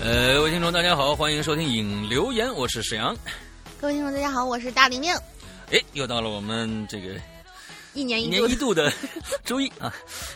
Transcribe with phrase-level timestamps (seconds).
[0.00, 3.16] 呃，各位听众，大家好，欢迎收听影留言，我是沈阳。
[3.80, 5.12] 各位听众，大家好，我是大玲玲。
[5.72, 7.14] 哎，又到了我们这个
[7.92, 8.92] 一年一年一度的
[9.44, 9.92] 周一啊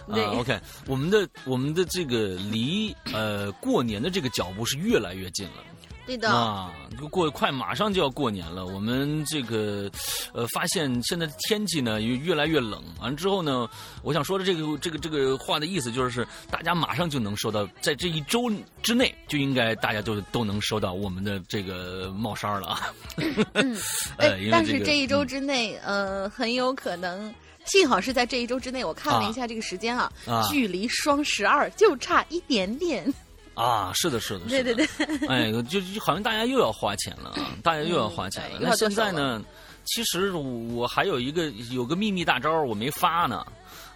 [0.09, 5.65] 啊！OK，我们的我们的这个离呃过年的这个脚步是越来越近了。
[6.11, 8.67] 对的，啊，就过快马上就要过年了。
[8.67, 9.89] 我们这个
[10.33, 12.83] 呃，发现现在天气呢越越来越冷。
[13.01, 13.69] 完了之后呢，
[14.03, 18.51] 我想说的这个这个这个话的意思就是，大家马上就能收到，在这一周
[18.83, 22.93] 之内就应该大家就都能收到我们的这个帽衫了啊。
[24.19, 27.33] 但这个是这一周嗯之内，呃，很有可能，
[27.67, 28.85] 幸好是在这一周之内。
[28.85, 33.15] 我看了一下这个时间啊，啊距离双十二就差一点点。
[33.55, 34.75] 啊，是的，是的，对是的。
[34.75, 38.59] 对对，哎，就就好像大家又要花钱了啊， 大家又要花钱了。
[38.59, 39.43] 嗯那现在呢，
[39.85, 43.45] 其实我还有一个有个秘密大招我没发呢，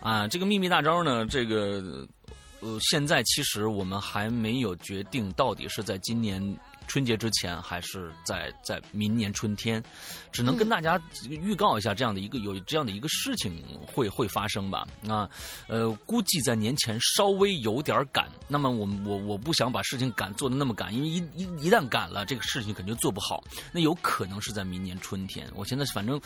[0.00, 2.06] 啊，这个秘密大招呢，这个
[2.60, 6.42] 呃，现在其实我们还没有决定到底是在今年
[6.86, 9.82] 春节之前，还是在在明年春天，
[10.34, 14.84] 只能跟嗯大家预告一下这样的一个有这样的一个事情会会发生吧。
[15.08, 15.30] 啊，
[15.68, 18.28] 呃，估计在年前稍微有点赶。
[18.48, 23.44] 那么我我我不想把事情赶做的那么赶，因为一一一旦赶了，这个事情肯定做不好。
[23.70, 25.48] 那有可能是在明年春天。
[25.54, 26.20] 我现在反正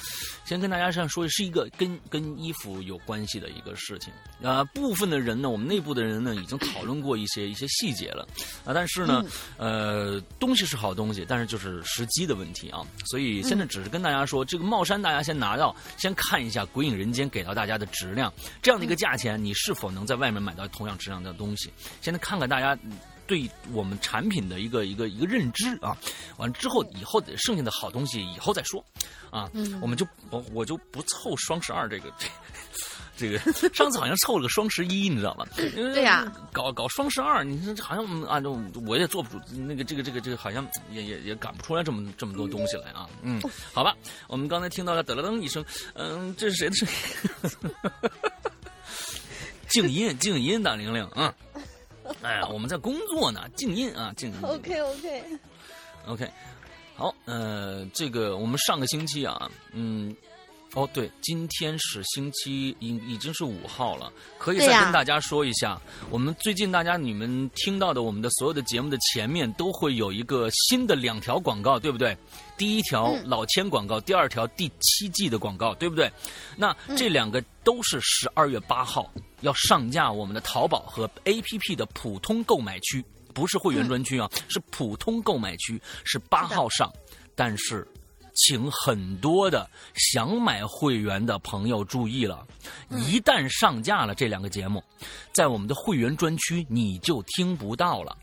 [0.47, 4.11] 先跟大家这样说，是一个跟跟衣服有关系的一个事情。
[4.43, 8.27] 啊、部分的人呢，我们内部的人呢，已经讨论过一些一些细节了。
[8.65, 9.23] 啊，但是呢，
[9.59, 12.87] 呃，东西是好东西，但是就是时机的问题啊。
[13.05, 18.33] 所以现在只是跟大家说，这个帽衫大家先拿到，先看一下《鬼影人间》给到大家的质量，
[18.63, 21.73] 这样的一个价钱，你是否能在外面买到同样质量的东西？
[22.01, 22.79] 现在看看大家。
[23.27, 25.95] 对我们产品的一个一个一个认知啊，
[26.39, 28.83] 完之后以后剩下的好东西以后再说，
[29.29, 32.27] 啊，嗯我们就我我就不凑双十二这个这
[33.27, 33.39] 个
[33.73, 35.47] 上次好像凑了个双十一，你知道吗？
[35.57, 38.51] 对呀搞搞双十二，你说好像嗯按照
[38.87, 43.09] 我也做不出那个这个这个这个，好像也也也赶不出来这么这么多东西来啊。
[43.23, 43.41] 嗯，
[43.73, 43.97] 好吧，
[44.27, 45.65] 我们刚才听到了噔了噔一声，
[45.95, 47.71] 嗯，这是谁的声音？
[49.69, 51.35] 静音，静音，大玲玲啊！
[52.23, 54.37] 哎呀，我们在工作呢，静音啊，静音。
[54.43, 56.31] OK OK，OK，
[56.97, 60.17] 好，呃，这个我们上个星期啊，嗯，
[60.79, 65.77] 哦对，今天是星期已已经是五号了，可以再跟大家说一下，
[66.09, 72.17] 我们最近大家你们听到的我们的所有的节目的前面都会有一个新的两条广告，对不对？
[72.57, 76.09] 第一条嗯老千广告，第二条第七季的广告，对不对？
[76.57, 86.89] 那嗯这两个都是十二月八号要上架我们的淘宝和 APP 的普通购买区，不是会员专区啊，是普通购买区，是八号上，
[87.35, 87.85] 但是。
[88.39, 92.47] 请很多的想买会员的朋友注意了，
[92.91, 94.83] 一旦上架了这两个节目，
[95.33, 98.17] 在我们的会员专区你就听不到了。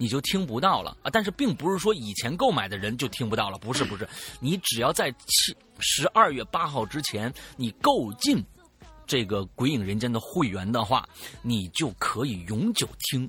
[0.00, 1.10] 你就听不到了啊！
[1.10, 4.08] 但是并不是说以前购买的人就听不到了，不是不是，
[4.38, 8.40] 你只要在七十二月八号之前你购进
[9.08, 11.04] 这个《鬼影人间》的会员的话，
[11.42, 13.28] 你就可以永久听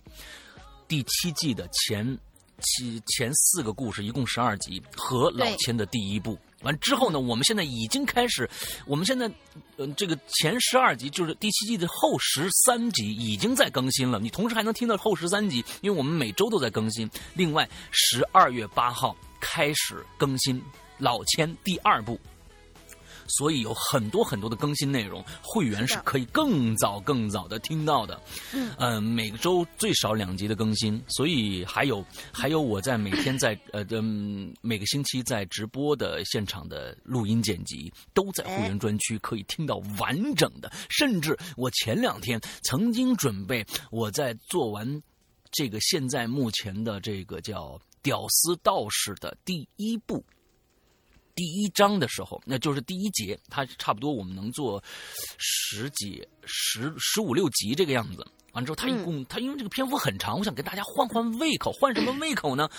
[0.87, 2.19] 第七季的前
[2.59, 6.37] 七前四个故事，一共十二集和老千的第一部。
[6.61, 8.49] 完之后呢，我们现在已经开始，
[8.85, 9.31] 我们现在，
[9.77, 17.09] 呃，这个前十二集就是第七季的后十三集已经在更新了，你同时还能听到后十三集，因为我们每周都在更新。
[17.33, 20.61] 另外，十二月八号开始更新
[20.97, 22.19] 老千第二部。
[23.29, 28.19] 所以有很多很多的更新内容，会员是可以更早更早的听到的。
[28.53, 40.71] 嗯呃，每个周最少两集的更新，所以还有还有我在每天在 呃嗯每个星期在直播的现场的录音剪辑，都在会员专区可以听到完整的。
[40.89, 45.01] 甚至我前两天曾经准备我在做完
[45.51, 47.67] 这个现在目前的这个叫
[48.01, 50.23] 《屌丝道士》的第一部。
[51.39, 54.83] 第一章的时候，那就是第一节，它差不多我们能做
[55.37, 58.27] 十几、十十五六集这个样子。
[58.51, 62.69] 完之后，他一共，他因为这个篇幅很长，我想给大家换换胃口，换什么胃口呢？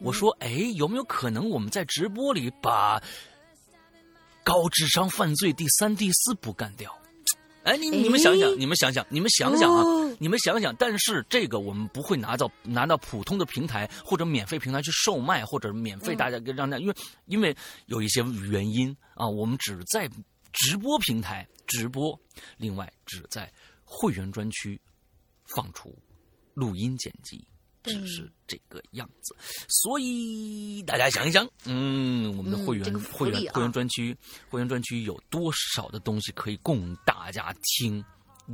[0.00, 3.00] 我说，哎，有没有可能我们在直播里把
[4.42, 6.92] 高智商犯罪第三、第四部干掉？
[7.62, 10.74] 哎，你你们想想，你们想想，你们想想啊，哦你们想想。
[10.76, 16.94] 但是这个我们不会拿到拿到普通的平台或者免费平台去售卖，或者免费大家给让大家，因为
[17.26, 20.08] 因为有一些原因啊，我们只在
[20.52, 22.18] 直播平台直播，
[22.56, 23.52] 另外只在
[23.84, 24.80] 会员专区
[25.54, 25.94] 放出
[26.54, 27.46] 录音剪辑。
[27.82, 29.34] 只是这个样子。
[29.68, 34.16] 所以大家想一想，嗯，我们的会员、嗯这个福会员、会员专区、
[34.48, 38.04] 会员专区有多少的东西可以供大家听？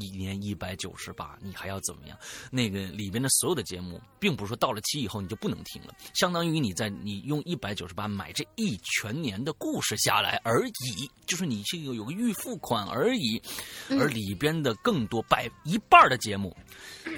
[0.01, 2.19] 一年一百九十八，你还要怎么样？
[2.51, 13.41] 那个里边的所有的节目，并不是说到了期以后你就不能听了，相当于你在你用一百九十八买这一全年的故事下来而已，就是你这个有个预付款而已，
[13.89, 16.57] 嗯而里边的更多百一半的节目，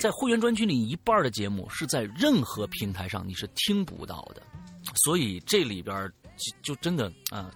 [0.01, 4.43] 在会员专区里一半的节目是在任何平台上你是听不到的，
[5.05, 6.11] 所以这里边
[6.63, 7.51] 就就真的啊。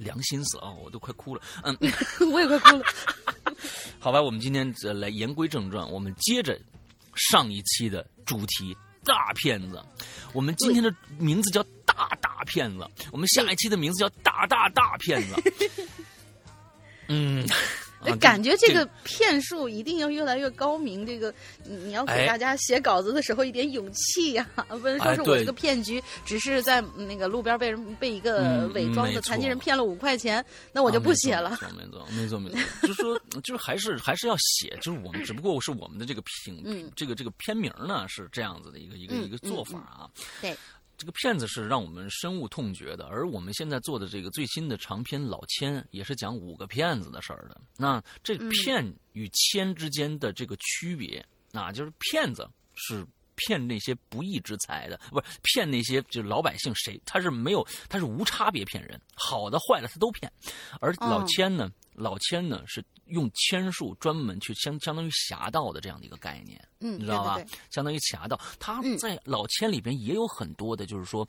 [0.00, 0.70] 良心死啊！
[0.82, 1.42] 我都快哭了。
[1.62, 1.76] 嗯，
[2.32, 2.84] 我也快哭了。
[3.98, 6.58] 好吧，我们今天呃来言归正传，我们接着
[7.14, 9.82] 上一期的主题大骗子。
[10.32, 15.34] 我们今天的名字叫大大骗子，我们下一期的名字叫大大大骗子。
[17.08, 17.44] 嗯，
[18.00, 21.04] 啊感觉这个骗术一定要越来越高明。
[21.06, 21.32] 这个
[21.64, 31.50] 你你要给哎大家写稿子的时候一点勇气呀、 不能说是我这个骗局只是在嗯那个路边被人被一个嗯伪装的残疾人骗了五块钱，那我就不写了。
[31.50, 32.58] 啊没错，没错，没错。
[32.82, 40.10] 就是说，就是还是还是要写，就是我们只不过是我们的这个评，嗯这个这个片名呢是这样子的一个一个嗯一个做法啊。
[40.40, 40.56] 对，
[41.00, 47.58] 这个骗子是让我们深恶痛绝的，而我们现在做的这个最新的长篇老千也是讲五个骗子的事儿的。
[47.78, 53.02] 那这嗯骗与千之间的这个区别，那就是骗子是。
[53.46, 60.30] 骗那些不义之财的，不是骗那些就是老百姓，谁他是没有，他是无差别骗人，好的坏的他都骗。
[60.78, 66.60] 而老哦千呢，老千呢是用签术专门去相相当于侠盗的这样的一个概念。
[66.80, 67.34] 嗯，你知道吧？
[67.34, 71.26] 对对对相当于侠盗，他嗯在老千里边也有很多的，就是说，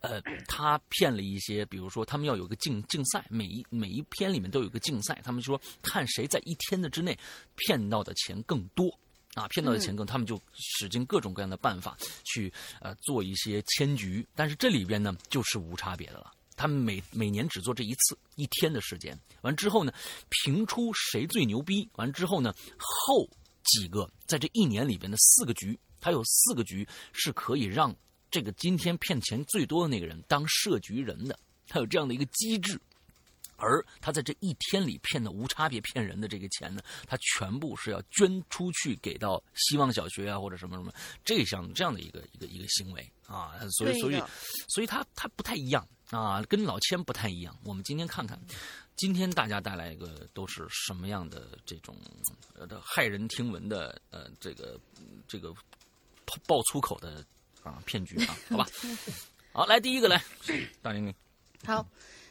[0.00, 7.18] 呃，他骗了一些，比如说他们要有个竞竞赛，每一每一篇里面都有个竞赛，他们说看谁在一天的之内
[7.56, 8.88] 骗到的钱更多。
[9.34, 11.94] 啊，骗到的钱更，他们就使尽各种各样的办法
[12.24, 12.50] 去
[12.80, 16.32] 呃做一些签局，但是这里边呢就是无差别的了。
[16.56, 19.92] 他们每每年只做这一次一天的时间，完之后呢，
[20.30, 23.28] 评出谁最牛逼，完之后呢，后
[23.62, 27.94] 几个在这一年里边的四个局，他有四个局是可以让
[28.30, 31.38] 这个今天骗钱最多的那个人当设局人的，
[31.68, 32.80] 他有这样的一个机制。
[33.58, 40.92] 而他在这一天里骗的无差别骗人的这个钱呢，他全部是要捐出去给到希望小学啊或者什么什么
[41.24, 43.10] 这项这样的一个一个一个行为。
[43.26, 44.22] 啊，所以所以
[44.68, 47.56] 所以他他不太一样啊，跟老千不太一样。
[47.64, 48.40] 我们今天看看，
[48.94, 51.96] 今天大家带来一个都是什么样的这种
[52.54, 54.78] 呃的骇人听闻的呃这个
[55.26, 55.52] 这个
[56.46, 57.24] 爆粗口的
[57.62, 58.66] 啊骗局啊，好吧？
[59.52, 60.22] 好，来第一个来，
[60.80, 61.14] 大玲玲。
[61.64, 61.84] 好，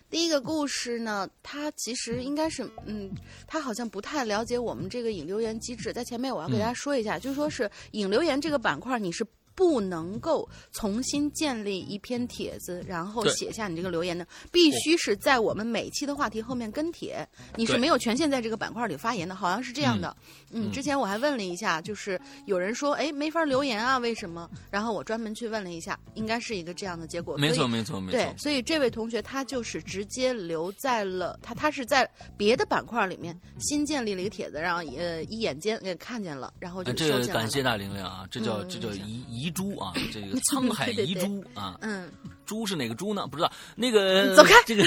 [0.09, 3.11] 第一个故事呢，它其实应该是，嗯，
[3.45, 5.91] 他好像不太了解我们这个引留言机制。
[5.91, 9.25] 在前面我要给大家说一下，就说是引留言这个板块，你是。
[9.55, 17.27] 不能够重新建立一篇帖子，然后写下你这个留言的，必须是在我们每期的话题后面跟帖。
[17.55, 20.15] 你是没有权限在这个板块里发言的，好像是这样的。
[20.51, 24.49] 嗯，嗯之前我还问了一下，就是有人说，哎，没法留言啊，为什么？
[24.69, 27.37] 然后我专门去问了一下，应该是一个这样的结果。
[27.37, 28.35] 没错没错，没错，对，。
[28.37, 37.39] 所以这位同学他就是直接留在了他，他是在别的板块里面新建立了一个帖子，然后呃一眼间给看见了，然后就呃这个收进来了。
[37.41, 42.11] 感谢大玲玲啊，这叫嗯这叫是遗遗珠啊，这个 沧海遗珠啊，嗯，
[42.45, 43.27] 珠是哪个珠呢？
[43.27, 43.51] 不知道。
[43.75, 44.83] 那个走开这个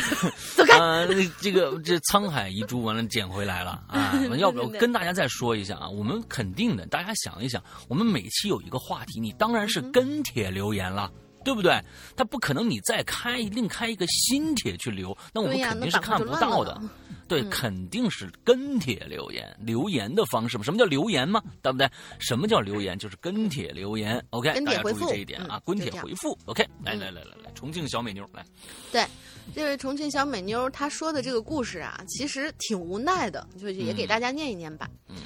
[0.57, 1.07] 走开 呃，
[1.41, 4.15] 这个这沧海遗珠完了捡回来了啊！
[4.39, 5.89] 要不要跟大家再说一下啊？
[5.89, 11.11] 我们肯定的，大家想一想，我们每期有一个话题，你当然嗯是跟帖留言了。
[11.45, 11.81] 对不对？
[12.15, 16.75] 他不可能你再开另开一个新帖去留，那我们肯定是看不到的。
[16.75, 16.91] 呢
[17.29, 20.65] 对，嗯肯定是跟帖留言，留言的方式嘛。
[20.65, 21.43] 什么叫留言嘛？
[21.63, 21.89] 对不对？
[22.19, 22.99] 什么叫留言？
[22.99, 24.25] 就是跟帖留言。
[24.31, 26.37] OK，跟帖回复这一点啊嗯，跟帖回复。
[26.47, 28.45] OK，来嗯来来来来，重庆小美妞来，
[28.91, 29.07] 对，
[29.55, 34.89] 这位重庆小美妞她说的这个故事啊，其实挺无奈的，就也给嗯大家念一念吧。
[35.09, 35.17] 嗯，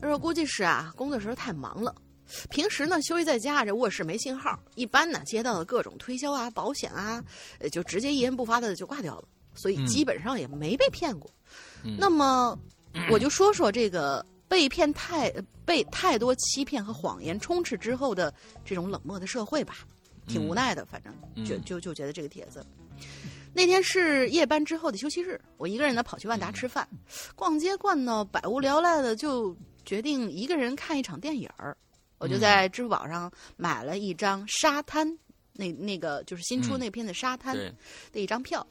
[0.00, 1.94] 她说估计是啊，工作时候太忙了。
[2.48, 7.22] 平时呢，休息在家，这卧室没信号，一般呢接到的各种推销啊、保险啊，
[7.58, 9.24] 呃，就直接一言不发的就挂掉了，
[9.54, 11.30] 所以嗯基本上也没被骗过。
[11.84, 12.58] 嗯那么，
[13.10, 18.32] 我就说说这个被骗太呃被太多欺骗和谎言充斥之后的
[18.64, 19.78] 这种冷漠的社会吧，
[20.26, 20.84] 挺无奈的。
[20.84, 21.12] 反正
[21.44, 22.64] 就嗯就就觉得这个帖子。
[23.54, 26.88] 那天是夜班之后的休息日，我一个人呢跑去万达吃饭，
[27.34, 29.54] 逛街逛到百无聊赖的，就
[29.84, 31.76] 决定一个人看一场电影儿。
[32.18, 35.18] 我就在支付宝上买了一张沙滩，
[35.52, 37.56] 那那个就是新出嗯那片的沙滩，
[38.12, 38.66] 的一张票，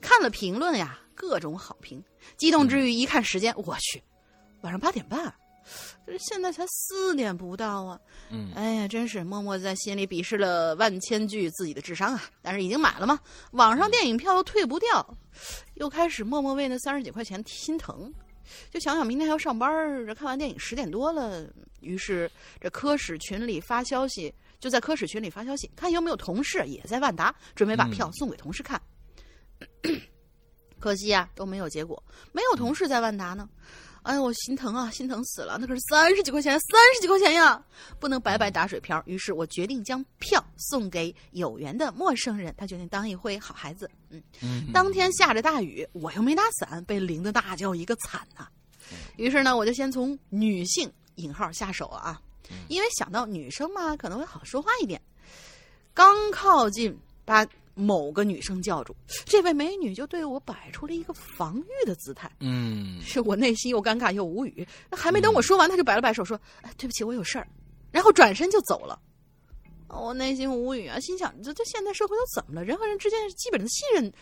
[0.00, 2.02] 看了评论呀，各种好评，
[2.36, 4.02] 激动之余一看时间，我去，
[4.62, 5.32] 晚上八点半，
[6.06, 8.00] 这现在才四点不到啊！
[8.30, 12.22] 嗯，哎呀，真是默默在心里鄙视了万千句自己的智商啊！
[12.42, 13.18] 但是已经买了嘛，
[13.52, 15.16] 网上电影票又退不掉，
[15.74, 18.12] 又开始默默为那三十几块钱心疼。
[18.70, 19.70] 就想想明天还要上班，
[20.06, 21.46] 这看完电影十点多了，
[21.80, 28.78] 于是这科室群里发消息，就在科室群里发消息，看有没有同事也在万达，准备把票送给同事看。
[30.80, 33.48] 可惜啊，都没有结果，没有同事在万达呢。
[34.02, 35.56] 哎呀，我心疼啊，心疼死了！
[35.58, 37.64] 那可是三十几块钱，三十几块钱呀，
[37.98, 39.02] 不能白白打水漂。
[39.06, 42.54] 于是我决定将票送给有缘的陌生人。
[42.58, 43.90] 他决定当一回好孩子。
[44.10, 48.46] 嗯，嗯当天下着大雨，我又没打伞，被淋得那叫一个惨呐、
[49.16, 52.20] 于是呢，我就先从女性引号下手了啊，
[52.68, 55.00] 因为想到女生嘛，可能会好说话一点。
[55.94, 56.94] 刚靠近，
[57.24, 62.30] 把某个女生叫住，这位美女就对我摆出了一个防御的姿态。
[62.40, 64.66] 嗯是我内心又尴尬又无语。
[64.90, 67.46] 还没等我说完，她就摆了摆手说：“哎，对不起，我有事儿。”
[67.90, 68.98] 然后转身就走了。
[69.88, 72.64] 我内心无语啊，心想：这这现代社会都怎么了？
[72.64, 74.12] 人和人之间基本的信任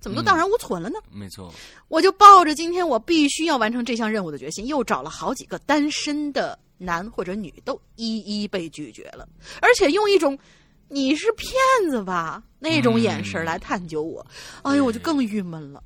[0.00, 1.00] 怎么都荡然无存了呢？
[1.10, 1.52] 没错，
[1.88, 9.28] 我就抱着今天我必须要完成这项任务的决心，又找了好几个单身的男或者女，都一一被拒绝了，
[9.60, 10.38] 而且用一种
[10.88, 14.24] “你是骗子吧”那种眼神来探究我。
[14.62, 15.82] 哎呦，我就更郁闷了。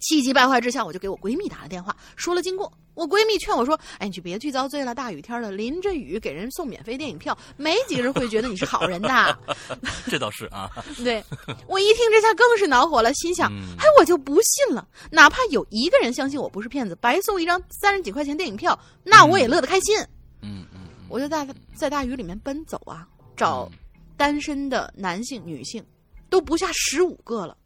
[0.00, 2.72] 气急败坏之下，我就给我闺蜜打了电话，说了经过。
[2.94, 9.38] 我闺蜜劝我说：“哎，你就别去遭罪了，大雨天的，淋着雨给人送免费电影票，没几个人会觉得你是好人的。
[10.08, 10.70] ”这倒是啊。
[11.04, 11.22] 对
[11.66, 19.98] 我一听这下更是恼火了，心想：嗯哎，我就不信了，哪怕有一个人相信我不是骗子，白送一张三十几块钱电影票，那我也乐得开心。
[20.40, 23.70] 嗯嗯我就在在大雨里面奔走啊，找
[24.16, 25.84] 单身的男性、女性，
[26.30, 27.56] 都不下十五个了，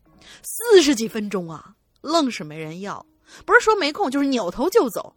[0.42, 3.04] 四十几分钟啊，愣是没人要。
[3.46, 5.14] 不是说没空，就是扭头就走。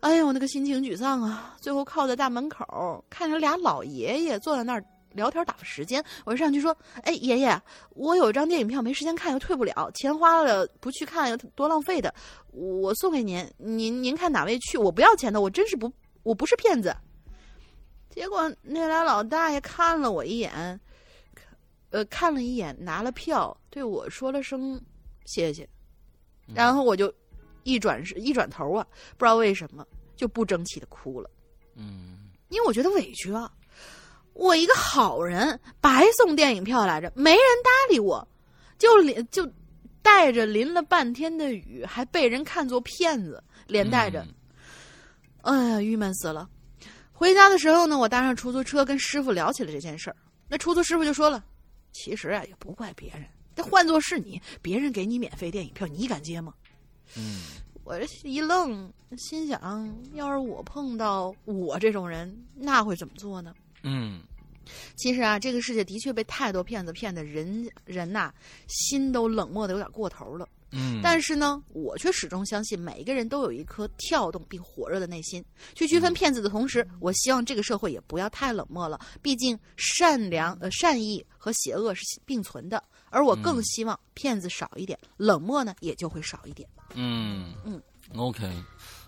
[0.00, 1.56] 哎呦，那个心情沮丧啊！
[1.60, 7.58] 最后靠在大门口，看着俩老爷爷坐在那儿聊天打发时间，我上去说：“哎，爷爷，
[7.90, 12.14] 我有一张电影票没时间看，又退不了，钱花了不去看又多浪费的，
[12.52, 14.76] 我送给您，您您看哪位去？
[14.76, 15.90] 我不要钱的，我真是不，
[16.22, 16.94] 我不是骗子。”
[18.16, 20.80] 结果那俩老大爷看了我一眼，
[21.90, 24.80] 呃，看了一眼，拿了票，对我说了声
[25.26, 25.68] 谢谢，
[26.54, 27.12] 然后我就
[27.62, 28.86] 一转身一转头啊，
[29.18, 31.30] 不知道为什么就不争气的哭了，
[31.74, 32.30] 嗯。
[32.48, 33.52] 因为我觉得委屈啊，
[34.32, 38.26] 我一个好人白送电影票来着，没人搭理我，
[38.78, 39.46] 就淋就
[40.00, 44.26] 带着淋了半天的雨，还被人看作骗子，连带着，
[45.42, 46.48] 哎呀，郁闷死了。
[47.18, 50.16] 回家的时候呢，我搭上出租车，跟师傅聊起了这件事儿。
[50.48, 51.42] 那出租师傅就说了
[51.90, 56.52] ：“其实啊，也不怪别人，这换做是你，别人给你免费电影票，你敢接吗？”
[57.16, 57.40] 嗯
[57.84, 63.54] 我这一愣，心想：要是我碰到我这种人，那会怎么做呢？
[63.82, 64.20] 嗯
[64.96, 68.34] 其实啊，这个世界的确被太多骗子骗的人人呐、
[68.66, 70.46] 心都冷漠的有点过头了。
[70.72, 75.44] 嗯，但是呢，我却始终相信每一个人都有一颗跳动并火热的内心。
[75.74, 79.00] 去区分骗子的同时，我希望这个社会也不要太冷漠了。
[79.22, 86.68] 毕竟善良、呃善意和邪恶是并存的，而我更希望骗子少一点，冷漠呢也就会少一点。
[86.94, 87.80] 嗯嗯
[88.16, 88.44] ，OK，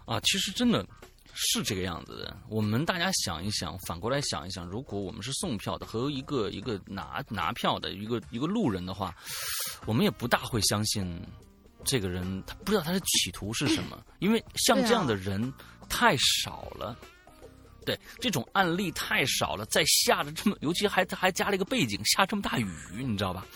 [0.04, 0.86] 啊，其实真的
[1.34, 2.36] 是这个样子的。
[2.48, 9.14] 我们大家想一想，反过来想一想，如果我们是送票的和一个一个拿拿票的一个一个路人的话，
[9.86, 11.20] 我们也不大会相信
[11.88, 15.52] 这个人，他不知道他的企图是什么， 因为像这样的人
[15.88, 16.96] 太少了。
[17.86, 22.68] 对，这种案例太少了，在下着这么， 尤其还还加了一个背景，下这么大雨，
[22.98, 23.46] 你知道吧？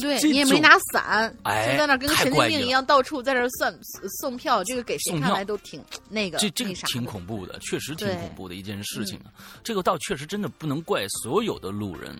[0.00, 3.76] 对你也没拿伞，哎就在那跟个神经病一样，到处在那儿算
[4.20, 9.28] 送票，这个给谁看来都挺 那个这这个挺恐怖的，确实挺恐怖的一件事情啊。
[9.62, 12.16] 这个倒确实真的不能怪所有的路人，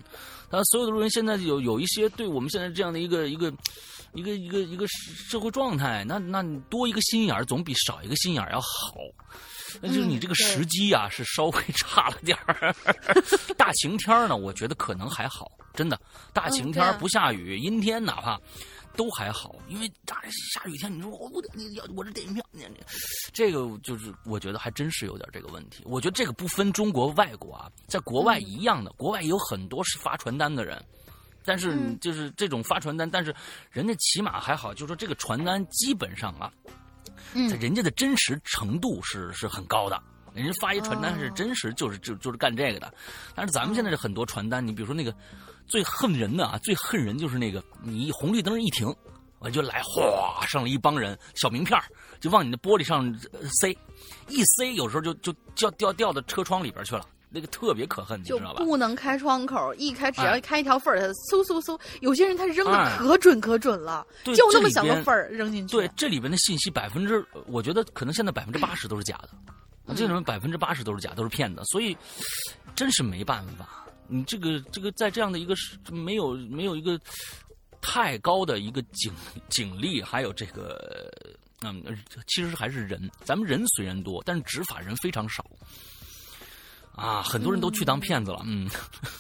[0.51, 3.51] 啊，所有的路人现在有有一些对我们现在这样的一个一个
[4.13, 8.97] 一个一个一个社会状态，那那你多一个心眼儿总比少一个心眼儿要好。
[9.81, 12.75] 那就是你这个时机啊，是稍微 差了点儿。
[13.57, 16.01] 大晴天呢，我觉得可能还好，真的。
[16.33, 18.37] 大晴天不下雨，阴天哪怕
[18.97, 20.21] 都还好，因为大
[20.53, 22.81] 下雨天，你说我我你要我这电影票，你你
[23.33, 25.85] 这个就是我觉得还真是有点这个问题。
[25.87, 30.85] 我觉得这个不分中国外国啊，在国外一样的，国外也有很多是发传单的人。
[31.51, 33.35] 但是嗯就是这种发传单，但是
[33.73, 36.49] 人家起码还好，就是说这个传单基本上啊，
[37.35, 40.01] 嗯在人家的真实程度是是很高的。
[40.33, 42.95] 人家发一传单是哦真实，就是就就是干这个的。
[43.35, 45.13] 但是咱们现在这很多传单，你比如说那个
[45.67, 48.95] 最恨人的啊，最恨人就是那个你红绿灯一停，
[49.41, 51.77] 完就来哗上了一帮人，小名片
[52.21, 53.13] 就往你的玻璃上
[53.61, 53.77] 塞，
[54.29, 57.05] 一塞有时候就就掉掉掉到车窗里边去了。
[57.33, 58.65] 那个特别可恨，你知道吧？
[58.65, 61.81] 不能开窗口，一开只要一开一条缝儿，它嗖嗖嗖。
[62.01, 65.77] 有些人他扔的可准可准了，就那么小个缝儿扔进去。
[65.77, 69.31] 对，这里边的信息百分之，我觉得可能现在百分之八十都是假的，
[69.95, 71.63] 这里面百分之八十都是假，都是骗子。
[71.67, 71.97] 所以
[72.75, 75.55] 真是没办法，你这个这个在这样的一个
[75.93, 77.01] 没有没有一个
[77.81, 79.13] 太高的一个警
[79.49, 81.09] 警力，还有这个
[81.63, 81.81] 嗯，
[82.27, 85.45] 其实还是人，咱们人虽然多，但是执法人非常少。
[86.95, 88.69] 啊，很多人都去当骗子了，嗯，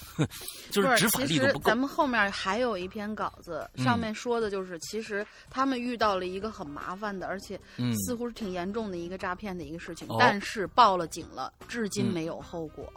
[0.70, 1.64] 就是执法力度不够。
[1.70, 7.58] 咱们后面还有一篇稿子，上面说的就是，其实他们遇到了一个很麻烦的，而且
[8.04, 12.92] 似乎是挺严重的一个诈骗的一个事情，但是报了警了，至今没有后果。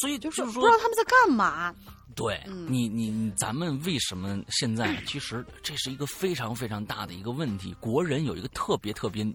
[0.00, 1.74] 所以就是说不知道他们在干嘛。
[2.14, 4.96] 对你，你咱们为什么现在？
[5.06, 7.74] 其实这是一个非常非常大的一个问题。
[7.78, 9.26] 国人有一个特别特别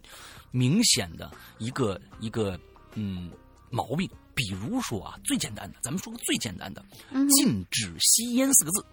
[0.49, 2.59] 明显的一个一个
[2.95, 3.29] 嗯
[3.69, 4.09] 毛病。
[4.33, 6.83] 比如说啊，最简单的，咱们说个最简单的，
[7.29, 8.85] 禁止吸烟四个字，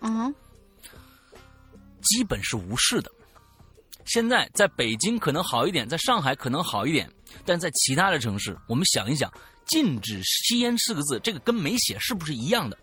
[0.00, 0.34] 嗯，
[2.02, 3.10] 基本是无视的。
[4.04, 7.10] 现在在北京可能好一点，在上海可能好一点，
[7.44, 9.32] 但在其他的城市，我们想一想，
[9.66, 12.78] 禁止吸烟四个字，这个跟没写是不是一样的？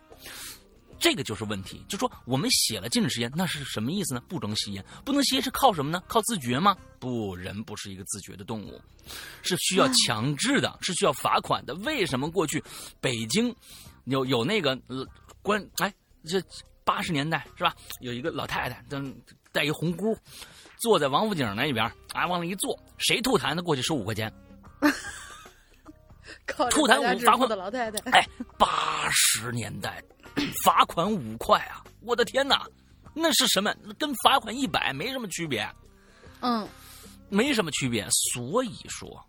[1.02, 4.22] 这个就是问题，就说我们写了禁止吸烟，那是什么意思呢？
[4.30, 6.02] 不能吸烟，不能吸烟是靠什么呢？
[6.08, 6.78] 靠自觉吗？
[7.00, 8.80] 不，人不是一个自觉的动物，
[9.42, 11.74] 是需要强制的，是需要罚款的。
[11.74, 12.64] 为什么过去
[13.00, 13.54] 北京
[14.06, 14.80] 有有那个
[15.42, 15.68] 关？
[15.78, 15.92] 哎，
[16.24, 16.40] 这
[16.84, 17.76] 八十年代是吧？
[18.00, 19.02] 有一个老太太，戴
[19.52, 20.16] 戴一红箍，
[20.78, 24.32] 坐在王府井那一边，啊，往那一坐，谁吐痰的过去收五块钱。
[26.70, 30.04] 吐痰五罚款的老太太，哎，八十年代。
[30.64, 31.84] 罚款五块啊！
[32.00, 32.66] 我的天哪，
[33.14, 33.76] 那是什么？
[34.00, 35.68] 跟罚款一百没什么区别。
[36.40, 36.66] 嗯，
[37.28, 38.08] 没什么区别。
[38.34, 39.22] 所以说，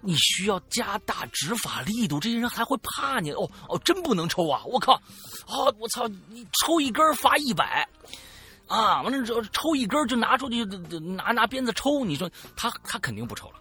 [0.00, 3.30] 你需要加大执法力度，这些人还会怕你。
[3.30, 4.62] 哦哦，真不能抽啊！
[4.64, 4.94] 我靠！
[4.94, 6.08] 啊，我操！
[6.28, 7.88] 你抽一根罚一百
[8.66, 9.00] 啊！
[9.02, 10.64] 完了之后抽一根就拿出去
[10.98, 13.59] 拿拿鞭子抽，你说他他肯定不抽了。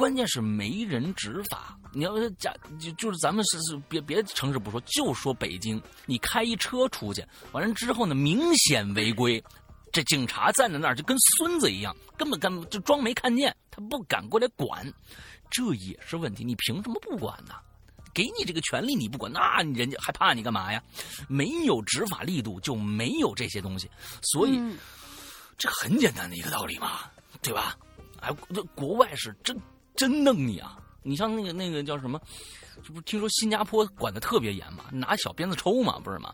[0.00, 1.78] 关键是没人执法。
[1.92, 9.44] 你要是假就就是咱们是是别别城市不说，就说北京，你开一车出去，完了之后呢，明显违规，
[9.92, 14.90] 这警察站在那儿就跟孙子一样，根本干就装没看见，他不敢过来管，
[15.50, 16.42] 这也是问题。
[16.42, 17.54] 你凭什么不管呢？
[18.14, 20.82] 给你这个权利你不管，那人家还怕你干嘛呀？
[21.28, 23.90] 没有执法力度就没有这些东西，
[24.22, 24.58] 所以
[25.58, 27.00] 这很简单的一个道理嘛，
[27.42, 27.76] 对吧？
[28.20, 29.56] 哎，这国外是真
[30.00, 30.78] 真弄你啊！
[31.02, 32.18] 你像那个那个叫什么？
[32.82, 34.84] 这不听说新加坡管的特别严嘛？
[34.90, 36.32] 拿小鞭子抽嘛，不是吗？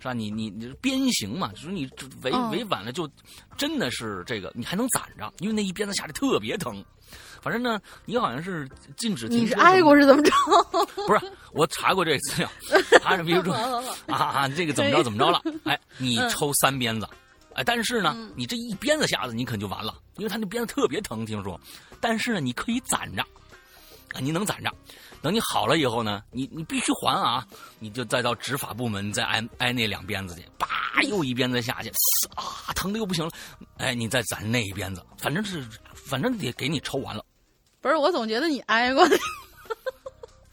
[0.00, 0.12] 是吧？
[0.12, 1.52] 你你你鞭刑嘛？
[1.52, 1.88] 就是你
[2.22, 3.08] 违违反了，就
[3.56, 6.84] 真的是这个，你还能攒着，因为那一鞭子下来特别疼。
[7.40, 9.28] 反正呢，你好像是禁止。
[9.28, 10.32] 你是挨过是怎么着？
[11.06, 11.20] 不是，
[11.52, 12.50] 我查过这个资料。
[13.04, 13.54] 啊，比如说
[14.12, 15.40] 啊啊，这个怎么着怎么着了？
[15.62, 17.08] 哎，你抽三鞭子，
[17.54, 21.60] 哎，但是呢，你这一鞭子下子你可就完了，因为他那鞭子特别疼，听说。
[22.00, 23.24] 但是呢，你可以攒着。
[24.20, 24.70] 你能攒着，
[25.20, 27.44] 等你好了以后呢，你你必须还啊！
[27.80, 30.68] 你就再到执法部门再挨挨那两鞭子去，叭
[31.08, 31.90] 又一鞭子下去，
[32.36, 33.32] 啊，疼的又不行了，
[33.78, 37.26] 哎，你再攒那一鞭子，反正是反正得给你抽完了。
[37.80, 39.04] 不是，我总觉得你挨过。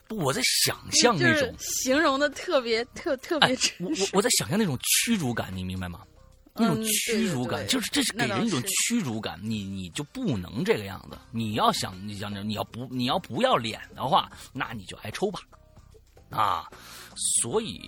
[0.07, 6.01] 不，我在想象那种形容的特别特特别我我我在想象那种屈辱感，你明白吗？
[6.53, 9.39] 那种屈辱感，就是这是给人一种屈辱感。
[9.41, 11.17] 你你就不能这个样子。
[11.31, 15.39] 你要想你想着你要不你要不要脸的话，那你就挨抽吧，
[16.29, 16.69] 啊！
[17.15, 17.79] 所以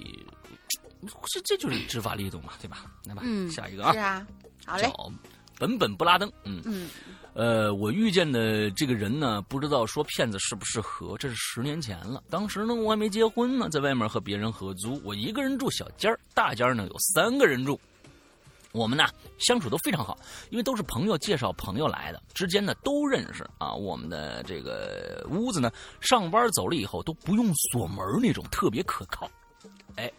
[1.27, 2.85] 这这就是执法力度嘛，对吧？
[3.05, 3.21] 来吧，
[3.51, 4.27] 下一个啊，是啊，
[4.65, 4.91] 好嘞。
[5.59, 6.89] 本本布拉登，嗯嗯，
[7.33, 12.21] 呃，我遇见的这个人呢，不知道说骗子适不适合，这是十年前了。
[12.29, 17.79] 当时呢，我还没结婚呢，在外面和别人合租，我一个人住小间儿，大间儿呢有三个人住。
[18.73, 19.05] 我们呢
[19.37, 20.17] 相处都非常好，
[20.49, 23.71] 因为都是朋友介绍朋友来的，之间呢都认识啊。
[23.71, 29.29] 我们的这个屋子呢，上班走了以后都不用锁门那种，特别可靠。
[29.95, 30.11] 哎，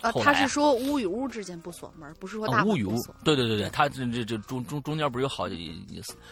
[0.00, 2.96] 啊，他是说屋与屋之间不锁门，不是说大屋与屋。
[3.24, 5.84] 对对对对，他这这这中中中间不是有好几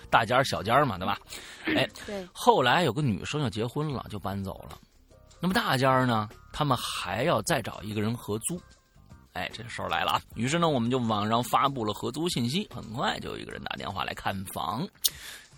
[0.08, 1.18] 大间小间嘛，对吧？
[1.66, 2.24] 哎，对。
[2.32, 4.78] 后来有个女生要结婚了，就搬走了。
[5.40, 8.60] 那么大间呢，他们还要再找一个人合租。
[9.36, 10.22] 哎，这事儿来了啊！
[10.34, 12.66] 于是呢，我们就网上发布了合租信息。
[12.74, 14.88] 很快就有一个人打电话来看房。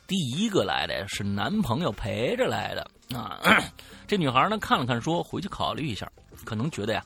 [0.09, 3.39] 第一个来的是男朋友陪着来的啊。
[4.09, 6.11] 这女孩呢看了看，说回去考虑一下，
[6.45, 7.05] 可能觉得呀，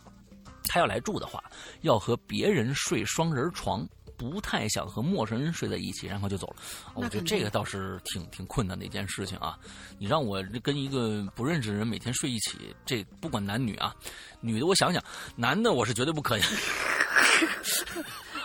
[0.65, 1.45] 她要来住的话，
[1.83, 3.87] 要和别人睡双人床，
[4.31, 6.57] 不太想和陌生人睡在一起，然后就走了。
[6.95, 9.59] 我觉得这个倒是挺挺困难的一件事情啊！
[9.99, 13.95] 你让我跟一个不认识的人每天睡一起，这不管男女啊，
[14.41, 15.03] 女的我想想，
[15.35, 16.43] 男的我是绝对不可以。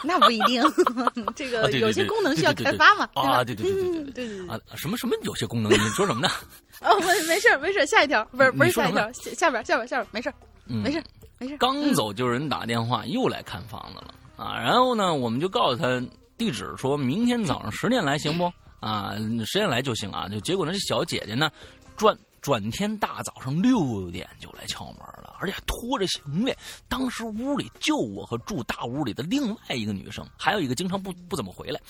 [0.04, 0.62] 那不一定，
[1.36, 5.72] 这个有些功能需要开发嘛，啊，对对对对对对对啊，什么什么有些功能？
[5.72, 6.30] 你说什么呢？
[6.82, 10.32] 哦，没没事没事，下一条不是不是下一条，下边下边下边没事，
[10.66, 11.04] 没事
[11.40, 11.58] 没事。
[11.58, 16.02] 刚走就有人打电话又来看房子了啊，然后呢，我们就告诉他
[16.38, 18.46] 地址，说明天早上十点来行不？
[18.80, 19.14] 啊，
[19.46, 20.30] 十点来就行啊。
[20.30, 21.52] 就结果呢，这小姐姐呢，
[21.98, 22.18] 转。
[22.40, 26.56] 转天大早上六点就来敲门了，而且还拖着行李。
[26.88, 31.82] 当时屋里就我和住大屋里的另外一个女生，还有一个经常不不怎么回来。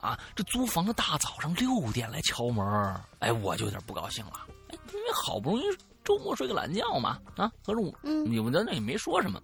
[0.00, 2.64] 啊，这租房的大早上六点来敲门，
[3.18, 4.46] 哎，我就有点不高兴了。
[4.70, 5.64] 哎，因为好不容易
[6.02, 9.38] 周末睡个懒觉嘛，啊，可是我你们在那也没说什么。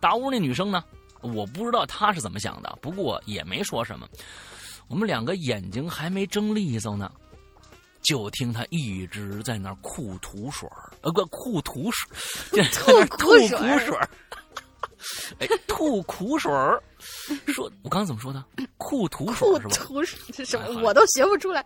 [0.00, 0.84] 大屋那女生呢，
[1.34, 4.06] 我不知道他是怎么想的，不过也没说什么。
[4.88, 7.10] 我们两个眼睛还没睁利索呢。
[8.02, 10.68] 就听他一直在那儿吐土水
[11.00, 12.06] 呃，不，吐土水
[12.70, 13.98] 吐 吐苦水
[15.38, 16.52] 哎，吐苦水
[17.52, 18.44] 说，我刚刚怎么说的？
[18.78, 19.74] 吐土水是吧？
[19.74, 20.82] 吐水是什么？
[20.82, 21.64] 我都学不出来。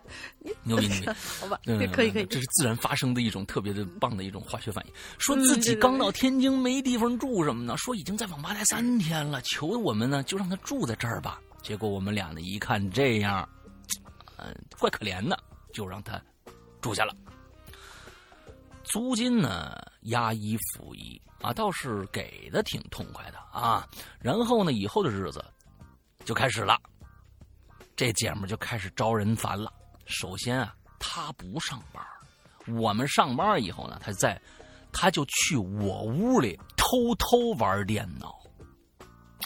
[0.63, 1.05] 牛逼牛逼！
[1.39, 1.59] 好吧，
[1.93, 4.93] 可以可以，这是自然发生的一种特别的棒的一种化学反应。
[5.17, 7.75] 说自己刚到天津没地方住什么呢？
[7.77, 11.39] 说已经在网吧待三天了，求我们呢就让他住在这儿吧。
[11.61, 13.47] 结果我们俩呢一看这样，
[14.37, 15.37] 嗯，怪可怜的。
[15.71, 16.19] 就让他
[16.81, 17.15] 住下了，
[18.83, 23.87] 租金呢押一付一啊，倒是给的挺痛快的啊。
[24.19, 25.43] 然后呢，以后的日子
[26.25, 26.77] 就开始了，
[27.95, 29.71] 这姐们就开始招人烦了。
[30.05, 32.03] 首先啊，她不上班，
[32.77, 34.41] 我们上班以后呢，她在，
[34.91, 38.35] 她就去我屋里偷偷玩电脑。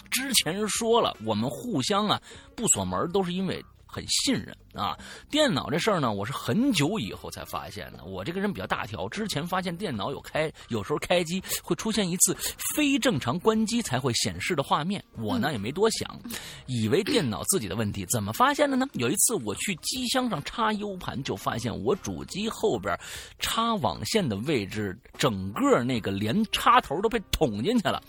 [0.10, 2.22] 之前说了，我们互相啊
[2.56, 3.64] 不锁门，都是因为。
[3.94, 4.98] 很信任啊！
[5.30, 8.04] 电脑这事儿呢，我是很久以后才发现的。
[8.04, 12.36] 我这个人比较大条，之前发现电脑有开，有时候开机会出现一次
[12.76, 16.20] 非正常关机才会显示的画面，我呢也没多想，
[16.66, 18.04] 以为电脑自己的问题。
[18.08, 18.88] 怎么发现的呢？
[18.94, 23.00] 有一次我去机箱上插 U 盘，就发现我主机后边
[23.38, 28.02] 插网线的位置，整个那个连插头都被捅进去了。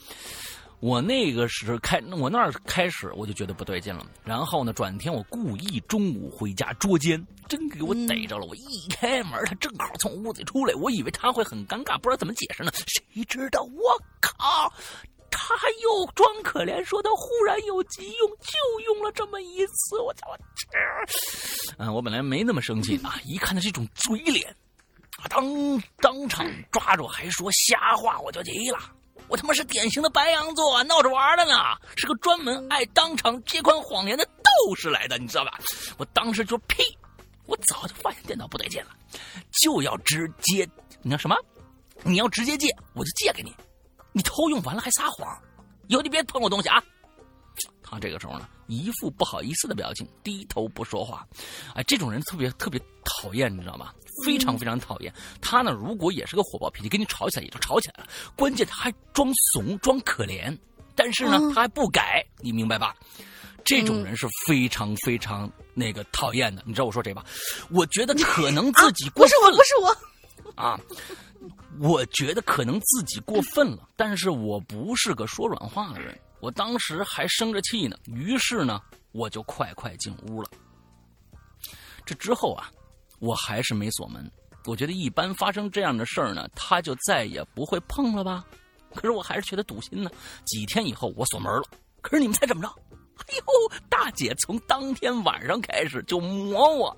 [0.81, 4.07] 我那个时开，我那儿开始我就觉得不对劲了。
[4.23, 8.47] 然后呢，转天我故意中午回家捉奸，真给我逮着了。
[8.47, 12.71] 我一开门，他正好从屋子出来，我以为他会很尴尬，不知道怎么解释呢。
[12.75, 14.71] 谁知道我靠，
[15.31, 19.99] 他又装可怜，说他忽然有急用，就用了这么一次。
[20.01, 20.37] 我操！
[21.79, 24.55] 嗯，我本来没那么生气啊，一看他这种嘴脸，
[25.31, 28.79] 当当场抓住，还说瞎话，我就急了。
[29.35, 31.55] 我他妈是典型的白羊座，闹着玩的呢，
[31.97, 35.59] 是个专门爱当场揭穿谎言的斗士来的，你知道吧？
[35.99, 36.85] 我当时就呸！
[37.47, 38.91] 我早就发现电脑不对劲了，
[39.61, 40.65] 就要直接，
[41.03, 41.37] 你要什么？
[42.05, 43.53] 你要直接借，我就借给你。
[44.13, 45.37] 你偷用完了还撒谎，
[45.89, 46.81] 以后你别碰我东西啊！
[47.83, 51.27] 他这个时候呢，一副不好意思的表情，低头不说话。
[51.75, 53.93] 哎，这种人特别特别讨厌，你知道吗？
[54.25, 55.13] 非常非常讨厌。
[55.41, 58.11] 他呢，如果也是个火爆脾气，跟你吵起来也就吵起来了。
[58.37, 60.57] 关键他还装怂，装可怜，
[60.95, 62.95] 但是呢，他还不改，你明白吧？
[63.65, 66.63] 这种人是非常非常那个讨厌的。
[66.67, 67.25] 你知道我说谁吧？
[67.71, 70.81] 我觉得可能自己过分了，不是我，不是我啊。
[71.81, 76.17] 我觉得可能自己过分了，但是我不是个说软话的人。
[76.41, 78.81] 我当时还生着气呢，于是呢，
[79.13, 80.49] 我就快快进屋了。
[82.05, 82.71] 这之后啊。
[83.19, 84.31] 我还是没锁门，
[84.67, 88.45] 我觉得一般发生这样的事儿呢，他就再也不会碰了吧。
[88.95, 90.11] 可是我还是觉得堵心呢。
[90.45, 91.65] 几天以后我锁门了，
[92.01, 92.69] 可是你们猜怎么着？
[93.29, 93.45] 哎呦，
[93.89, 96.97] 大姐从当天晚上开始就磨我。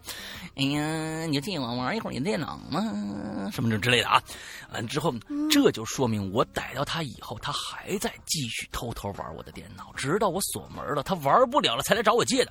[0.56, 3.50] 哎呀，你就借我玩一会儿你电脑吗？
[3.52, 4.22] 什么这之类的啊。
[4.72, 5.14] 完之后，
[5.50, 12.50] 这就说明我逮到他以后，他还在继续偷偷玩我的电脑，直到我锁门了，他玩不了了才来找我借的。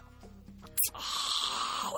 [0.93, 1.01] 啊。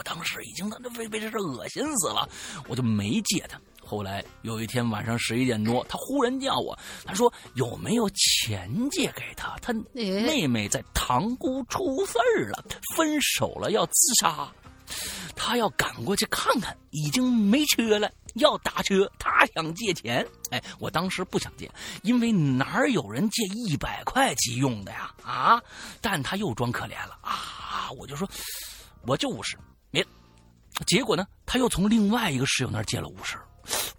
[0.08, 2.28] 我当时已经被被这事恶心死了，
[2.70, 3.60] 我就没借他。
[3.84, 9.58] 后来有一天晚上十一点多，他忽然叫我，他说有没有钱借给他？
[9.62, 12.64] 他妹妹在塘沽出事儿了，
[12.96, 14.50] 分手了，要自杀，
[15.36, 16.76] 他要赶过去看看。
[16.92, 20.26] 已经没车了，要打车，他想借钱。
[20.52, 21.70] 哎，我当时不想借，
[22.02, 25.14] 因为哪有人借一百块急用的呀？
[25.22, 25.62] 啊！
[26.02, 27.92] 但他又装可怜了啊！
[28.00, 28.28] 我就说，
[29.06, 29.58] 我就五十。
[29.92, 30.06] 没，
[30.86, 31.26] 结果呢？
[31.46, 33.38] 他又从另外一个室友那儿借了五十，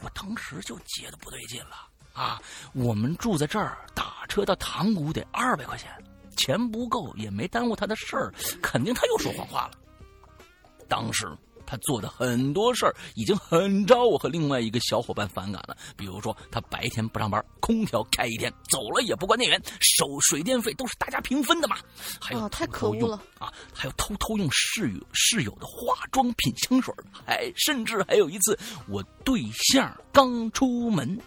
[0.03, 2.40] 我当时就觉得不对劲了啊！
[2.72, 5.90] 我们住在这儿，打车到塘沽得二百块钱，
[6.37, 9.72] 钱不够也没耽误他的事儿，肯定他又说谎话了。
[10.88, 11.27] 当时。
[11.70, 21.76] 他做的很多事儿已经很招我和另外一个小伙伴反感了，比如说他白天不上班，空调开一天，走了也不关电源，收水电费都是大家平分的嘛。
[22.18, 23.52] 还有太可恶了啊！
[23.74, 26.94] 还有偷偷用室友室友的化妆品、香水，
[27.26, 31.20] 还甚至还有一次我对象刚出门，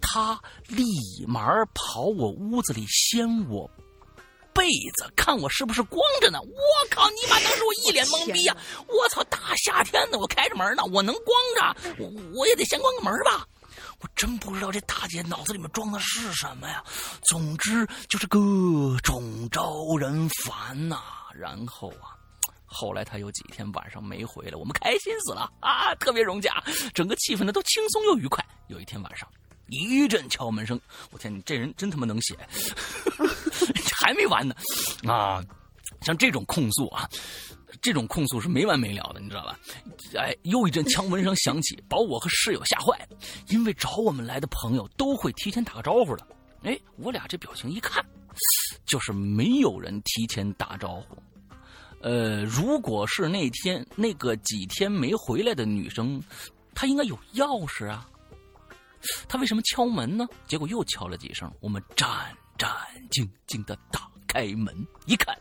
[0.00, 0.84] 他立
[1.28, 3.70] 马跑我屋子里掀我。
[4.56, 4.64] 被
[4.96, 6.40] 子，看我是不是光着呢？
[6.40, 7.08] 我靠！
[7.10, 7.38] 你妈！
[7.40, 8.56] 当时我一脸懵逼呀！
[8.88, 9.22] 我操！
[9.24, 11.94] 大夏天的，我开着门呢，我能光着？
[11.98, 13.46] 我我也得先关个门吧？
[14.00, 16.82] 我真不知道这大姐脑子里面装的是什么呀！
[17.28, 18.38] 总之就是各
[19.02, 21.02] 种招人烦呐。
[21.34, 22.16] 然后啊，
[22.64, 26.64] 后来她有几天晚上没回来，我们开心死了啊，特别融洽，
[26.94, 28.44] 整个气氛呢都轻松又愉快。
[28.68, 29.28] 有一天晚上。
[29.68, 32.36] 一阵敲门声，我天，你这人真他妈能写，
[34.00, 34.54] 还没完呢，
[35.06, 35.42] 啊，
[36.02, 37.08] 像这种控诉啊，
[37.82, 39.58] 这种控诉是没完没了的，你知道吧？
[40.16, 43.16] 哎，又一阵敲门声响起，把我和室友吓坏了，
[43.48, 46.26] 因为找我们来的朋友都会提前打个招呼的。
[46.62, 48.04] 哎，我俩这表情一看，
[48.84, 51.16] 就是没有人提前打招呼。
[52.02, 56.22] 呃，如果是那天那个几天没回来的女生，
[56.74, 58.08] 她应该有钥匙啊。
[59.28, 60.26] 他为什么敲门呢？
[60.46, 62.08] 结果又敲了几声，我们战
[62.58, 62.70] 战
[63.10, 64.74] 兢兢的打开门，
[65.06, 65.36] 一看，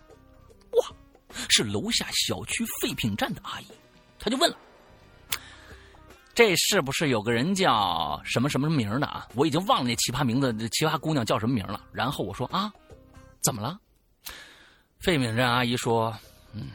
[0.72, 0.96] 哇，
[1.50, 3.68] 是楼下小区废品站的阿姨。
[4.20, 4.58] 他就问了
[6.34, 9.28] ：“这是不是有个人叫什么什么名的啊？
[9.36, 12.72] 我已经忘了那奇葩名字，奇葩姑娘叫什么名了。”然后我说：“啊，
[13.44, 13.80] 怎么了？”
[15.00, 16.16] 废品站阿姨说
[16.54, 16.70] ：“嗯。”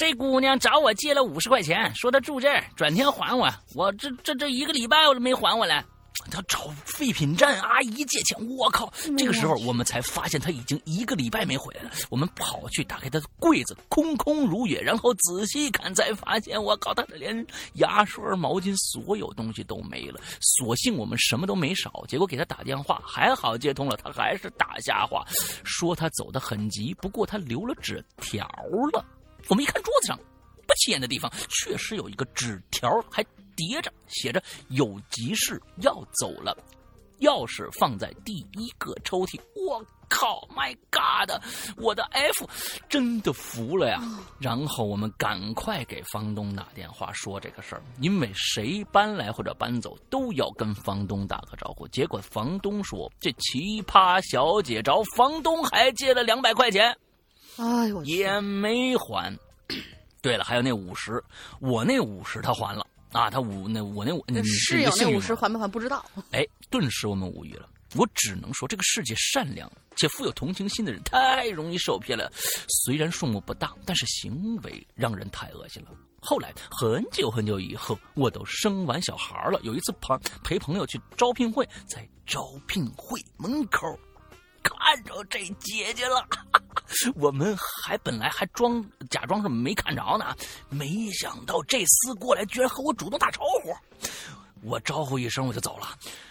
[0.00, 3.52] 这姑娘找我借了五十块钱，说她住这儿，转天还我。
[3.74, 5.84] 我这这这一个礼拜我都没还我来。
[6.30, 8.90] 她找废品站阿姨借钱，我靠！
[9.18, 11.90] 这个时候我们才发现她已经一个礼拜没回来了。
[12.08, 14.80] 我们跑去打开她的柜子，空空如也。
[14.80, 20.18] 然后仔细看，才发现我靠，她连牙刷、毛巾，所有东西都没了。
[20.40, 22.04] 所幸我们什么都没少。
[22.08, 25.26] 结果给她打电话，还好接通了，她还是打瞎话，
[25.62, 28.48] 说她走得很急，不过她留了纸条
[28.94, 29.04] 了。
[29.48, 30.18] 我们一看桌子上，
[30.66, 33.24] 不起眼的地方确实有一个纸条，还
[33.56, 36.56] 叠着，写着“有急事要走了”，
[37.20, 39.40] 钥匙放在第一个抽屉。
[39.54, 41.30] 我靠，My God！
[41.76, 42.48] 我的 F
[42.88, 44.00] 真的服了呀！
[44.40, 51.86] 然后我们赶快给房东打电话说这个事儿，因为谁搬来或者搬走都要跟房东打个招呼。
[51.88, 56.96] 结果房东说，这奇葩小姐找房东还借了两百块钱。
[57.56, 59.36] 哎呦，也没还。
[60.22, 61.22] 对了，还有那五十，
[61.60, 66.04] 我那五十他还了啊，他五那我那五室友那五十还没还不知道。
[66.32, 67.68] 哎，顿时我们无语了。
[67.96, 72.30] 我只能说，这个世界善良且富有同情心的人太容易受骗了。
[72.68, 75.90] 虽然数目不大，但是行为让人太恶心了。
[76.20, 79.58] 后来很久很久以后，我都生完小孩了。
[79.64, 83.98] 有一次朋陪朋友去招聘会，在招聘会门口。
[84.62, 86.26] 看着这姐姐了，
[87.16, 90.36] 我们还本来还装假装是没看着呢，
[90.68, 93.74] 没想到这厮过来居然和我主动打招呼，
[94.62, 95.88] 我招呼一声我就走了，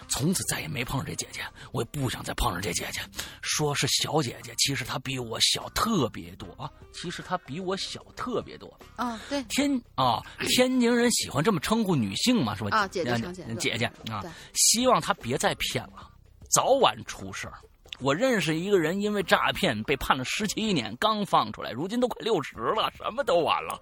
[0.07, 3.01] 从此再也没碰上这姐姐，我也不想再碰上这姐姐。
[3.41, 9.19] 说是小姐姐，其实她比我小特别多啊，其实她比我小特别多啊。
[9.29, 12.77] 对，天啊，天津人喜欢这么称呼女性嘛，是吧？
[12.77, 16.07] 啊，姐姐，姐姐啊，希望她别再骗了，
[16.51, 17.59] 早晚出事儿。
[17.99, 23.79] 我认识一个人，因为诈骗被判了十七年，刚放出来，如今都快六十了，什么都完了，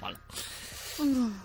[0.00, 0.18] 完了。
[0.98, 1.38] 嗯，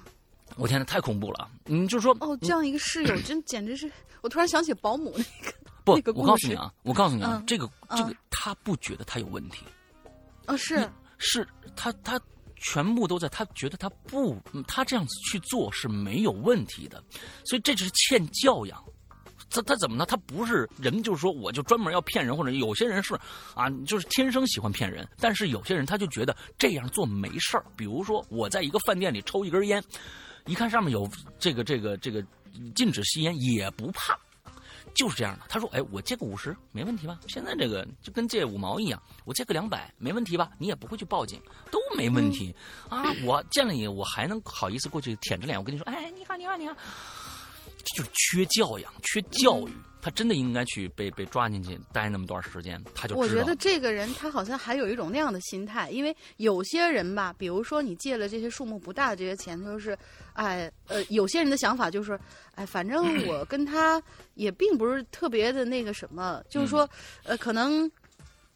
[0.55, 1.49] 我天呐，太恐怖了！
[1.65, 3.91] 你就说哦，这样一个室友，真简直是……
[4.21, 9.65] 我突然想起保姆那个不，那个我告诉你啊，我告诉你啊，这个这个他不觉得他有问题，
[10.45, 12.17] 啊，是是，他他
[12.55, 17.03] 全部都在，他觉得他不，他这样子去做是没有问题的，
[17.43, 18.81] 所以这只是欠教养。
[19.51, 20.05] 他他怎么呢？
[20.05, 23.13] 他不是人，就是说，我就专门要骗人，或者有些人是，
[23.53, 25.07] 啊，就是天生喜欢骗人。
[25.19, 27.65] 但是有些人他就觉得这样做没事儿。
[27.75, 29.83] 比如说，我在一个饭店里抽一根烟，
[30.45, 32.23] 一看上面有这个这个这个
[32.73, 34.17] 禁止吸烟，也不怕，
[34.93, 35.41] 就是这样的。
[35.49, 37.19] 他说：“哎，我借个五十没问题吧？
[37.27, 40.49] 现在这个就跟借五毛一样，我借个两百没问题吧？
[40.57, 42.55] 你也不会去报警，都没问题
[42.89, 43.03] 啊！
[43.23, 46.75] 我见了你，我还能好意思过去舔着脸，我跟你说，哎，你好，你好，你好。”
[47.81, 59.97] 就是缺教养，缺教育，他真的应该去被被抓进去待那么段时间，他就我觉得这个人他好像还有一种那样的心态，因为有些人吧，比如说你借了这些数目不大的这些钱，就是，
[60.33, 62.19] 哎，呃，有些人的想法就是，
[62.55, 64.01] 哎，反正我 跟他
[64.35, 66.89] 也并不是特别的那个什么，就是说，
[67.23, 67.89] 呃，可能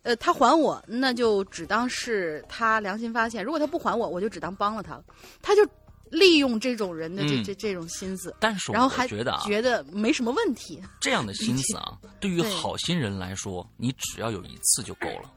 [0.03, 5.03] 呃，他还我，那就只当是他良心发现；如果他不还我，我就只当帮了他了。
[5.41, 5.67] 他就
[6.15, 10.81] 利用这种人的这、嗯这这种心思，但是然后还觉得啊，觉得没什么问题。
[10.99, 15.31] 这样的心思啊， 对于好心人来说，你只要有一次就够了。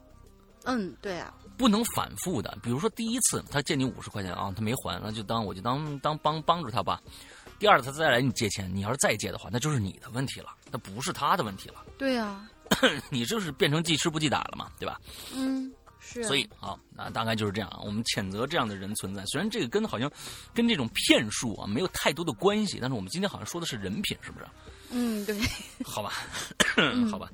[0.65, 2.57] 嗯，对啊，不能反复的。
[2.63, 7.01] 比如说第一次他借你五十块钱啊，他没还，那就当我就当当帮帮助他吧。
[7.59, 11.85] 第二次他再来你借钱，你要是再借的话，那就是你的问题了，那不是他的问题了。
[11.97, 12.49] 对啊，
[13.11, 15.01] 你就是变成记吃不记打了嘛，对吧？
[15.35, 15.73] 嗯，
[16.13, 16.29] 是、啊。
[16.29, 17.81] 所以好，那大概就是这样啊。
[17.85, 20.11] 我们谴责这样的人存在，虽然这个跟好像
[20.55, 24.47] 跟这种骗术啊没有太多的关系，但是我们今天好像说的是人品，是不是？
[24.91, 25.39] 嗯，对，
[25.85, 26.13] 好吧，
[27.11, 27.29] 好吧，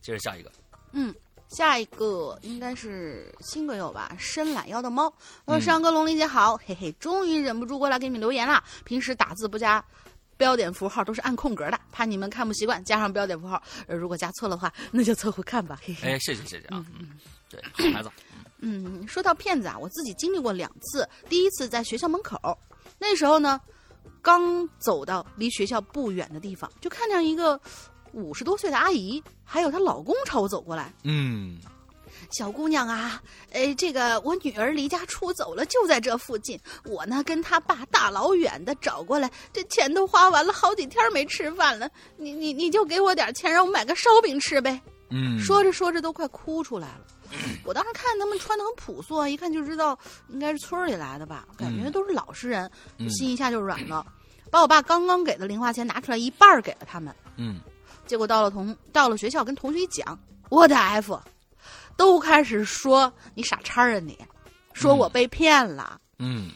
[0.00, 0.52] 接着下一个。
[0.92, 1.14] 嗯。
[1.50, 5.04] 下一个应该是新歌友吧，伸懒腰的猫。
[5.44, 8.64] 我说：“嗯山哥、龙玲姐好，嘿嘿，终于忍不住过来给你们留言了。
[8.82, 9.84] 平时打字不加
[10.36, 13.62] 标点符号，都是按空格的，怕你们看不习惯，加上标点符号。
[13.86, 15.78] 呃，如果加错的话，那就凑合看吧。
[15.84, 16.14] 嘿嘿。
[16.14, 17.10] 哎，谢谢谢谢啊，嗯，
[17.54, 18.10] 对，好孩子，
[18.58, 21.08] 嗯，说到骗子啊，我自己经历过两次。
[21.28, 22.36] 第一次在学校门口，
[22.98, 23.60] 那时候呢，
[24.20, 27.60] 刚走到离学校不远的地方，就看见一个
[28.12, 30.92] 五十多岁的阿姨，还有她老公朝我走过来。
[31.04, 31.58] 嗯
[32.30, 33.20] 小姑娘啊，
[33.52, 36.58] 哎，这个我女儿离家出走了，就在这附近。
[36.84, 41.90] 我呢跟她爸大老远的找过来，这钱都花完了，好几天没吃饭了。
[42.16, 44.80] 你你你就给我点钱，让我买个烧饼吃呗。
[45.10, 47.04] 嗯，说着说着都快哭出来了。
[47.64, 53.08] 我当时看他们穿的很朴素啊，一看就知道应该是村里来的吧，感觉都是老实人，嗯。
[53.10, 54.06] 心一下就软了。
[54.50, 57.60] 把我爸刚刚给的零花钱拿出来一半给了他们，嗯。
[58.06, 60.18] 结果到了同到了学校跟同学一讲，
[60.50, 61.18] 我的 F，
[61.96, 64.18] 都开始说你傻叉啊你，
[64.72, 66.00] 说我被骗了。
[66.18, 66.50] 嗯。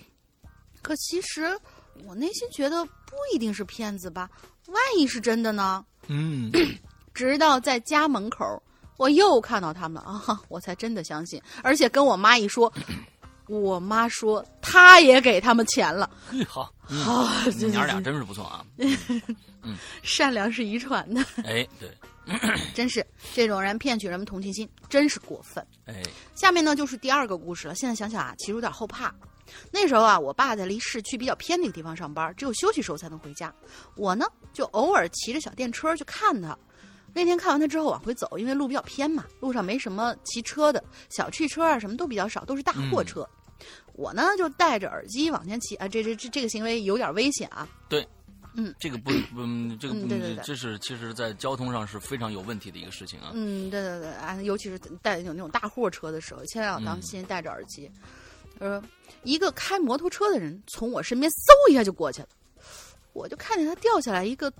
[0.83, 1.59] 可其实
[2.05, 4.31] 我内心觉得不一定是骗子吧，
[4.67, 5.85] 万一是真的呢？
[6.07, 6.53] 嗯。
[7.14, 8.62] 直到在家门口，
[8.99, 12.71] 我又看到他们了啊，我才真的相信，而且跟我妈一说，
[13.49, 16.11] 我妈说她也给他们钱了。
[16.31, 18.63] 嗯，好，嗯啊，这娘儿俩真是不错啊。
[19.63, 21.91] 嗯善良是遗传的，哎，对，
[22.75, 25.65] 真是这种人骗取人们同情心，真是过分。
[25.87, 26.03] 哎，
[26.35, 27.75] 下面呢就是第二个故事了。
[27.75, 29.15] 现在想想啊，其实有点后怕。
[29.71, 33.53] 那时候啊，我爸在离市区比较偏的一个地方上班，只有休息时候才能回家。
[33.97, 36.57] 我呢，就偶尔骑着小电车去看他。
[37.14, 43.29] 那天看完他之后往回走，因为路比较偏嘛，路上没什么骑车的，小汽车啊什么都比较少，都是大货车。
[43.94, 47.68] 我呢就戴着耳机往前骑啊，这这这这个行为有点危险啊。
[47.88, 48.07] 对。
[48.55, 49.42] 嗯这个不 不，
[49.79, 53.31] 这个不嗯对对对这是其实在交通上是非常有问题的一个事情啊。
[53.35, 57.88] 嗯，对对对，啊，尤其是带有那种大货车的时候，千万要当心，戴着耳机。
[58.59, 58.83] 呃，
[59.23, 62.29] 一个开摩托车的人从我身边嗖一下就过去了，
[63.12, 64.53] 我就看见他掉下来一个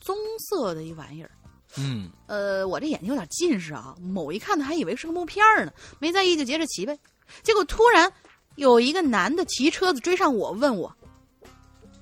[0.00, 0.16] 棕
[0.50, 1.30] 色的一玩意儿。
[1.78, 6.98] 嗯呃，我这眼睛有点近视啊，某一看呢还以为是个木片儿呢，没在意就接着骑呗。
[7.42, 8.10] 结果突然
[8.54, 10.94] 有一个男的骑车子追上我，问我，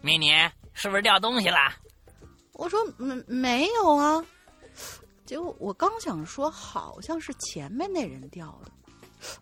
[0.00, 0.30] 美女
[0.72, 1.56] 是不是掉东西了？
[2.52, 4.24] 我说没没有啊，
[5.26, 8.70] 结果我刚想说好像是前面那人掉的，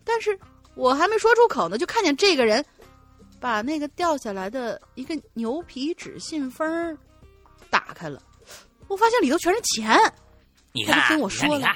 [0.03, 0.37] 但是
[0.73, 2.65] 我还没说出口呢，就看见这个人
[3.39, 6.97] 把那个掉下来的一个牛皮纸信封儿
[7.69, 8.19] 打开了，
[8.87, 9.97] 我发现里头全是钱。
[10.71, 11.75] 你看，你看，跟我说了你看，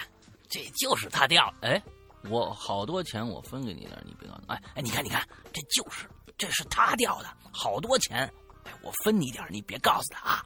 [0.49, 1.53] 这就是他掉了。
[1.61, 1.81] 哎，
[2.29, 4.41] 我好多钱，我分给你点，你别告诉。
[4.47, 5.21] 哎哎，你看，你看，
[5.53, 8.31] 这就是，这是他掉的，好多钱。
[8.65, 10.45] 哎，我分你点，你别告诉他啊。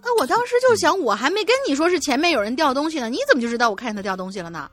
[0.00, 4.70] 哎我当时就想，我还没跟你说是前面有人掉东西呢，你怎么就知道我看见他掉东西了呢？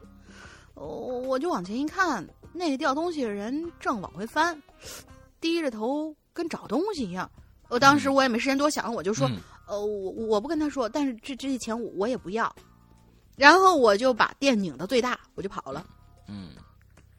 [0.75, 4.61] 我我就往前一看，那个掉东西的人正往回翻，
[5.41, 7.29] 低着头跟找东西一样。
[7.69, 12.53] 我当时我也没时间多想，我就说，嗯呃，我我不跟他说，但是这这些钱我我也不要。
[13.35, 15.85] 然后我就把店拧到最大，我就跑了。
[16.27, 16.49] 嗯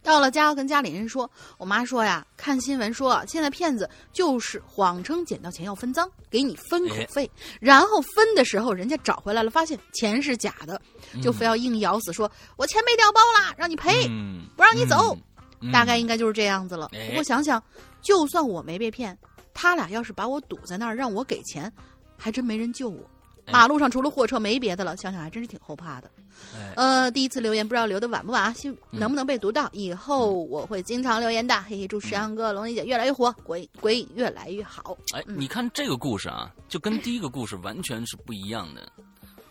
[0.03, 1.29] 到了家，跟家里人说，
[1.59, 7.29] 我妈说呀，看新闻说，现在骗子就是谎称捡到钱要分赃，给你分口费，
[7.61, 10.81] 然后分的时候人家找回来了，发现钱是假的，
[11.21, 15.17] 就非要硬咬死说，我钱被调包了，让你赔，嗯不让你走。
[15.61, 16.89] 嗯大概应该就是这样子了。
[16.93, 17.61] 哎不过想想，
[18.01, 19.19] 就算我没被骗，
[19.53, 21.73] 他俩要是把我堵在那儿让我给钱，
[22.17, 23.01] 还真没人救我。
[23.47, 26.11] 哎马路上除了货车没别的了，想想还真是挺后怕的。
[26.53, 29.71] 哎呃，第一次留言不知道留的晚不晚啊，希能不能被读到？
[29.73, 31.55] 以后我会经常留言的。
[31.63, 34.99] 嘿嘿，祝石阳哥、龙丽姐越来越火，鬼鬼影越来越好。
[35.15, 38.93] 哎，嗯你看这个故事啊，就跟第一个故事完全是不一样的。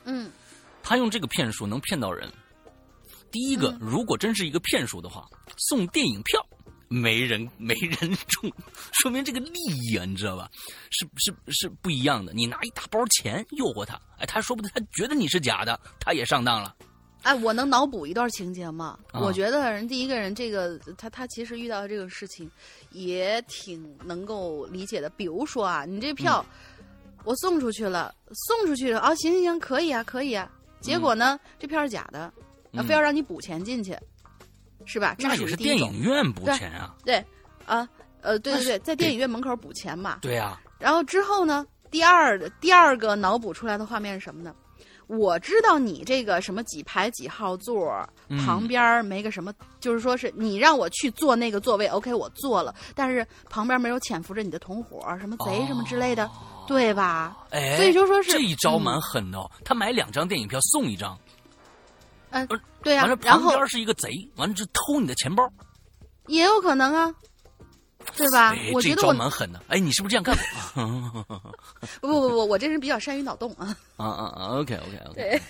[0.03, 0.29] 嗯
[0.83, 2.29] 他用这个骗术能骗到人。
[3.31, 5.25] 第一个，嗯如果真是一个骗术的话，
[5.57, 6.45] 送电影票，
[6.87, 8.51] 没人 没人中，
[9.01, 10.49] 说明这个利益啊，你知道吧？
[10.91, 12.33] 是是是不一样的。
[12.33, 16.75] 你拿一大包钱诱惑他，哎，他说不定他觉得你是假的，他也上当了。
[17.23, 18.99] 哎，我能脑补一段情节吗？
[19.11, 22.49] 啊我觉得人第一个人这个他他其实遇到这个事情
[22.91, 25.09] 也挺能够理解的。
[25.09, 26.59] 比如说啊，你这票、嗯
[27.25, 28.13] 我送出去了，
[28.47, 30.47] 送出去了啊，行行行，可以啊，可以啊。
[30.79, 32.31] 结果呢，这票是假的，
[32.83, 33.97] 非要让你补钱进去，
[34.85, 35.15] 是吧？
[35.17, 36.95] 这那也是电影院补钱啊。
[37.03, 37.23] 对
[37.65, 37.87] 啊，
[38.21, 40.19] 呃，对对对，在电影院门口补钱嘛。
[40.21, 44.53] 对啊，然后之后呢，第二的第二个脑补出来的画面是什么呢？
[45.07, 56.27] 我知道你这个什么几排几号座嗯旁边没个什么，就是说是你让我去坐那个座位，OK，我坐了，但是旁边没有潜伏着你的同伙，什么贼什么之类的，
[56.67, 57.37] 对吧？
[57.51, 59.51] 哎，所以就说是这一招嗯蛮狠的哦。
[59.63, 61.15] 他买两张电影票送一张，
[62.43, 65.43] 嗯、不是对呀、完了然后旁边是一个贼，完了就偷你的钱包。
[66.27, 67.13] 也有可能啊，
[68.15, 68.49] 对吧？
[68.53, 69.61] 哎，我觉得我蛮狠的。
[69.67, 70.35] 哎，你是不是这样干
[70.73, 71.23] 过？
[72.01, 73.75] 不不不不，我这人比较善于脑洞啊。
[73.97, 75.13] 啊啊啊！OK OK OK。
[75.15, 75.41] 对，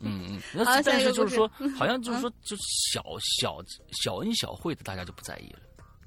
[0.00, 3.56] 嗯嗯， 但是就是说，好像就是说，就小小
[4.02, 5.58] 小恩小惠的，大家就不在意了。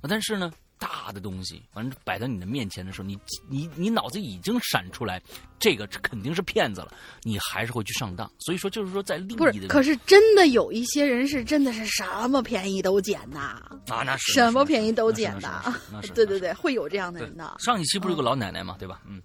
[0.02, 0.52] 啊但是呢，
[0.84, 3.18] 大的东西，反正摆在你的面前的时候，你
[3.48, 5.22] 你你脑子已经闪出来，
[5.58, 8.30] 这个肯定是骗子了，你还是会去上当。
[8.40, 17.56] 所以说，就是说，在利不是，益的可是真的有一些人是真的是什么便宜都捡呐，啊，那是什么便宜宜都捡的那是那是那是对对对，会有这样的人的。
[17.60, 19.02] 上一期不是有个老奶奶嘛，对吧？
[19.08, 19.22] 嗯，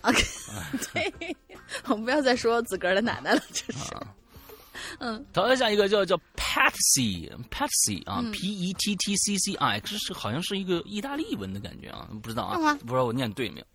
[0.00, 0.10] 啊，
[0.92, 1.36] 对，
[1.84, 3.94] 我们不要再说自个儿的奶奶了，这是。
[5.00, 13.66] 嗯，好，下一个叫叫 Patsy，Patsy 啊、嗯 p E T T C C I，这是好像是一个意大利文的感觉啊，不知道啊，不知道我念对没有。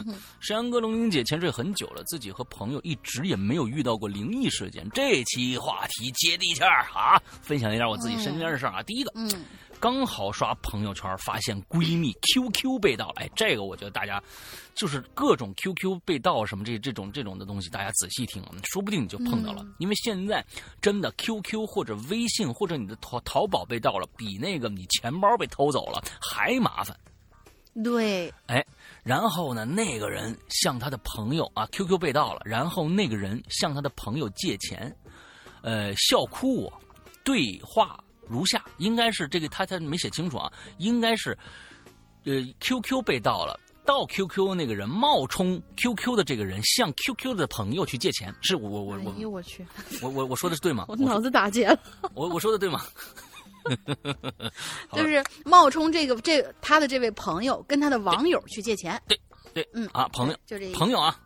[0.40, 4.88] 山羊哥龙英姐潜水很久了，自己和朋友一直也没有遇到过灵异事件。
[4.90, 8.82] 这期话题接地气儿啊，分享一点我自己身边的事儿啊。
[8.82, 9.28] 第一个，嗯，
[9.80, 13.14] 刚好刷朋友圈，发现闺蜜 QQ 被盗了。
[13.16, 14.22] 哎，这个我觉得大家
[14.74, 19.62] 就是各种 QQ 被盗什么这这种这种的东西，大家仔细听，说不定你就碰到了。
[19.62, 20.44] 嗯因为现在
[20.80, 26.96] 真的 QQ 或者微信或者你的淘淘宝被盗了，比那个你钱包被偷走了还麻烦。
[27.82, 28.64] 对，哎，
[29.02, 34.96] 然后呢，那个人向他的朋友啊，QQ 被盗了，然后那个人向他的朋友借钱，
[35.60, 36.72] 呃，笑哭我，
[37.24, 37.98] 对话
[38.28, 41.36] 如下，应该是这个他他没写清楚啊，应该是，
[42.24, 43.58] 呃，QQ 被盗了。
[43.86, 49.66] 盗 QQ 那个人冒充 QQ 的这个人向 QQ 的朋友去借钱，是我我我哎呦我我去，
[50.00, 50.86] 我我我说的是对吗？
[50.88, 51.78] 我脑子打结了，
[52.14, 52.80] 我我说的对吗？
[54.92, 58.98] 就是冒充这个这他的这位朋友跟他的网友去借钱，
[59.52, 61.18] 对，嗯啊，朋友，就这朋友啊，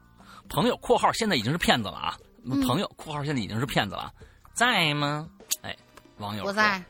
[0.49, 4.13] 朋友（括号现在已经是骗子了啊），嗯朋友（括号现在已经是骗子了啊），
[4.53, 5.29] 在吗？
[6.19, 6.83] 哎，网友不在，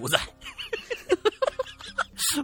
[0.00, 0.18] 不在。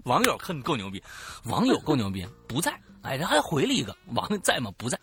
[0.05, 1.03] 网友可够牛逼，
[1.45, 2.72] 网友够牛逼，不在。
[3.03, 4.72] 哎，他还回了一个网友在吗？
[4.76, 4.99] 不在。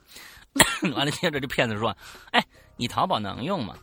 [0.96, 1.96] 完了，接着这骗子说
[2.32, 2.44] ：“哎，
[2.76, 3.76] 你淘宝能用吗？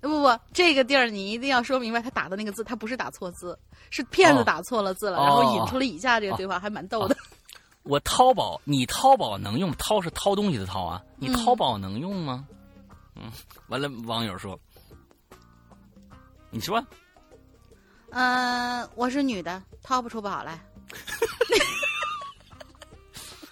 [0.00, 3.58] 不不，这个地儿你一定要说明白，他打的那个字，他不是打错字，
[3.90, 7.16] 是骗子哦打错了字了，哦然后引出了以下这个对话，还蛮逗的。
[7.82, 9.72] 我淘宝，你淘宝能用？
[9.72, 12.46] 掏是掏东西的掏啊，你嗯淘宝能用吗？
[13.16, 13.32] 嗯，
[13.68, 14.58] 完了，网友说：
[16.56, 16.84] 你说。”
[18.10, 20.58] 嗯、我是女的，掏不出宝来。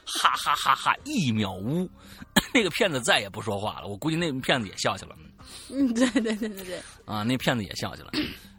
[0.06, 0.96] 哈哈哈哈！
[1.04, 1.88] 一秒屋，
[2.54, 3.86] 那个骗子再也不说话了。
[3.88, 5.14] 我估计那骗子也笑去了
[5.70, 8.10] 嗯，对对对对对，啊，那骗子也笑去了。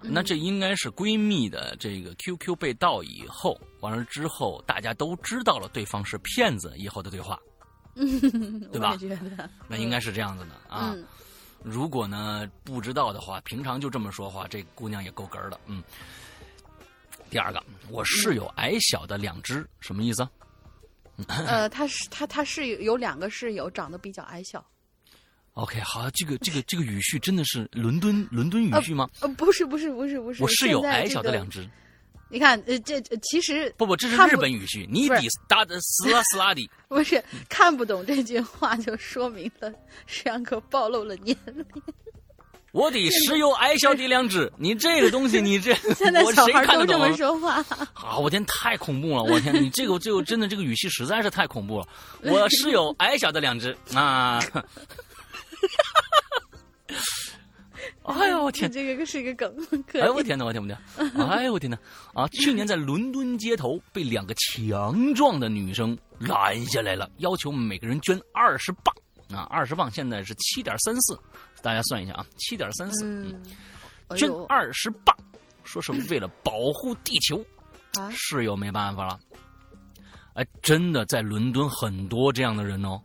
[0.01, 7.39] 那这应该是闺蜜的这个 QQ 被盗以后，完了之后大家都知道了对方是骗子以后的对话，
[7.95, 8.95] 对吧
[9.67, 10.91] 那应该是这样子的啊。
[10.93, 11.03] 嗯，
[11.65, 15.59] 如果呢不知道的话，平常就这么说话，这姑娘也够哏儿的。
[15.65, 15.83] 嗯。
[17.27, 20.29] 第二个，我室友矮小的两只，什么意思啊？
[21.27, 24.63] 呃，他是他他是有有两个室友长得比较矮小
[25.53, 29.09] ，OK，好，这个这个这个语序真的是伦敦伦敦语序吗？
[29.21, 31.67] 呃，不是不是不是不是，我室友矮小的这个两只，
[32.27, 34.87] 你看，呃，这这其实不不，这是日本语序。
[34.91, 39.71] 你不是比达的斯拉斯拉的， 不是看不懂这句话，就说明了
[40.07, 41.65] 石阳哥暴露了年龄。
[42.73, 44.51] 我得石油矮小的两只。
[44.57, 47.15] 你这个东西，你这 现在我谁小孩都这么？
[47.15, 47.63] 说话，
[47.93, 49.23] 啊，我天，太恐怖了！
[49.23, 51.87] 我天，你这个这个真的这个语气实在是太恐怖了。
[52.23, 54.41] 我室友矮小的两只啊，
[58.07, 58.71] 哎呦我天！
[58.71, 59.53] 这个是一个梗，
[59.87, 60.01] 可以。
[60.01, 60.45] 哎呦我天哪！
[60.45, 60.77] 我天我天！
[61.27, 61.77] 哎呦我天哪！
[62.13, 68.95] 啊，去年在伦敦街头被两个强壮的女生拦下来了，要求每个人捐二十磅
[69.31, 71.19] 啊，二十磅现在是七点三四，
[71.61, 73.35] 大家算一下啊，七点三四，
[74.15, 75.15] 捐呦二十磅，
[75.63, 77.43] 说是为了保护地球。
[77.93, 79.19] 啊，室友没办法了，
[80.33, 83.01] 哎，真的在伦敦很多这样的人哦，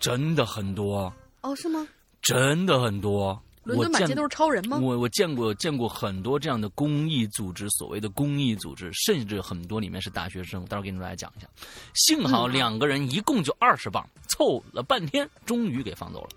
[0.00, 1.12] 真的很多，
[1.42, 1.86] 哦，是吗？
[2.22, 3.38] 真的很多。
[3.64, 4.78] 伦敦满街都是超人吗？
[4.78, 10.64] 我我见过见过很多这样的公益组织，所谓的公益组织，甚至很多里面是大学生。
[10.66, 11.48] 待会儿给你们大家讲一下。
[11.94, 16.28] 幸好两个人一共就二十磅，凑了半天，终于给放走了。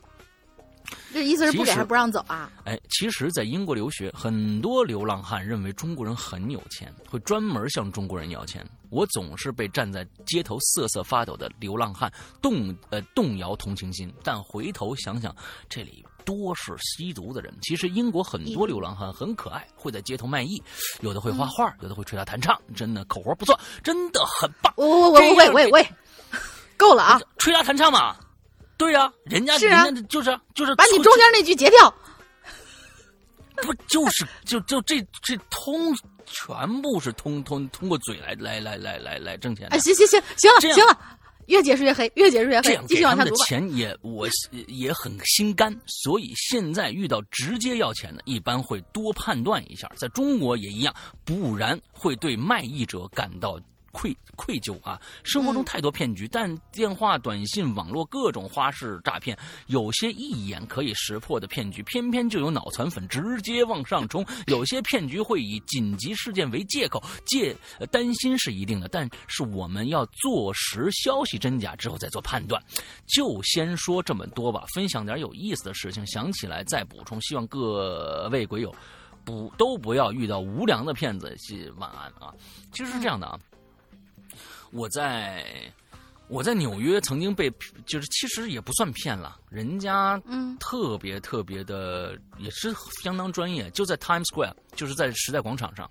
[1.12, 2.50] 这意思是不给还不让走啊？
[2.64, 8.66] 哎，其实，在英国留学，很多流浪汉认为中国人很有钱，会专门向中国人要钱。
[8.90, 12.10] 我总是被站在街头瑟瑟发抖的流浪汉
[12.42, 15.36] 动呃动摇同情心，但回头想想，
[15.68, 17.54] 这里多是吸毒的人。
[17.62, 20.62] 其实英国很多流浪汉很可爱，会在街头卖艺，
[21.00, 24.74] 有的会画画，有的会吹拉弹唱，真的口活不错，真的很棒。
[24.76, 25.90] 喂喂喂喂喂喂，
[26.76, 27.22] 够了啊！
[27.38, 28.18] 吹拉弹唱嘛。
[28.76, 31.92] 对呀，人家是啊，就是就是把你中间那句截掉，
[33.64, 39.68] 不就是就就这这通全部是通通通过嘴来来来来来来挣钱。
[39.70, 41.00] 哎，行行行行了行了，
[41.48, 42.80] 越解释越黑，越解释越黑。
[42.88, 43.46] 继续往下读吧。
[43.46, 44.28] 钱也我
[44.68, 49.92] 也很心甘，所以现在遇到直接要钱的，一般会多判断一下。
[49.96, 50.94] 在中国也一样，
[51.26, 53.60] 不然会对卖艺者感到。
[53.98, 55.02] 愧愧疚啊！
[55.24, 59.36] 生活中太多骗局，但电话、短信、网络各种花式诈骗，
[59.66, 64.24] 有些一眼可以识破的骗局，偏偏就有脑残粉直接往上冲。
[64.46, 67.56] 有些骗局会以紧急事件为借口，借
[67.90, 72.62] 担心是一定的，但是我们要坐实消息真假之后再做判断。
[73.08, 77.20] 就先说这么多吧，分享点有意思的事情，想起来再补充。
[77.22, 78.72] 希望各位鬼友
[79.26, 81.36] 不都不要遇到无良的骗子。
[81.78, 82.32] 晚安啊！
[82.72, 83.40] 其实是这样的啊。
[84.72, 85.46] 我在
[86.28, 87.52] 我在纽约曾经被
[87.86, 95.90] 就是其实也不算骗了，人家嗯特别特别的也是相当专业，就在 Times Square，就是在时代广场上。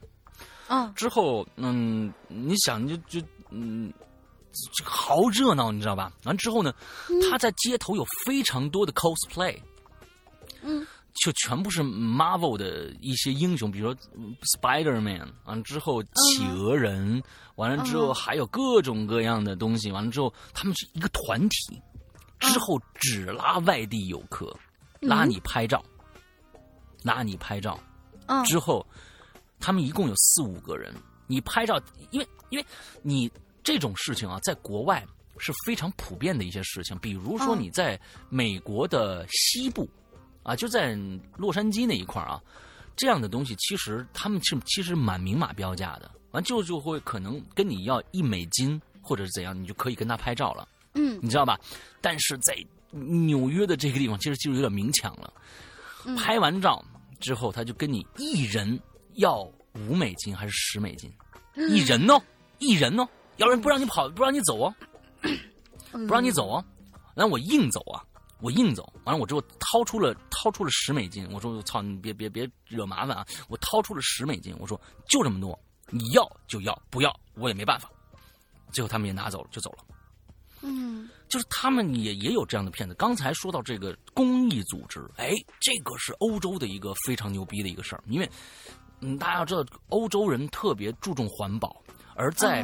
[0.68, 3.20] 嗯，之后嗯，你想就就
[3.50, 3.92] 嗯，
[4.82, 6.12] 好热闹，你知道吧？
[6.24, 6.74] 完之后呢，
[7.30, 9.58] 他在街头有非常多的 cosplay，
[10.62, 10.86] 嗯。
[11.24, 14.00] 就全部是 Marvel 的一些英雄，比如说
[14.54, 17.22] Spider Man，完了之后企鹅人，
[17.54, 21.82] 完了之后还有各种各样的东西，完了之后他们是一个团体，
[22.38, 24.54] 之后只拉外地游客，
[25.00, 25.82] 拉你拍照，
[27.02, 27.80] 拉你拍照，
[28.44, 28.86] 之后
[29.58, 30.94] 他们一共有四五个人，
[31.26, 32.66] 你拍照，因为因为
[33.02, 33.30] 你
[33.64, 35.04] 这种事情啊，在国外
[35.38, 37.98] 是非常普遍的一些事情，比如说你在
[38.28, 39.88] 美国的西部。
[40.46, 40.96] 啊，就在
[41.36, 42.40] 洛杉矶那一块啊，
[42.94, 51.58] 这样的东西其实他们是其实蛮明码标价的，完就就会可能跟你要一美金或者是怎样，你就可以跟他拍照了，嗯，你知道吧？
[52.00, 52.56] 但是在
[52.92, 55.32] 纽约的这个地方，其实就有点明抢了。
[56.16, 56.80] 拍完照
[57.18, 58.78] 之后，他就跟你一人
[59.14, 59.40] 要
[59.74, 61.12] 五美金还是十美金？
[61.68, 62.16] 一人呢？
[62.60, 63.04] 一人呢？
[63.38, 64.72] 要不然不让你跑，不让你走啊，
[65.90, 66.64] 不让你走啊，
[67.16, 68.00] 那我硬走啊。
[68.42, 73.26] 我硬走，完了我之后掏出了掏出了十美金，我说我操你别别别惹麻烦啊！
[73.48, 74.78] 我掏出了十美金，我说
[75.08, 75.58] 就这么多，
[75.88, 77.90] 你要就要，不要我也没办法。
[78.70, 79.78] 最后他们也拿走了，就走了。
[80.60, 82.94] 嗯，就是他们也也有这样的骗子。
[82.96, 88.30] 刚才说到这个公益组织，哎，这个是欧洲的一个非常牛逼的一个事儿，因为
[89.00, 91.82] 嗯大家要知道，欧洲人特别注重环保，
[92.14, 92.62] 而在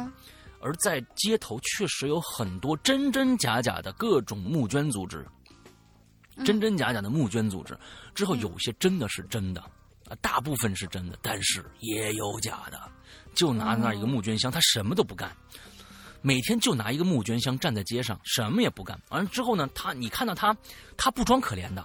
[0.61, 5.25] 而在街头确实有很多真真假假的各种募捐组织。
[6.45, 7.77] 真真假假的募捐组织，
[8.15, 9.61] 之后有些真的是真的，
[10.07, 12.79] 啊，大部分是真的，但是也有假的。
[13.35, 15.35] 就拿那一个募捐箱，他什么都不干，
[16.21, 18.99] 每天就拿一个募捐箱站在街上，什么也不干。
[19.09, 20.55] 完了之后呢，他你看到他，
[20.95, 21.83] 他不装可怜的。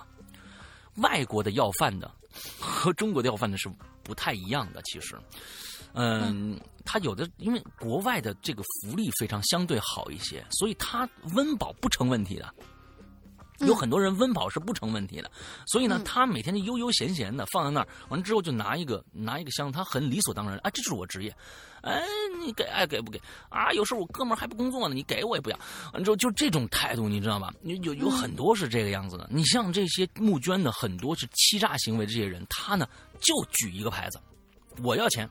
[0.96, 2.10] 外国的要饭的
[2.58, 3.70] 和中国的要饭的是
[4.02, 5.16] 不太一样的，其实，
[5.94, 12.52] 嗯，他有的因为国外的这个福利非常相对好一些，所以他温饱不成问题的。
[13.66, 15.30] 有很多人温饱是不成问题的，
[15.66, 21.34] 所以呢，他每天就悠悠闲闲的放在那儿，完了之后就拿一个拿一个箱，他很理所当然啊，这就是我职业，
[21.82, 22.02] 哎，
[22.44, 23.72] 你给爱给不给啊？
[23.72, 25.58] 有时候我哥们儿还不工作呢，你给我也不要，
[25.92, 27.52] 完之后就这种态度，你知道吧？
[27.62, 29.28] 有有有很多是这个样子的。
[29.30, 32.88] 你像这些募捐的，很多是欺诈行为这些人，他呢
[33.20, 34.20] 就举一个牌子，
[34.82, 35.28] 我要钱，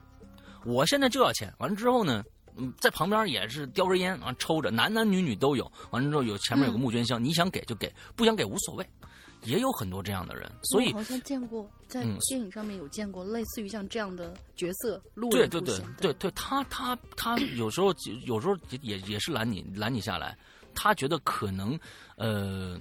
[0.66, 1.54] 我现在就要钱。
[1.60, 2.24] 完了之后呢？
[2.58, 5.72] 嗯，在旁边也是叼根烟啊，抽着，男男女女都有。
[5.92, 8.86] 完了之后，有前面有个募捐箱，你想给就给，不想给无所谓。
[9.44, 15.00] 也有很多这样的人，所以好像见过在电影上面有见过类似于像这样的角色。
[15.30, 17.94] 对对对对对，他他他有时候
[18.26, 20.36] 有时候也也是拦你拦你下来，
[20.74, 21.80] 他觉得可能
[22.16, 22.80] 呃，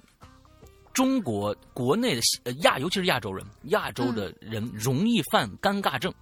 [0.95, 6.13] 中国国内的亚尤其是亚洲人，亚洲的人容易犯尴尬症。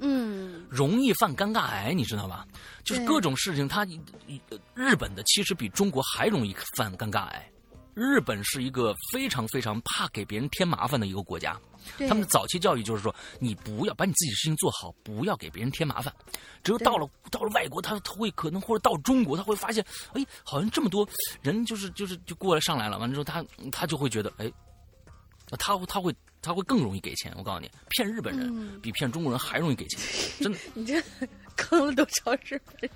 [0.00, 2.46] 嗯，容易犯尴尬癌，你知道吧？
[2.84, 3.86] 就是各种事情，他
[4.74, 7.50] 日本的其实比中国还容易犯尴尬癌。
[7.94, 11.58] 日本是一个非常非常怕给别人添麻烦的一个国家。
[12.08, 16.14] 他们的早期教育就是说，你不要把你自己事情做好，不要给别人添麻烦。
[16.62, 21.08] 只有到了到了外国，他他会可能或者到中国，他会发现，哎，好像这么多
[21.42, 24.52] 人就是就是就过来上来了，完了之后他他就会觉得，哎，
[25.58, 27.32] 他他会他会更容易给钱。
[27.36, 30.00] 我告诉你，骗日本人嗯比骗中国人还容易给钱，
[30.40, 30.58] 真的。
[30.74, 31.02] 你这
[31.56, 32.90] 坑了多少日本人？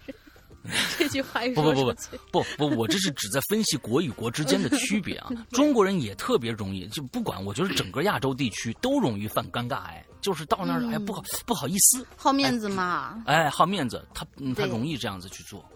[0.97, 1.95] 这句话不不不
[2.31, 5.29] 不不不，我这是只在分析国与国之间的区别啊。
[5.51, 13.25] 中国人也特别容易，就不管，我觉得整个亚洲地区都容易犯尴尬癌，就是到那儿哎不好不好意思，好面子嘛。
[13.27, 15.69] 哎好面子，他嗯他容易这样子去做，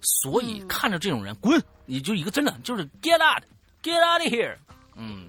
[0.00, 3.42] 所以嗯看着这种人滚，你就一个真的就是 get out
[3.82, 4.56] get out of here，
[4.96, 5.28] 嗯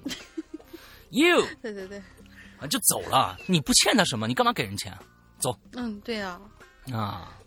[1.11, 2.01] ，you 对对对，
[2.59, 4.97] 啊就走了，你不欠他什么，你干嘛给人钱？
[5.39, 6.39] 走嗯，对啊。
[6.91, 7.37] 啊，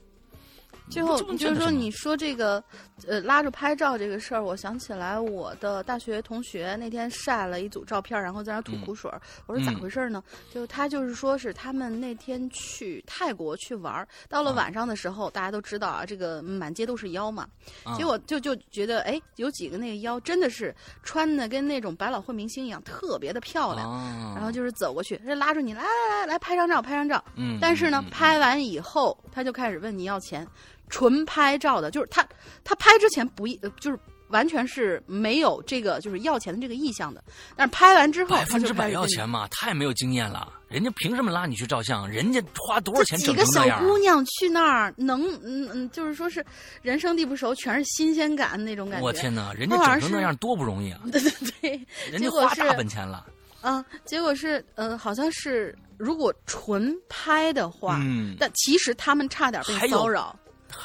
[0.91, 2.63] 最后就是说，你说这个，
[3.07, 9.21] 呃，拉着拍照这个事儿，我想起来我的大学同学那天晒了一组照片，然后在那儿吐苦水儿。
[9.47, 10.23] 我说咋嗯回事儿呢？
[10.53, 17.49] 就他就是说是他们那天去泰国去玩儿，到了啊晚上的时候，大家都知道啊，这个满街都是妖嘛。
[17.83, 23.91] 啊结果就就觉得，哎，有几个那个妖真的是穿的跟那种百老汇明星一样，特别的漂亮。
[23.91, 27.25] 啊然后就是走过去，这拉住你来来来来拍张照，拍张照。
[27.37, 30.47] 嗯，但是呢，拍完以后，他就开始问你要钱，
[30.89, 32.27] 纯拍照的，就是他
[32.63, 33.47] 他拍之前不
[33.81, 37.23] 就是完全是没有这个就是要钱的这个意向的，
[37.57, 40.53] 但是拍完之后，百分之百要钱嘛，太没有经验了。
[40.69, 42.09] 人家凭什么拉你去照相？
[42.09, 43.85] 人家花多少钱整成那样啊？
[43.87, 46.45] 姑娘去那儿能嗯嗯，就是说是
[46.83, 49.05] 人生地不熟，全是新鲜感那种感觉。
[49.05, 51.01] 我天哪，人家整成那样多不容易啊！
[51.13, 53.25] 对对对，人家花大本钱了。
[53.61, 60.37] 啊，结果是呃，好像是如果纯拍的话，嗯，但其实他们差点被骚扰。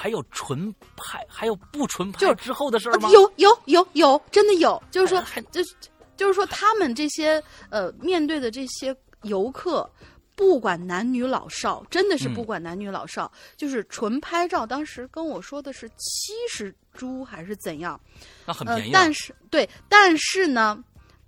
[0.01, 3.09] 还有纯拍，还有不纯拍就是之后的事儿吗？
[3.09, 5.21] 啊有有有有，真的有，就是说
[5.51, 5.75] 就是
[6.15, 9.89] 就是说，他们这些呃面对的这些游客，
[10.35, 14.65] 不管男女老少，真的是嗯不管男女老少，就是纯拍照。
[14.65, 17.99] 当时跟我说的是七十株还是怎样？
[18.45, 18.91] 呃那很便宜，啊。
[18.93, 20.81] 但是对，但是呢，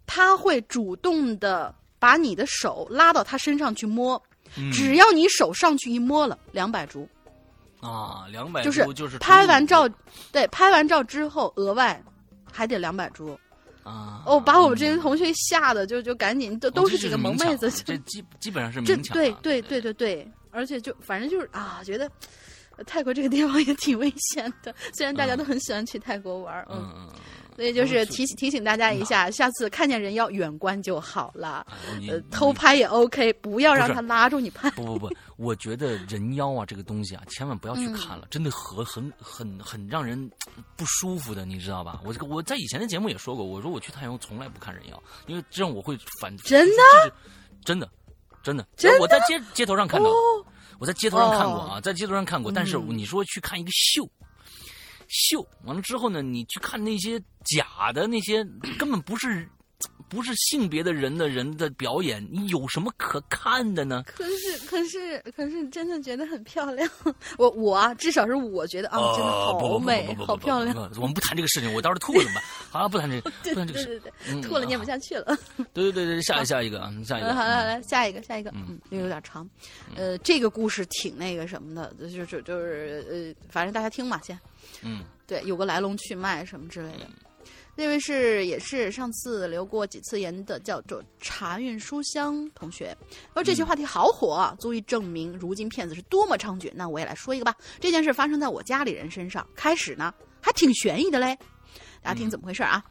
[0.08, 4.22] 他会主动的把你的手拉到他身上去摸，
[4.58, 7.06] 嗯只要你手上去一摸了，两百株。
[7.82, 9.90] 啊，两百就是就是拍完照，
[10.32, 12.02] 对，拍完照之后额外
[12.52, 13.38] 还得两百株。
[13.84, 14.96] 啊，哦，把我们这嗯。
[14.96, 19.20] 些同学吓得就就赶紧都都是几个萌妹子，这基基本上是这明抢啊。
[19.20, 19.62] 对对。
[19.64, 22.12] 对对对，而且就反正就是啊，觉得呃
[22.84, 27.20] 泰国这个地方也挺危险的，虽然大家都很喜欢去泰国玩儿，嗯，嗯嗯，
[27.56, 31.66] 所以就是嗯提醒提醒大家一下，下次看见人妖远观就好了，
[32.30, 34.70] 偷拍也 OK，不要让他拉住你拍。
[34.72, 37.94] 不不不，我觉得人妖啊这个东西啊，千万不要去嗯。
[37.94, 40.30] 看了，真的很很很很让人
[40.76, 42.02] 不舒服的，你知道吧？
[42.06, 47.14] 我这个我在以前的节目也说过，我说我去泰国从来不看人妖，因为这样我会反真的？
[47.64, 47.90] 真的
[48.44, 48.66] 真的。
[48.76, 49.00] 真的？
[49.00, 50.46] 我在街街头上看到，哦，
[50.82, 54.04] 我在街头上看过啊，在街头上看过，但是嗯你说去看一个秀。
[55.08, 58.44] 秀完了之后呢，你去看那些假的那些
[58.80, 59.48] 根本不是
[60.12, 64.04] 不是性别的人的人的表演，你有什么可看的呢？
[64.06, 66.88] 可是可是可是真的觉得很漂亮，
[67.40, 70.76] 我我啊，至少是我觉得啊，真的好美好漂亮。
[70.98, 72.44] 我们不谈这个事情，我到时候吐了怎么办？
[72.70, 74.02] 好了，不谈这个，对不谈这个事。
[74.42, 75.38] 吐了念不下去了。
[75.74, 77.30] 对对对对，下一下一个啊，下一个。
[77.30, 79.50] 嗯，好，来嗯来，下一个，下一个，嗯嗯，又有点长，
[79.96, 84.38] 呃，这个故事挺那个什么的，就是就是呃，反正大家听吧，先，
[84.82, 87.08] 嗯对，有个来龙去脉什么之类的。
[87.82, 92.96] 那位是也是上次留过几次言的，叫做茶韵书香同学。
[93.34, 96.72] 而这期话题好火啊，足以证明如今骗子是多么猖獗。
[96.76, 97.56] 那我也来说一个吧。
[97.80, 101.36] 这件事发生在我家里人身上，开始呢还挺悬疑的嘞。
[102.04, 102.86] 大家听怎么回事啊？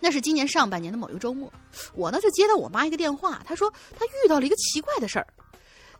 [0.00, 1.48] 那是今年上半年的某一个周末，
[1.94, 5.26] 我呢就接到我妈一个电话，她说她遇到了一个奇怪的事儿。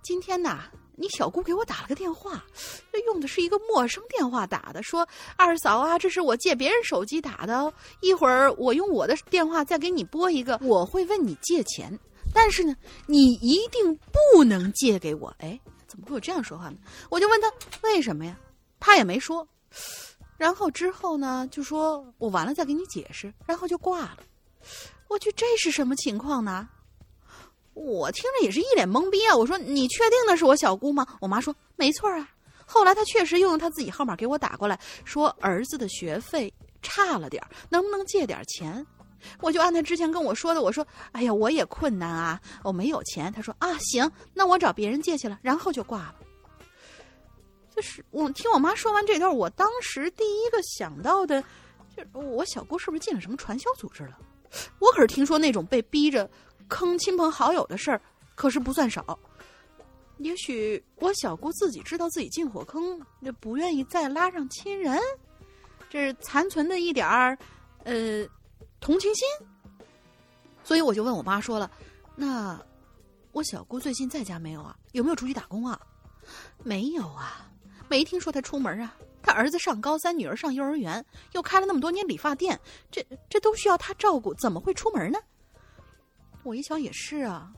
[0.02, 0.64] 今天呐，
[0.96, 2.44] 你小姑给我打了个电话，
[2.92, 11.98] 这用的是一个陌生电话打的，说二嫂啊，这是我借别人手机打的，一会儿我用我的电话再给你拨一个，我会问你借钱，
[12.32, 12.74] 但是呢，
[13.06, 13.98] 你一定
[14.32, 15.34] 不能借给我。
[15.38, 16.76] 哎，怎么会有这样说话呢？
[17.10, 18.38] 我就问他为什么呀，
[18.78, 19.46] 他也没说。
[20.36, 24.18] 然后之后呢，就说我完了再给你解释，然后就挂了。
[25.08, 26.68] 我去，这是什么情况呢？
[27.74, 29.36] 我听着也是一脸懵逼啊！
[29.36, 32.28] 我说：“你确定那是我小姑吗？”我妈说：“没错啊。”
[32.64, 36.52] 后来她确实又用她自己号码给我打过来，说儿子的学费
[36.82, 38.86] 差了点儿，能不能借点钱？
[39.40, 46.16] 我就按她之前跟我说的，我说：“哎呀，我也困难啊，我没有钱。”她说：“啊，行，那我找别人借去了。”然后就挂了。
[47.74, 51.42] 就是我听我妈说完这段，我当时第一个想到的，
[51.96, 54.16] 就是我小姑是不是进了什么传销组织了？
[54.78, 56.30] 我可是听说那种被逼着
[56.68, 58.00] 坑亲朋好友的事儿，
[58.34, 59.18] 可是不算少。
[60.18, 64.98] 也许我小姑自己知道自己进火坑，就不愿意再拉上亲人，
[65.90, 67.36] 这是残存的一点儿，
[67.82, 68.26] 呃，
[68.80, 69.26] 同情心。
[70.62, 71.70] 所以我就问我妈说了，
[72.14, 72.58] 那
[73.32, 74.76] 我小姑最近在家没有啊？
[74.92, 75.78] 有没有出去打工啊？
[76.62, 77.50] 没有啊，
[77.88, 78.96] 没听说她出门啊。
[79.20, 82.58] 她儿子上高三，女儿上幼儿园，又开了那么多年理发店，
[82.90, 85.18] 这这都需要她照顾，怎么会出门呢？
[86.44, 87.52] 我一想也是啊。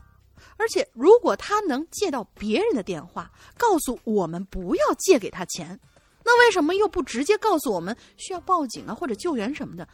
[0.55, 5.79] 而且，如果他能借到别人的电话，告诉我们不要借给他钱，
[6.23, 9.87] 那为什么又不直接告诉我们需要报警啊或者救援什么的？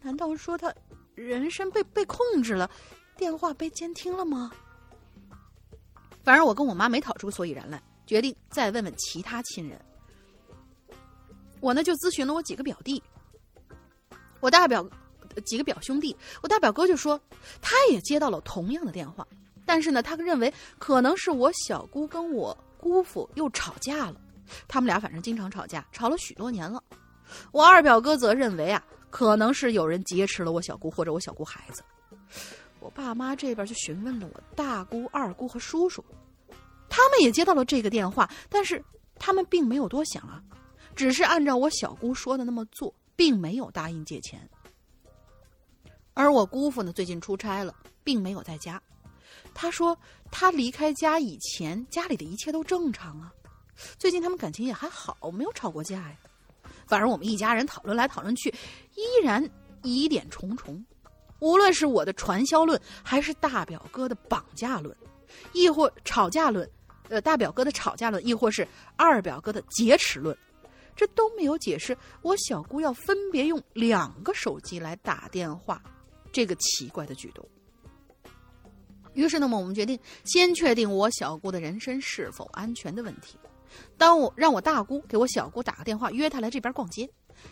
[0.00, 0.72] 难道说他
[1.14, 2.70] 人身被被控制了，
[3.16, 4.50] 电话被监听了吗？
[6.22, 9.80] 反正我跟我妈没讨出个所以然来，决定再问问其他亲人。
[11.60, 13.02] 我呢就咨询了我几个表弟，
[14.40, 14.86] 我大表
[15.40, 17.20] 几个表兄弟，我大表哥就说
[17.60, 19.26] 他也接到了同样的电话。
[19.64, 24.16] 但是呢，他认为可能是我小姑跟我姑父又吵架了，
[24.66, 26.82] 他们俩反正经常吵架，吵了许多年了。
[27.52, 31.82] 我二表哥则认为啊，可能是有人劫持了我小姑或者我小姑孩子。
[32.80, 36.04] 我爸妈这边就询问了我大姑、二姑和叔叔，
[36.88, 40.42] 他们也接到了这个电话，但是他们并没有多想啊，
[40.96, 44.46] 只是按照我小姑说的那么做，并没有答应借钱。
[46.14, 48.80] 而我姑父呢，最近出差了，并没有在家。
[49.54, 49.96] 他说
[50.30, 53.32] ：“他离开家以前，家里的一切都正常啊。
[53.98, 56.16] 最近他们感情也还好，没有吵过架呀。
[56.86, 58.48] 反正我们一家人讨论来讨论去，
[58.94, 59.48] 依然
[59.82, 60.84] 疑点重重。
[61.40, 64.96] 无论是我的传销论，还是大表哥的绑架论，
[65.52, 66.68] 亦或吵架论，
[67.08, 70.36] 呃，大表哥的吵架论，亦或是二表哥的劫持论，
[70.94, 75.82] 这都没有解释我小姑要分别用两个手机来打电话
[76.32, 77.46] 这个奇怪的举动。”
[79.14, 83.36] 于是，那么我们决定先确定我小姑的人身是否安全的问题。
[83.98, 87.08] 当我让我大姑给我小姑打个电话，约她来这边逛街，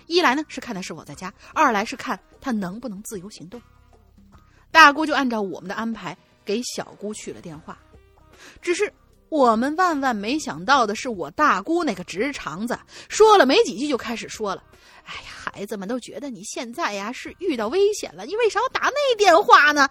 [0.07, 3.61] 一来呢是看她是否在家，二来是看她能不能自由行动。
[4.71, 7.79] 大姑就按照我们的安排给小姑去了电话。
[8.63, 8.91] 只是
[9.31, 12.79] 我们万万没想到的是，我大姑那个直肠子
[13.09, 14.63] 说了没几句就开始说了
[15.07, 19.89] ：“哎呀，孩子们都觉得你现在呀是遇到危险了，你为啥要打那电话呢？”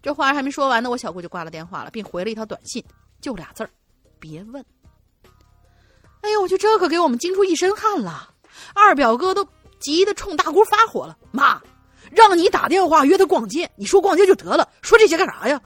[0.00, 2.82] 这话还没说完呢，我小姑就挂了电话了，并回了一条短信，
[3.20, 3.70] 就俩字儿
[4.18, 4.64] ：“别问。”
[6.22, 8.30] 哎呦，我去，这可给我们惊出一身汗了。
[8.74, 9.46] 二表哥都
[9.78, 11.60] 急得冲大姑发火了：“妈，
[12.10, 15.60] 让你打电话约他逛街，你说逛街就得了，说这些干啥呀？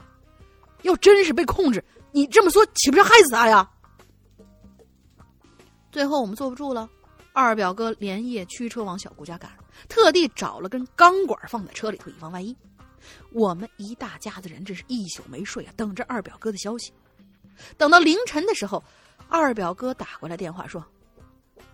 [0.81, 1.81] 要真是被控制，
[2.13, 3.69] 你这么说岂不是害死他呀？”
[5.91, 6.89] 最后我们坐不住了，
[7.33, 9.51] 二表哥连夜驱车往小姑家赶，
[9.89, 12.55] 特地找了根钢管放在车里头，以防万一。
[13.31, 16.93] 我们一大家子人，真是一宿没睡啊，等着二表哥的消息。
[17.77, 18.83] 等到凌晨的时候，
[19.27, 20.83] 二表哥打过来电话说：“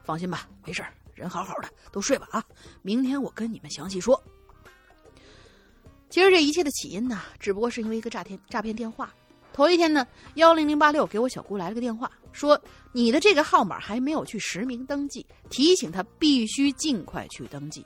[0.03, 0.83] 放心吧，没事
[1.13, 2.43] 人好好的，都睡吧啊，
[2.81, 4.21] 明天我跟你们详细说。”
[6.09, 9.13] 其实这一切的起因呢，只不过是因为一个诈骗诈骗电话。
[9.59, 12.57] 头一天呢，幺零零八六给我小姑来了个电话，说
[12.93, 17.85] 你的这个号码还没有去实名登记，提醒他必须尽快去登记。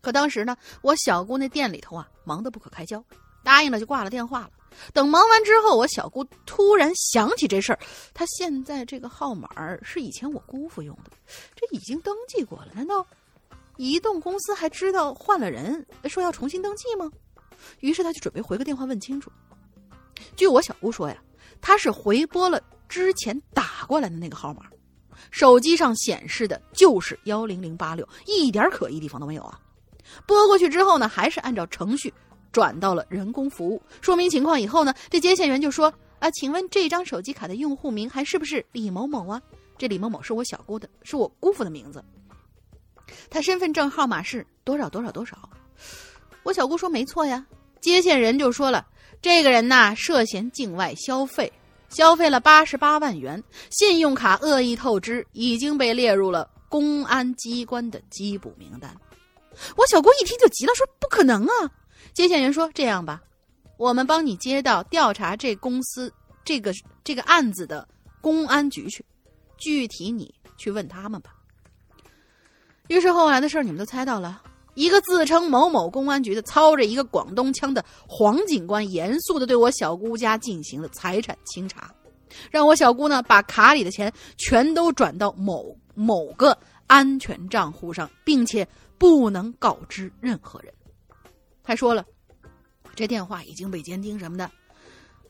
[0.00, 3.04] 可当时呢，我小姑那店里头啊，忙得不可开交，
[3.44, 4.50] 答应了就挂了电话了。
[4.94, 7.78] 等忙完之后，我小姑突然想起这事儿，
[8.14, 9.50] 她现在这个号码
[9.82, 11.10] 是以前我姑父用的，
[11.54, 13.06] 这已经登记过了，难道
[13.76, 17.12] 移动公司还知道换了人，说要重新登记吗？
[17.80, 19.30] 于是她就准备回个电话问清楚。
[20.36, 21.16] 据我小姑说呀，
[21.60, 24.64] 他是回拨了之前打过来的那个号码，
[25.30, 29.60] 手机上显示的就是幺零零八六，一点可疑地方都没有啊。
[30.26, 32.12] 拨过去之后呢，还是按照程序
[32.50, 33.80] 转到了人工服务。
[34.00, 39.40] 说明情况以后呢，这接线员就说：“啊，请问这张手机卡的用户名还是不是李某某啊？
[39.78, 42.04] 这李某某是我小姑的，是我姑父的名字。
[43.30, 45.48] 他身份证号码是多少多少多少？
[46.42, 47.44] 我小姑说没错呀。
[47.80, 48.86] 接线人就说了，
[49.22, 51.50] 这个人呐涉嫌境外消费，
[51.88, 58.94] 消费了八十八万元，信用卡恶意透支，已经被列入了公安机关的缉捕名单。”
[59.76, 61.70] 我小姑一听就急了，说：“不可能啊！”
[62.12, 63.22] 接线员说：“这样吧，
[63.78, 66.12] 我们帮你接到调查这公司
[66.44, 66.72] 这个
[67.04, 67.86] 这个案子的
[68.20, 69.04] 公安局去，
[69.56, 71.34] 具体你去问他们吧。”
[72.88, 74.42] 于是后来的事你们都猜到了，
[74.74, 81.92] 一个自称某某公安局的，操着一个广东腔的黄警官，严肃的对我小姑家进行了财产清查，
[82.50, 86.56] 让我小姑呢把卡里的钱全都转到某某个。
[86.88, 88.68] 安全账户上，并且
[88.98, 90.70] 不能告知任何人。
[91.62, 92.04] 还说了，
[92.94, 94.50] 这电话已经被监听什么的，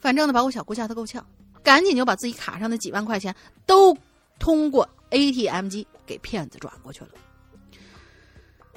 [0.00, 1.24] 反正呢，把我小姑吓得够呛，
[1.62, 3.32] 赶紧就把自己卡上的几万块钱
[3.64, 3.96] 都
[4.40, 7.10] 通过 ATM 机给骗子转过去了。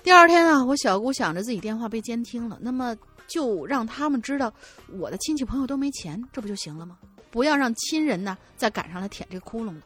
[0.06, 2.96] 第二天啊，我小姑想着自己电话被监听了，那么
[3.28, 4.54] 就让他们知道
[5.00, 6.96] 我的亲戚朋友都没钱，这不就行了吗？
[7.32, 9.82] 不要让亲人呢再赶上来舔这个窟窿了。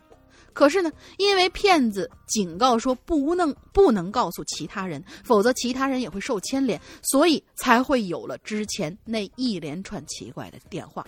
[0.52, 11.06] 可是呢，因为骗子警告说不能不能告诉其他人，否则其他人也会受牵连，所以才会有了之前那一连串奇怪的电话。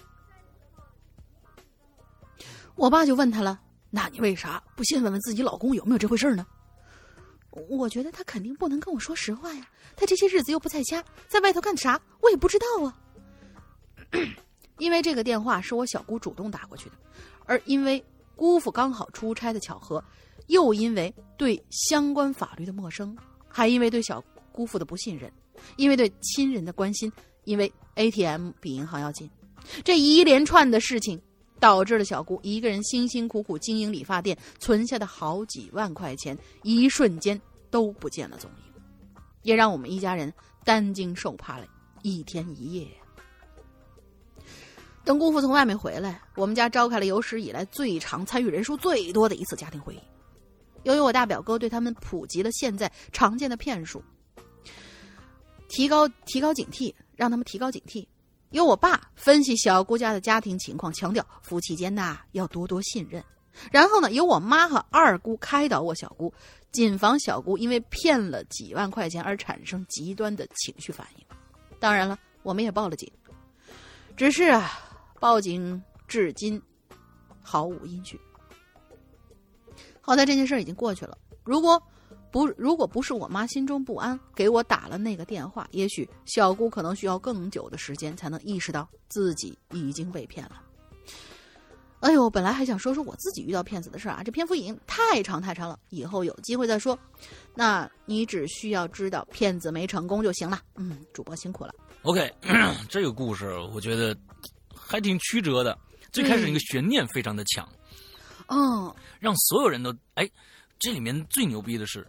[2.76, 3.59] 我爸就问他了
[3.91, 6.45] ：“那你为啥不先问问自己老公有没有这回事呢？”
[7.51, 12.97] 我觉得他肯定不能跟我说实话呀，他这些日子又不在家，在外头干啥，我也不知道啊。
[14.77, 16.95] 因为这个电话是我小姑主动打过去的，
[17.45, 18.03] 而因为
[18.35, 20.03] 姑父刚好出差的巧合，
[20.47, 23.15] 又因为对相关法律的陌生，
[23.47, 25.31] 还因为对小姑父的不信任，
[25.75, 27.11] 因为对亲人的关心，
[27.43, 29.29] 因为 ATM 比银行要近，
[29.83, 31.21] 这一连串的事情。
[31.62, 37.39] 导致了小姑一个人辛辛苦苦经营理发店存下的好几万块钱，一瞬间
[37.70, 38.82] 都不见了踪影，
[39.43, 40.34] 也让我们一家人
[40.66, 41.68] 担惊受怕了
[42.01, 42.88] 一天一夜。
[45.03, 49.99] 等姑父从外面回来，我们家召开了有史以来最长、参与人数最多的一次家庭会议。
[50.82, 54.03] 由于我大表哥对他们普及了现在常见的骗术，
[55.70, 58.07] 提高提高警惕，让他们提高警惕。
[58.51, 63.23] 由我爸分析小姑家的家庭情况，强调夫妻间呐要多多信任。
[63.69, 66.33] 然后呢，由我妈和二姑开导我小姑，
[66.71, 71.25] 谨防小姑因为骗了几万块钱而产生极端的情绪反应。
[71.79, 73.11] 当然了，我们也报了警，
[74.15, 74.71] 只是啊，
[75.19, 76.61] 报警至今
[77.41, 78.19] 毫无音讯。
[79.99, 81.17] 好在这件事已经过去了。
[81.43, 81.81] 如果
[82.32, 90.61] 不，如果不是我妈心中不安，给我打了那个电话，也许小姑可能需要更久的时间才能意识到自己已经被骗了。
[91.99, 96.97] 哎呦，本来还想说说我自己遇到骗子的事啊，这篇幅已经太长太长了，以后有机会再说。
[97.53, 100.61] 那你只需要知道骗子没成功就行了。
[100.75, 101.75] 嗯，主播辛苦了。
[102.03, 102.34] OK，
[102.89, 104.17] 这个故事我觉得
[104.73, 105.77] 还挺曲折的，
[106.11, 107.67] 最开始那个悬念非常的强，
[108.47, 110.27] 嗯，让所有人都哎。
[110.82, 112.05] 这里面最牛逼的是，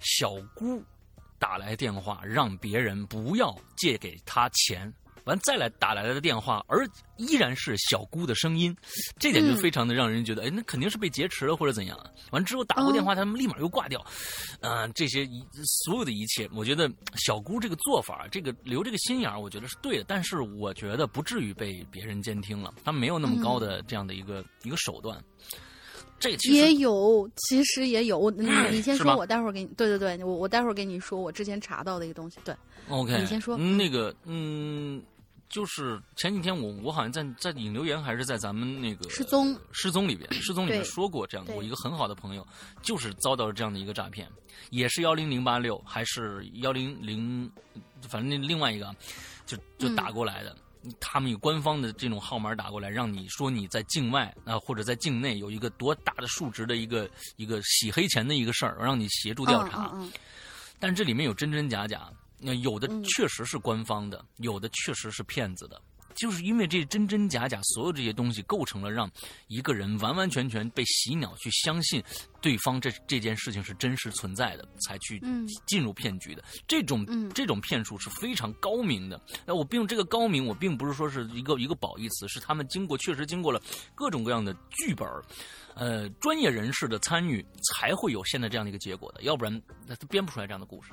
[0.00, 0.82] 小姑
[1.38, 4.92] 打来电话，让别人不要借给她钱，
[5.24, 6.84] 完再来打来的电话，而
[7.16, 8.76] 依然是小姑的声音，
[9.16, 11.96] 这点就非常的让人觉得，哎，那肯定是被劫持了或者怎样。
[12.32, 14.04] 完之后打过电话，他们立马又挂掉，
[14.60, 15.46] 嗯，这些一
[15.84, 20.04] 所有的一切，我觉得小姑这个做法，这个留这个心眼儿，我觉得是对的。
[20.08, 25.22] 但是我觉得不至于被别人监听了，他没有那么高的这样的一个一个手段。
[26.36, 28.30] 这也有，其实也有。
[28.30, 29.66] 你你先说，我待会儿给你。
[29.76, 32.38] 对对对，我我待会儿给你说，我之前查到的一个东西。
[32.44, 32.54] 对
[32.88, 33.56] ，OK，你先说。
[33.56, 35.02] 那个，嗯，
[35.48, 41.54] 就是前几天我我好像在在引留言，还是在咱们那个失踪失踪里边，失踪里面说过这样的。
[41.54, 42.46] 我一个很好的朋友，
[42.82, 44.28] 就是遭到了这样的一个诈骗，
[44.70, 47.50] 也是幺零零八六，还是幺零零，
[48.08, 48.94] 反正那另外一个，
[49.46, 50.56] 就就打过来的。
[51.00, 59.92] 他们有官方的这种号码打过来，让你说你在境外啊，或者在境内有一个多大的数值的一个一个洗黑钱的一个事儿，让你协助调查。
[60.78, 65.80] 但这里面有真真假假，那有的确实是官方的，有的确实是骗子的。
[66.14, 69.10] 就是因为这真真假假，所有这些东西构成了让
[69.48, 72.02] 一个人完完全全被洗脑，去相信
[72.40, 75.20] 对方这这件事情是真实存在的，才去
[75.66, 76.44] 进入骗局的。
[76.66, 79.20] 这种这种骗术是非常高明的。
[79.44, 83.60] 那我并这个高明，我并不是说是一个一个褒义词，是他们经过确实经过了
[83.94, 85.08] 各种各样的剧本，
[85.74, 89.22] 呃，专业人士的参与，才会有现在这样的一个结果的。
[89.22, 90.90] 要不然，那他编不出来这样的故事。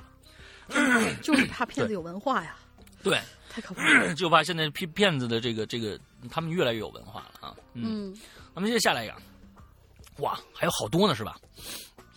[1.20, 2.56] 就是怕骗子有文化呀。
[3.02, 4.14] 对，太可怕了！
[4.16, 5.98] 就怕现在骗骗子的这个这个，
[6.30, 7.54] 他们越来越有文化了啊。
[7.74, 8.14] 嗯，
[8.54, 9.14] 那么接下来一个，
[10.18, 11.36] 哇，还有好多呢，是吧？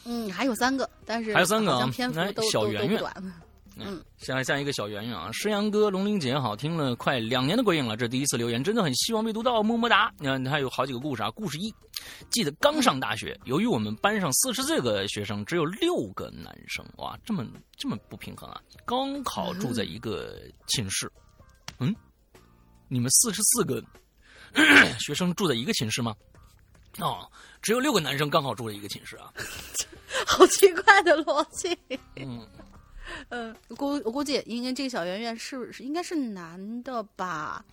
[0.05, 3.33] 嗯，还有三个，但是还有三个啊，篇幅都都短。
[3.77, 10.13] 嗯，像像一个小圆圆啊，诗阳哥、龙玲姐，好听了快两年的鬼影了，这第一次留言，真的很希望被读到，么么哒。
[10.17, 11.29] 你看，他有好几个故事啊。
[11.31, 11.73] 故事一，
[12.29, 17.45] 记得刚上大学，由于我们班上四十四个学生，只有六个男生，哇，这么
[17.75, 18.61] 这么不平衡啊！
[18.85, 21.11] 刚好住在一个寝室，
[21.79, 21.93] 嗯，
[22.87, 23.83] 你们四十四个
[24.99, 26.15] 学生住在一个寝室吗？
[26.99, 27.29] 哦，
[27.61, 29.33] 只有六个男生刚好住在一个寝室啊，
[30.25, 31.77] 好奇怪的逻辑。
[32.15, 32.47] 嗯。
[33.29, 37.63] 嗯， 估我估计应该这个小圆圆是是应该是男的吧？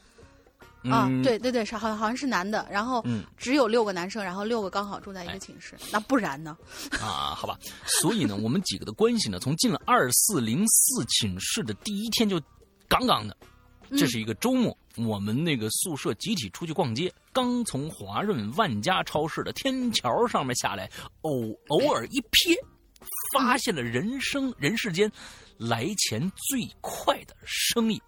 [0.91, 6.57] 啊，嗯对对对，是好像好像是男的，然后嗯只有六个男生，然后六个刚好住在一哎个寝室，那不然呢？
[7.01, 7.57] 啊，好吧，
[8.01, 12.41] 所以呢，我们几个的关系呢，从进了二四零四寝室的第一天就
[12.89, 13.37] 杠杠的。
[13.95, 22.57] 这是一个周末，我们那个宿舍集体出去逛街，刚从华润万家超市的天桥上面下来，偶偶尔一瞥，
[23.33, 25.11] 发现了人生人世间
[25.59, 28.01] 来钱最快的生意，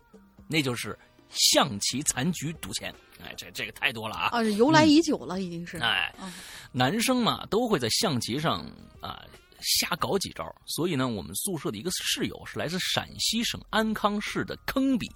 [0.48, 0.98] 那就是
[1.30, 2.94] 象棋、残局、赌钱。
[3.22, 4.28] 哎，这这个太多了啊！
[4.32, 5.78] 啊，由来已久了，已经是。
[5.78, 6.32] 哎嗯，
[6.72, 8.66] 男生嘛都会在象棋上
[9.00, 9.22] 啊、
[9.60, 15.08] 瞎搞几招，所以呢，我们宿舍的一个室友是来自陕西省安康市的坑比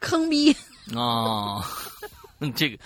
[0.00, 0.52] 坑逼，
[0.94, 1.62] 啊。
[1.62, 1.62] 嗯，
[2.54, 2.78] 这个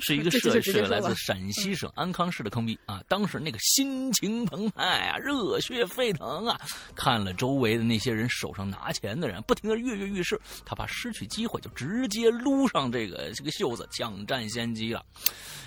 [0.00, 3.02] 是一个这舍就直接说吧是来自陕西省安康市的坑逼啊！
[3.08, 6.60] 当时那个心情澎湃啊，热血沸腾啊！
[6.94, 15.04] 看了周围的那些人手上拿钱的人，不停的跃跃欲试，他怕失去机会，就直接撸上这个这个袖子，抢占先机了。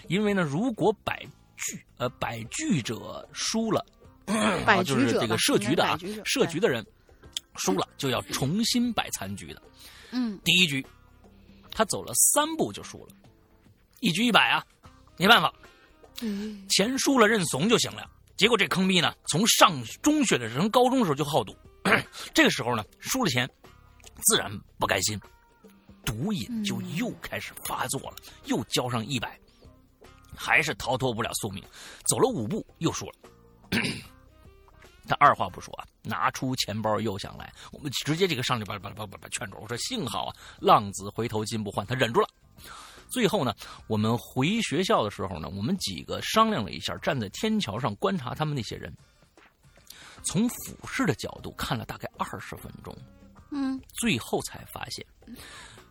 [0.08, 1.26] 因为呢，如果摆
[1.58, 3.86] 局呃百局者输了，
[4.66, 6.86] 百啊就是局者吧这个设局的啊设局的人
[7.56, 9.62] 输了就要重新摆残局的。
[10.12, 10.86] 嗯，第一局，
[11.72, 13.14] 他走了三步就输了，
[14.00, 14.66] 一局一百啊，
[15.18, 15.54] 没办法，
[16.22, 18.10] 嗯钱输了认怂就行了。
[18.38, 21.56] 结果这坑逼呢，从上中学的时候，高中的时候就好赌，
[22.34, 23.50] 这个时候呢，输了钱，
[24.26, 25.20] 自然不甘心，
[26.04, 28.16] 毒瘾就又开始发作了，
[28.46, 29.40] 又交上一百，
[30.36, 31.64] 还是逃脱不了宿命，
[32.06, 33.14] 走了五步又输了。
[35.08, 39.58] 他二话不说啊，拿出钱包又想来，我们直接这个上去把把把把把劝住。
[39.62, 42.28] 我说幸好啊，浪子回头金不换，他忍住了。
[43.10, 43.54] 最后呢，
[43.88, 48.94] 我们回学校的时候呢，我们几个商量了一下，站在天桥上观察他们那些人，
[50.24, 52.96] 从俯视的角度看了大概二十分钟，
[53.50, 55.06] 嗯最后才发现，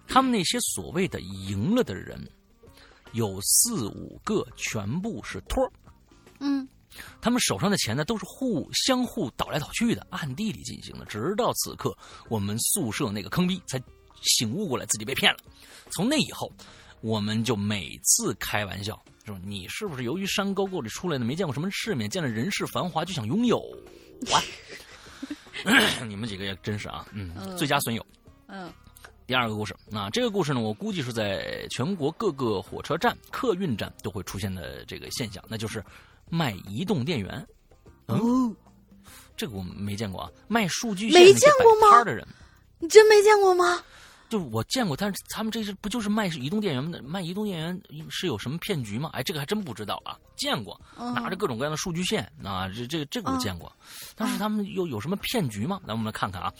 [0.08, 2.18] 他们那些所谓的赢了的人，
[3.12, 5.70] 有四五个全部是托儿。
[6.38, 6.66] 嗯
[7.20, 11.04] 他们手上的钱呢，都是互相互倒来倒去的，暗地里进行的。
[11.04, 11.96] 直到此刻，
[12.28, 13.82] 我们宿舍那个坑逼才
[14.22, 15.38] 醒悟过来，自己被骗了。
[15.90, 16.50] 从那以后，
[17.00, 23.58] 我们就每次开玩笑说：“你是不是由于山沟沟里出来的，没见过什么世面，见了人世繁华就想拥有
[24.30, 24.42] 啊？
[26.06, 28.04] ”你们几个也真是啊，嗯，嗯最佳损友。
[28.48, 28.72] 嗯
[29.26, 35.80] 第二个故事，那这个故事呢，我估计是在全国各个火车站、客运站都会出现的这个现象，那就是
[36.30, 37.46] 卖移动电源。
[38.06, 38.56] 嗯哦，
[39.36, 42.26] 这个我没见过啊，卖数据线没见过吗的人，
[42.78, 43.82] 你真没见过吗？
[44.28, 47.02] 就是我见过，但是他们这是不就是卖移动电源的？
[47.02, 49.10] 卖移动电源是有什么骗局吗？
[49.12, 53.72] 哎，这个还真不知道啊，见过，嗯拿着各种各样的数据线啊，这这这个我见过，
[54.14, 55.80] 但是他们又有什么骗局吗？
[55.84, 56.52] 来，我们来看看啊。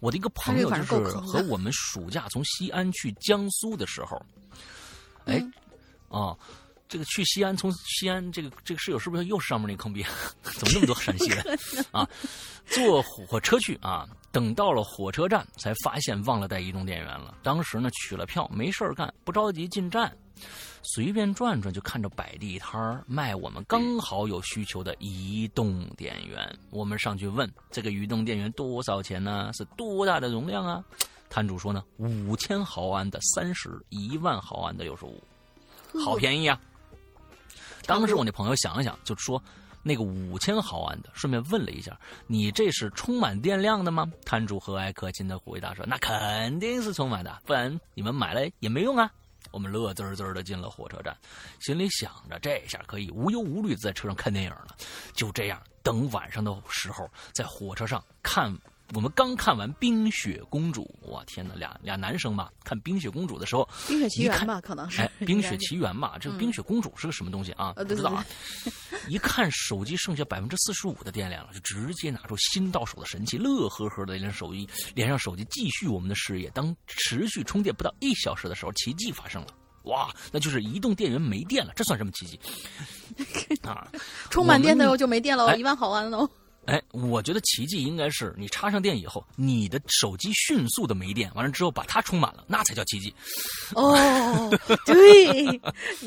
[0.00, 4.20] 我的一个朋友就是和我们暑假从西安去江苏的时候，
[5.26, 5.52] 哎，嗯
[6.08, 6.38] 哦，
[6.92, 10.04] 这个去西安，从西安这个这个室友是不是又是上面那个坑逼？
[10.44, 11.58] 怎么那么多陕西人
[11.90, 12.06] 啊？
[12.66, 17.34] 坐火车去啊，等到了火车站才发现忘了带移动电源了。
[17.42, 20.14] 当时呢取了票，没事儿干，不着急进站，
[20.82, 26.54] 随便转转就看着摆地摊儿卖我们刚好有需求的移动电源。
[26.68, 29.50] 我们上去问这个移动电源多少钱呢？
[29.54, 30.84] 是多大的容量啊？
[31.30, 35.24] 摊主说呢，五千毫安的三十，一万毫安的六十五，
[36.04, 36.60] 好便宜啊！
[37.86, 39.42] 当时我那朋友想了想，就说
[39.82, 44.10] 那个五千毫安的，顺便问了一下，你这是充满电量的吗？
[44.24, 49.10] 摊主和蔼可亲的回答说，那肯定是充满的，不然你们买了也没用啊。
[49.50, 51.16] 我们乐滋滋的进了火车站，
[51.60, 54.76] 心里想着这下可以无忧无虑的在车上看电影了。
[55.14, 58.56] 就这样，等晚上的时候，在火车上看。
[58.94, 65.00] 我们刚看完《冰雪公主》，我天哪，俩俩男生嘛，看《冰雪公主》的时候，冰雪奇缘吧，可能是。
[65.00, 67.72] 哎，《冰雪奇缘》嘛，这个《冰雪公主》是个什么东西啊？
[67.72, 68.24] 不知道啊。
[69.08, 76.50] 一看手机剩下百分之四十五的电量了，就直接拿出新到手的神器，乐呵呵的连手机连上手机，继续我们的事业。
[76.50, 79.48] 当持续充电不到一小时的时候，奇迹发生了。
[79.84, 82.38] 哇，那就是移动电源没电了，这算什么奇迹？
[83.66, 83.88] 啊，
[84.28, 86.28] 充满电的时候就没电了一万毫安喽。
[86.66, 93.12] 哎，我觉得奇迹应该是你插上电以后，你的手机迅速的没电，完了之后把它充满了，那才叫奇迹。
[93.74, 94.50] 哦，
[94.86, 95.60] 对，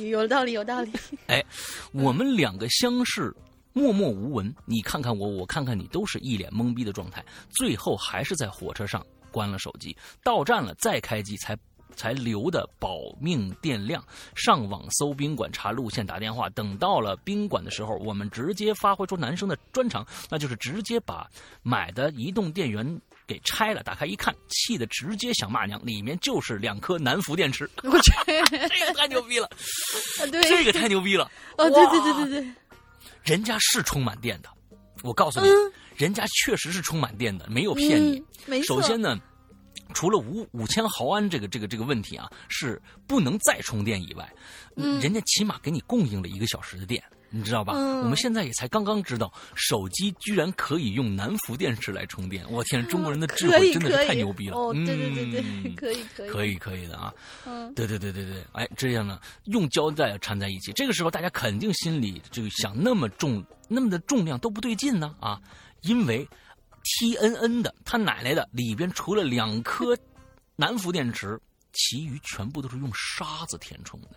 [0.09, 0.91] 有道理，有道理。
[1.27, 1.43] 哎，
[1.91, 3.35] 我们两个相视，
[3.73, 7.23] 默默无闻，你看看我，我看看你，都是一脸懵逼的状态。
[7.49, 11.57] 最后还是在火车上关了手机，到站了再开机才。
[11.95, 14.03] 才留的保命电量，
[14.35, 16.49] 上网搜宾馆查路线打电话。
[16.49, 21.27] 等到了宾馆的时候，我们直接发挥出男生的专长，那就是直接把
[21.63, 28.11] 买的移动电源给拆了，打开一看，气得直接想骂娘，里面就是两颗南孚电池， 我去，
[28.69, 29.47] 这个太牛逼了，
[30.19, 31.85] 啊对，这个太牛逼了，哦，对。
[31.85, 32.51] 对对对对，
[33.23, 34.49] 人家是充满电的，
[35.01, 38.21] 我告诉你，嗯人家确实是充满电的，没有骗你。
[38.63, 39.17] 首先呢，
[39.93, 44.29] 除了五五千毫安这个这个这个问题啊，是不能再充电以外，
[44.75, 47.03] 嗯人家起码给你供应了一个小时的电。
[47.31, 47.73] 你知道吧？
[47.75, 52.45] 嗯我们现在也才刚刚知道，手机居然可以用南孚电池来充电。
[52.49, 54.55] 我天，中国人的智慧真的是太牛逼了！
[54.55, 55.41] 哦，对对对
[55.75, 57.13] 可以可以可以可以的啊！
[57.45, 65.41] 嗯对对对对对，哎，这样呢，用胶带缠在一起，这个时候大家肯定心里就想，那么重，那么的重量都不对劲呢啊，
[65.81, 66.25] 因为
[66.85, 69.97] T N N 的他奶奶的里边除了两颗
[70.55, 71.39] 南孚电池，
[71.73, 74.09] 其余全部都是用沙子填充的。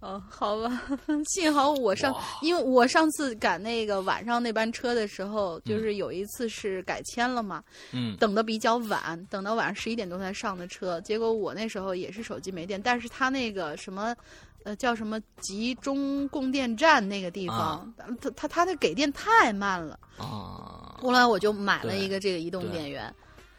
[0.00, 0.80] 哦，好吧，
[1.26, 7.62] 幸好我上，因为我上次赶那个晚上那班车的时候，就是有一次是改签了嘛，
[7.92, 11.00] 嗯等的比较晚，等到晚上十一点多才上的车。
[11.00, 14.14] 结果我那时候也是手机没电，但是他那个什么，
[14.62, 19.98] 呃，叫什么集中供电站那个地方，他他他那给电太慢了。
[20.16, 23.14] 啊，后来我就买了一个这个移动电源，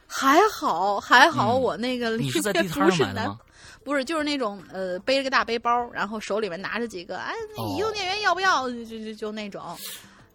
[0.08, 3.40] 还好还好，嗯我那个你是在里面地摊不是南上买的吗？
[3.84, 7.34] 不是，就是那种呃，背着个大背包，然后手里面拿着几个，哎，
[7.76, 8.70] 移动电源要不要？
[8.70, 9.64] 就就就就那种。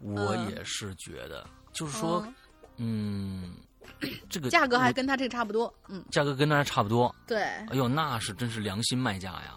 [0.00, 2.26] 我嗯也是觉得，就是说，
[2.76, 3.55] 嗯，
[4.28, 5.72] 这个 价格还跟他这个差不多。
[5.88, 7.14] 嗯，价格跟那儿差不多。
[7.26, 7.42] 对。
[7.42, 9.55] 哎呦，那是真是良心卖家呀！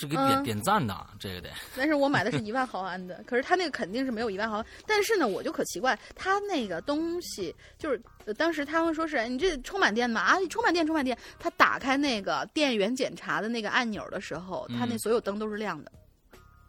[0.00, 1.50] 这个点、嗯点赞的，这个得。
[1.76, 4.66] 但是我买的是一万毫安的，可是他那个肯定是没有一万毫安。
[4.86, 10.22] 但是呢，我就可奇怪，他那个东西就是、呃当时他们说是哎你这充满电吗？
[10.22, 11.16] 啊，你充满电，充满电。
[11.38, 15.92] 他打开那个电源检查的那个按钮的时候，他那嗯所有灯都是亮的。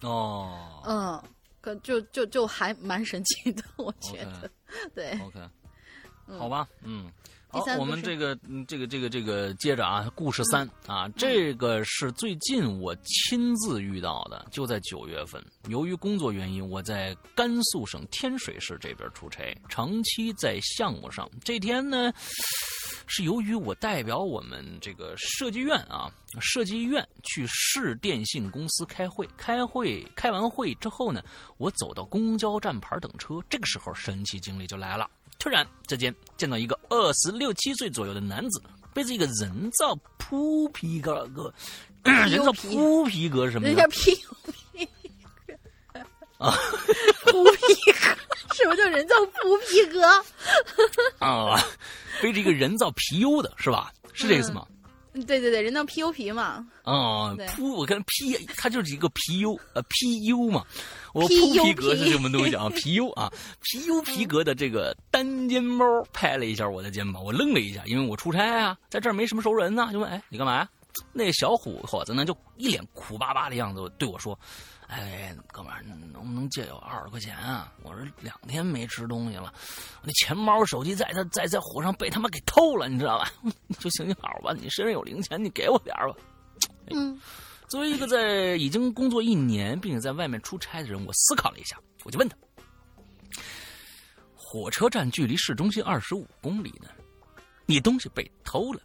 [0.02, 1.24] 哦嗯，
[1.62, 4.52] 可就就就还蛮神奇的，我觉得。
[4.94, 5.40] 对，，OK，
[6.38, 7.10] 好吧，嗯。
[7.52, 15.44] 好，我们这个，嗯这个，这个，这个，接着啊，故事三、啊，这个是最近我亲自遇到的，就在九月份。
[15.68, 21.30] 由于工作原因，我在甘肃省天水市这边出差，长期在项目上。
[21.44, 22.14] 这天呢，
[23.06, 31.22] 是由于我代表我们这个设计院啊，设计院去市电信公司开会，开会开完会之后呢，
[31.58, 35.10] 我走到公交站牌等车，这个时候神奇经历就来了。
[35.40, 38.60] 突然之间见到一个二十六七岁左右的男子，
[38.96, 41.54] 背着一个人造铺皮革，个
[42.04, 43.76] 人造铺皮革是什么呢？
[43.76, 44.36] 人家 P U
[44.74, 44.90] P
[46.40, 46.58] 啊，
[47.26, 50.02] 铺皮革，什么叫人造铺皮革？
[51.24, 51.64] 啊，
[52.24, 53.94] 背着一个人造皮优的是吧？
[54.12, 54.66] 是这意思吗？
[55.14, 56.66] 对对对，人叫 P U 皮嘛。
[56.84, 60.66] 啊对，铺我看 P，它就是一个 P U 呃 P U 嘛，
[61.14, 62.70] 我铺 PU 皮革是什么东西啊？？
[62.76, 63.32] P U 啊
[63.62, 70.70] ，，P U 皮革的这个单肩包拍了一下我的肩膀，我愣了一下，因为我出差啊，在这儿没什么熟人呢，就问哎你干嘛呀？
[71.14, 74.38] 那小伙伙子呢就一脸苦巴巴的样子对我说
[74.92, 77.72] ：“哎，哥们儿，能不能借我二十块钱啊？
[77.82, 79.54] 我这两天没吃东西了，
[80.02, 83.32] 我那钱包、手机在他在在火上被他妈给偷了，你知道吧？
[83.80, 86.16] 就行行好吧，你身上有零钱，你给我点儿吧。”
[86.92, 87.18] 嗯
[87.70, 92.36] 作为一个在已经工作一年并且在外面出差的人，我思考了一下，我就问他：
[94.36, 96.90] 火车站距离市中心二十五公里呢，
[97.66, 98.82] 你东西被偷了，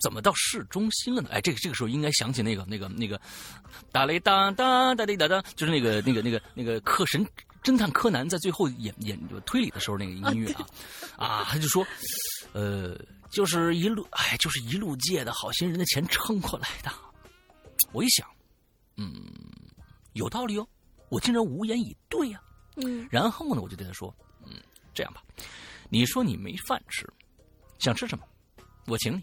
[0.00, 1.28] 怎么到市中心了呢？
[1.32, 3.20] 哎，这个这个时候应该想起那个那个那个
[3.92, 7.26] 哒嘞哒哒哒嘞哒哒，就是那个那个那个那个柯神
[7.62, 10.66] 侦探柯南在最后演演推理的时候那个音乐啊
[11.16, 11.86] 啊，他就说，
[12.52, 12.96] 呃，
[13.30, 16.90] 就是一路哎，就是一路借的好心人的钱撑过来的。
[17.92, 18.28] 我一想，
[18.96, 19.12] 嗯，
[20.12, 20.66] 有道理哦，
[21.08, 22.40] 我竟然无言以对呀、
[22.76, 24.14] 嗯然后呢，我就对他说
[24.46, 24.52] ：“嗯，
[24.94, 25.22] 这样吧，
[25.88, 27.08] 你说你没饭吃，
[27.78, 28.24] 想吃什么？
[28.86, 29.22] 我请你。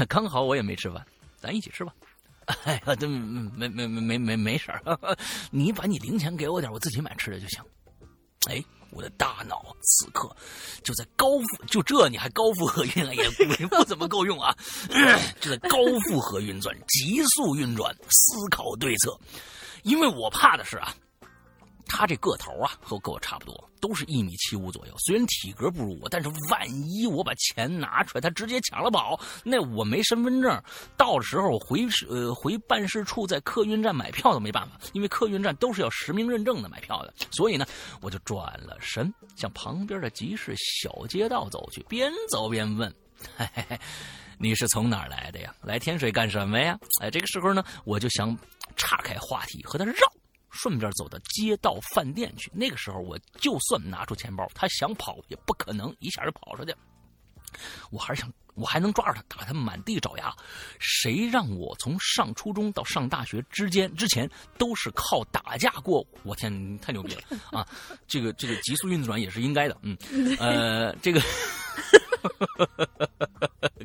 [0.08, 1.04] 刚好我也没吃饭，
[1.40, 1.92] 咱一起吃吧。
[2.64, 4.82] 哎呀，这没没没没没没事儿，
[5.50, 7.62] 你把你零钱给我点，我自己买吃的就行。
[8.50, 8.60] 哎，
[8.90, 10.28] 我的大脑此刻
[10.82, 13.22] 就在高负，就这你还高负荷运了，也
[13.60, 14.52] 也不怎么够用啊！
[15.40, 15.78] 就在高
[16.08, 19.16] 负荷运转、急速运转、思考对策，
[19.84, 20.92] 因为我怕的是啊。
[21.86, 24.94] 他这个头啊，和跟我差不多，都是一米七五左右。
[24.98, 30.62] 虽然体格不如我，但是万一我把钱拿出来，他直接抢了跑，那我没身份证，
[30.96, 37.12] 到时候我回呃回办事处，在客运站买票都没办法，因为客运站都是要实名认证的买票的。
[37.30, 37.66] 所以呢，
[38.00, 42.92] 我就转了身，向旁边的集市小街道走去，边走边问
[43.36, 43.78] ：“嘿嘿，
[44.38, 45.54] 你是从哪儿来的呀？
[45.62, 48.36] 来天水干什么呀？”哎，这个时候呢，我就想
[48.76, 49.94] 岔开话题和他绕。
[50.52, 52.50] 顺便走到街道饭店去。
[52.54, 56.74] 那个时候，我就算拿出钱包，他想跑也不可能一下就跑出去。
[57.90, 60.34] 我还是想，我还能抓着他，打他满地找牙。
[60.78, 66.06] 谁让我从上初中到上大学之间之前都是靠打架过？
[66.22, 67.22] 我天，太牛逼了
[67.58, 67.66] 啊！
[68.06, 69.96] 这个这个急速运转也是应该的，嗯，
[70.38, 71.20] 呃， 这个。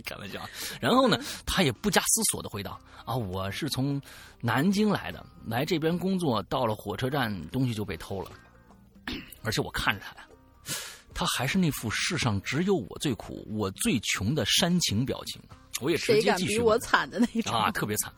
[0.05, 0.39] 开玩笑，
[0.79, 3.99] 然后呢，他也不加思索的回答：“啊，我是从
[4.41, 8.31] 南京来的，来这边工作，到了火车站，东西就被偷了。
[9.43, 10.26] 而且我看着他呀，
[11.17, 15.41] 他还是那副世上只有我最苦，我最穷的煽情表情。
[15.81, 16.59] 我也直接继续。
[16.59, 18.13] 比我惨的那种啊，特别惨。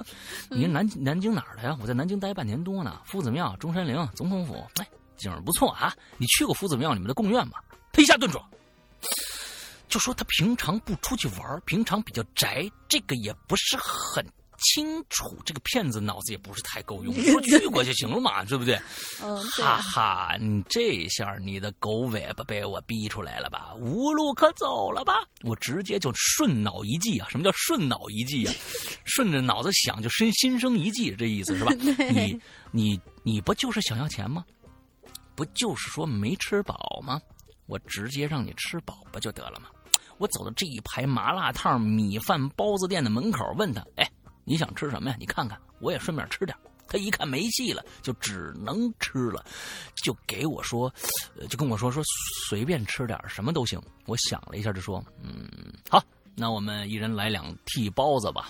[0.50, 1.78] 你南南京哪儿的呀？
[1.82, 3.02] 我在南京待半年多呢。
[3.06, 5.96] 夫子庙、中山陵、总统府，哎，景儿不错啊。
[6.18, 7.54] 你去过夫子庙里面的贡院吗？
[7.94, 8.38] 他一下顿住。”
[9.88, 14.26] 就说他平常不出去玩，平常比较宅，这个也不是很
[14.60, 15.38] 清楚。
[15.45, 18.80] 这个骗子脑子也不是太够用， 说去过就行了嘛，对不对？
[19.22, 23.73] 嗯，哈哈，你这下你的狗尾巴被我逼出来了吧？
[23.80, 25.14] 无路可走了吧？
[25.44, 27.27] 我直接就顺脑一计啊！
[27.30, 28.53] 什么叫顺脑一计啊？
[29.06, 31.72] 顺着脑子想就生心生一计，这意思是吧？
[32.14, 32.40] 你
[32.72, 34.45] 你你不就是想要钱吗？
[35.36, 37.22] 不就是说没吃饱吗？
[37.65, 39.68] 我直接让你吃饱不就得了吗？
[40.18, 44.06] 我走到这一排麻辣烫、米饭、包子店的门口，问他：“哎，
[44.50, 45.16] 你想吃什么呀？
[45.20, 46.58] 你看看，我也顺便吃点。”
[46.92, 49.46] 他一看没戏了，就只能吃了，
[50.04, 50.92] 就给我说，
[51.48, 52.04] 就跟我说说
[52.50, 53.80] 随便吃点，什么都行。
[54.08, 55.48] 我想了一下，就说：“嗯，
[55.88, 56.04] 好，
[56.36, 58.50] 那我们一人来两屉包子吧。”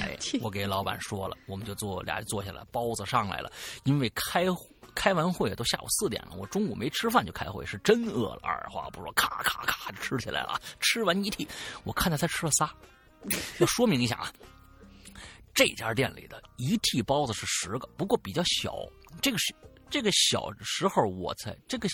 [0.00, 3.52] 哎，我给老板说了，我们就坐俩坐下来，包子上来了，
[3.84, 4.46] 因为开。
[4.96, 8.40] 开完会都下午四点了，我中午没吃饭就开会，是真饿了。
[8.42, 10.58] 二话不说，咔咔咔就吃起来了。
[10.80, 11.46] 吃完一屉，
[11.84, 12.72] 我看他才吃了仨。
[13.58, 14.32] 要说明一下啊，
[15.56, 18.76] 这家店里的一屉包子是十个，不过比较小。
[19.20, 19.52] 这个是
[19.90, 21.88] 这个小时候我才这个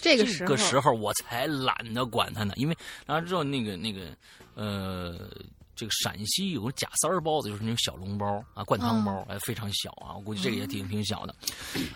[0.00, 2.76] 这个时候我才懒得管他呢，因为
[3.06, 4.16] 然后之后那个那个
[4.54, 5.28] 呃。
[5.76, 11.34] 这个陕西有个假三儿包子，就是那种小笼包啊，灌汤包，哎，非常小啊，我估计这个也挺挺小的，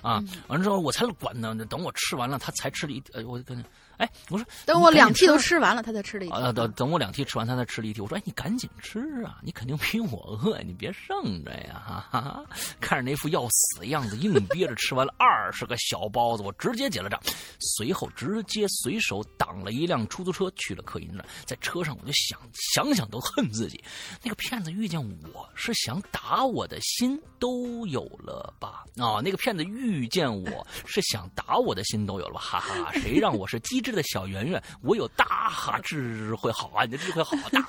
[0.00, 3.62] 啊，完了之后我才管呢，等我吃完了，他才吃了一，呃，我跟。
[3.98, 6.30] 哎，我说等我两屉都吃完了，他才吃了一。
[6.30, 8.02] 啊，等等我两屉吃完，他才吃了一屉。
[8.02, 12.04] 我说，哎，你赶紧吃啊，你肯定比我饿，你别剩着呀！
[12.10, 12.44] 哈哈，
[12.80, 17.20] 看着那副要死的样子，硬憋着吃完了二十个小包子，我直接结了账，
[17.60, 21.24] 随后直接随手挡了一辆出租车去了客运站。
[21.44, 22.40] 在车上，我就想
[22.72, 23.82] 想想都恨自己，
[24.24, 25.00] 那个骗子遇见
[25.32, 28.84] 我是想打我的心都有了吧？
[28.96, 32.40] 啊，那个骗子遇见我是想打我的心都有了吧？
[32.40, 33.84] 哈哈，谁让我是机。
[33.85, 36.85] 智的小圆圆，我有大智慧，好啊！
[36.85, 37.69] 你的智慧好大。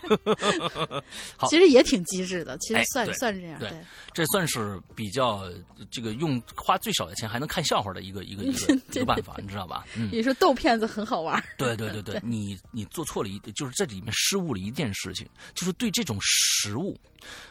[1.36, 3.58] 好，其实也挺机智的，其实算算是这样。
[3.58, 3.70] 对，
[4.14, 5.42] 这算是比较
[5.90, 9.84] 这个用花最少的钱还能看笑话的一个一个一个 一个办法，你知道吧？
[9.94, 11.42] 嗯，你说逗骗子很好玩。
[11.58, 16.98] 对对对对，你 你做错了一，就是这里面失误了一件事情，就是对这种食物，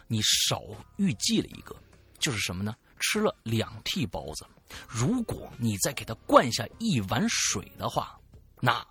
[0.07, 0.63] 你少
[0.97, 1.75] 预计了一个，
[2.17, 2.75] 就是什么呢？
[2.99, 4.43] 吃了两屉包子。
[4.87, 8.17] 如果你再给他灌下一碗水的话，
[8.59, 8.85] 那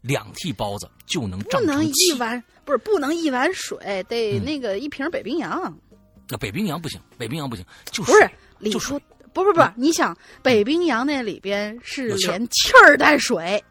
[0.00, 5.76] 两屉包子就能胀不能一碗不是不能一碗水，得那个一瓶北冰洋。
[6.28, 9.00] 那北冰洋不行，北冰洋不行，就是不是李叔
[9.32, 13.62] 不不不，你想北冰洋那里边是连气儿带水。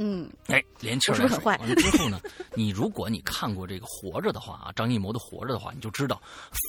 [0.00, 1.18] 嗯，哎，连气儿？
[1.44, 2.20] 完了之后呢，
[2.54, 6.22] 你如果你看过这个《活着》的话啊，张艺谋的《活着》的话，你就知道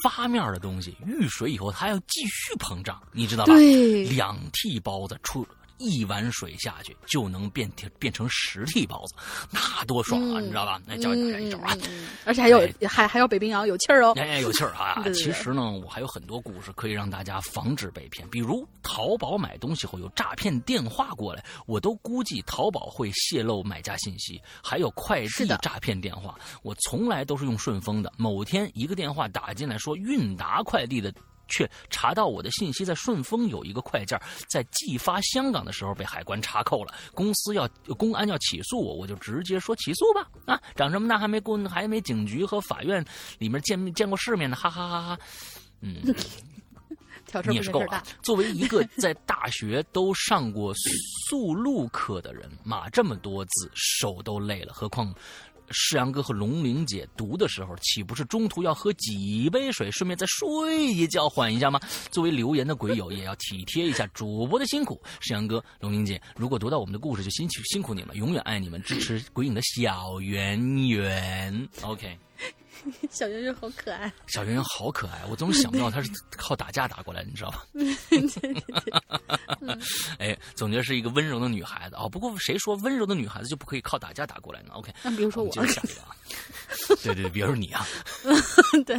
[0.03, 3.53] 发面的东西遇水以后，它要继续膨胀，你知道吧？
[3.53, 5.47] 对，两屉包子出。
[5.79, 9.15] 一碗水下去就能变变成十屉包子，
[9.49, 10.39] 那多爽啊！
[10.39, 10.79] 你知道吧？
[10.85, 11.75] 来教大家一招啊！
[12.25, 14.13] 而且还有还还有北冰洋有气儿哦！
[14.17, 15.01] 哎，有气儿啊！
[15.15, 24.41] 其实呢，我还有很多故事可以让大家防止被骗，比如淘宝买东西后有诈骗电话过来，我都估计淘宝会泄露买家信息。
[24.61, 28.11] 还有快递诈骗电话，我从来都是用顺丰的。
[28.17, 31.13] 某天一个电话打进来，说韵达快递的。
[31.49, 37.67] 却查到我的信息在顺丰有一个快件，在寄发香港的时候被海关查扣了，公司要
[37.97, 40.27] 公安要起诉我，我就直接说起诉吧。
[40.45, 43.03] 啊，长这么大还没过，还没警局和法院
[43.37, 45.19] 里面见见过世面呢，哈哈哈哈。
[45.81, 46.01] 嗯，
[47.47, 48.03] 你也是够了。
[48.21, 50.73] 作为一个在大学都上过
[51.27, 55.13] 速录课的人， 码这么多字手都累了，何况。
[55.71, 61.79] 世阳哥和龙玲姐读的时候，岂不是中途要喝几杯水，顺便再睡一觉缓一下吗？
[62.11, 65.01] 作为留言的鬼友，也要体贴一下主播的辛苦。
[65.19, 71.69] 世阳哥、龙玲姐，如果读到我们的故事，就辛苦辛苦你们，永远爱你们，支持鬼影的小圆圆。
[71.81, 72.17] OK，
[73.11, 74.11] 小圆圆好可爱。
[74.27, 77.65] 小圆圆好可爱，我总想不到她是靠打架打过来的，你知道吧？
[80.19, 82.07] 哎，总觉得是一个温柔的女孩子啊。
[82.07, 86.15] 不过谁说温柔的女孩子就不可以靠打架打过来呢？OK，那比如说我，接着下一个啊。
[87.03, 87.85] 对对，比如说你啊。
[88.85, 88.95] 对，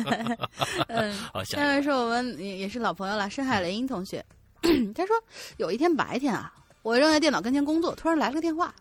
[0.88, 4.24] 嗯，好，下面是我们也也是老朋友了，深海雷音同学。
[4.94, 5.16] 他说
[5.56, 6.52] 有一天白天啊，
[6.82, 8.74] 我正在电脑跟前工作，突然来了个电话。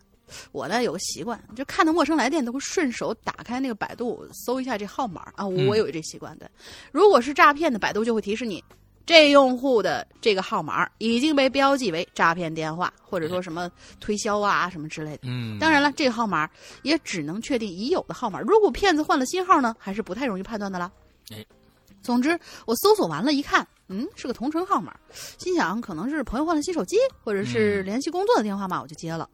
[0.52, 5.46] 我呢有个习惯，就看到陌生来电都会顺手打开那个百度搜一下这号码啊。
[5.46, 6.50] 我有这习惯的。
[6.92, 8.62] 如果是诈骗的，百度就会提示你，
[9.06, 15.22] 这用户的这个号码已经被标记为诈骗电话，或者说什么推销啊什么之类的。
[15.24, 16.48] 嗯，当然了，这个号码
[16.82, 18.40] 也只能确定已有的号码。
[18.40, 20.90] 如果骗子换了新号呢，还是不太容易判断的啦。
[21.30, 21.44] 哎，
[22.02, 24.94] 总之我搜索完了，一看，嗯，是个同城号码，
[25.38, 29.28] 心想可能是朋友换了新手机，或者是联系工作的电话嘛，我就接了。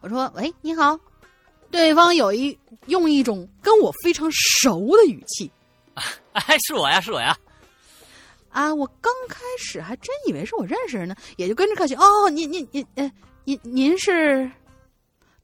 [0.00, 0.98] 我说：“喂，你好。”
[1.70, 5.50] 对方有一用一种跟我非常熟的语气
[6.32, 7.36] ：“哎，是我呀，是我呀。”
[8.50, 13.10] 啊，我刚开始还真以为是我认识人呢，也就跟着客气：“哦，您您您，呃，
[13.44, 14.50] 您您是？”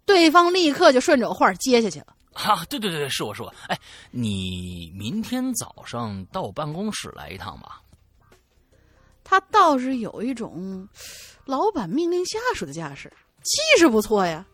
[0.04, 3.54] 对方立刻就顺着我话接下去了：“啊，对对对，是我是我。
[3.68, 3.78] 哎，
[4.10, 7.80] 你明天早上到我办公室来一趟吧。”
[9.24, 10.86] 他倒是有一种
[11.46, 13.10] 老板命令下属的架势。
[13.48, 14.44] 气势不错呀，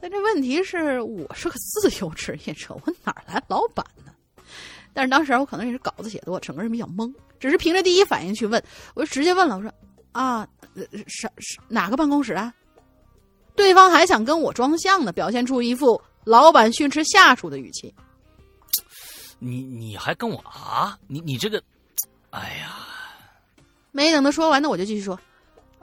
[0.00, 4.12] 但这问题是我是个自由职业者，我哪来老板呢？
[4.92, 8.62] 但是当时我可能也是稿子写多，整个人比较懵，只是凭着第一反应去问，
[8.94, 9.72] 我就直接问了，我说
[10.12, 10.46] 啊，
[11.06, 12.52] 是是哪个办公室啊？
[13.56, 17.94] 对方还想跟我装像呢，表现出一副老板训斥下属的语气。
[19.38, 20.98] 你你还跟我啊？
[21.06, 21.62] 你你这个，
[22.30, 22.76] 哎呀，
[23.92, 25.18] 没等他说完呢，我就继续说。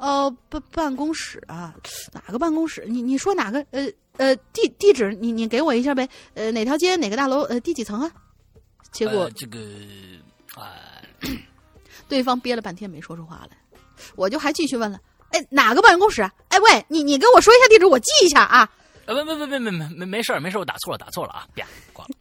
[0.02, 1.76] 哦，办办公室啊？
[2.11, 2.84] 哪个办公室？
[2.88, 3.64] 你你说哪个？
[3.69, 3.88] 呃
[4.18, 6.10] 呃，地地址，你你给我一下呗？
[6.34, 6.95] 呃，哪条街？
[6.95, 7.41] 哪个大楼？
[7.44, 8.11] 呃，第几层啊？
[8.91, 9.60] 结果这个
[10.56, 10.73] 啊，
[12.10, 13.57] 对方憋了半天没说出话来，
[14.15, 14.99] 我就还继续问了。
[15.30, 16.23] 哎，哪个办公室？
[16.49, 18.69] 哎喂，你你跟我说一下地址，我记一下啊。
[19.06, 21.48] 呃，没没没没没没没事儿，没事，我打错了，打错了啊！
[21.56, 22.11] 啪，挂了。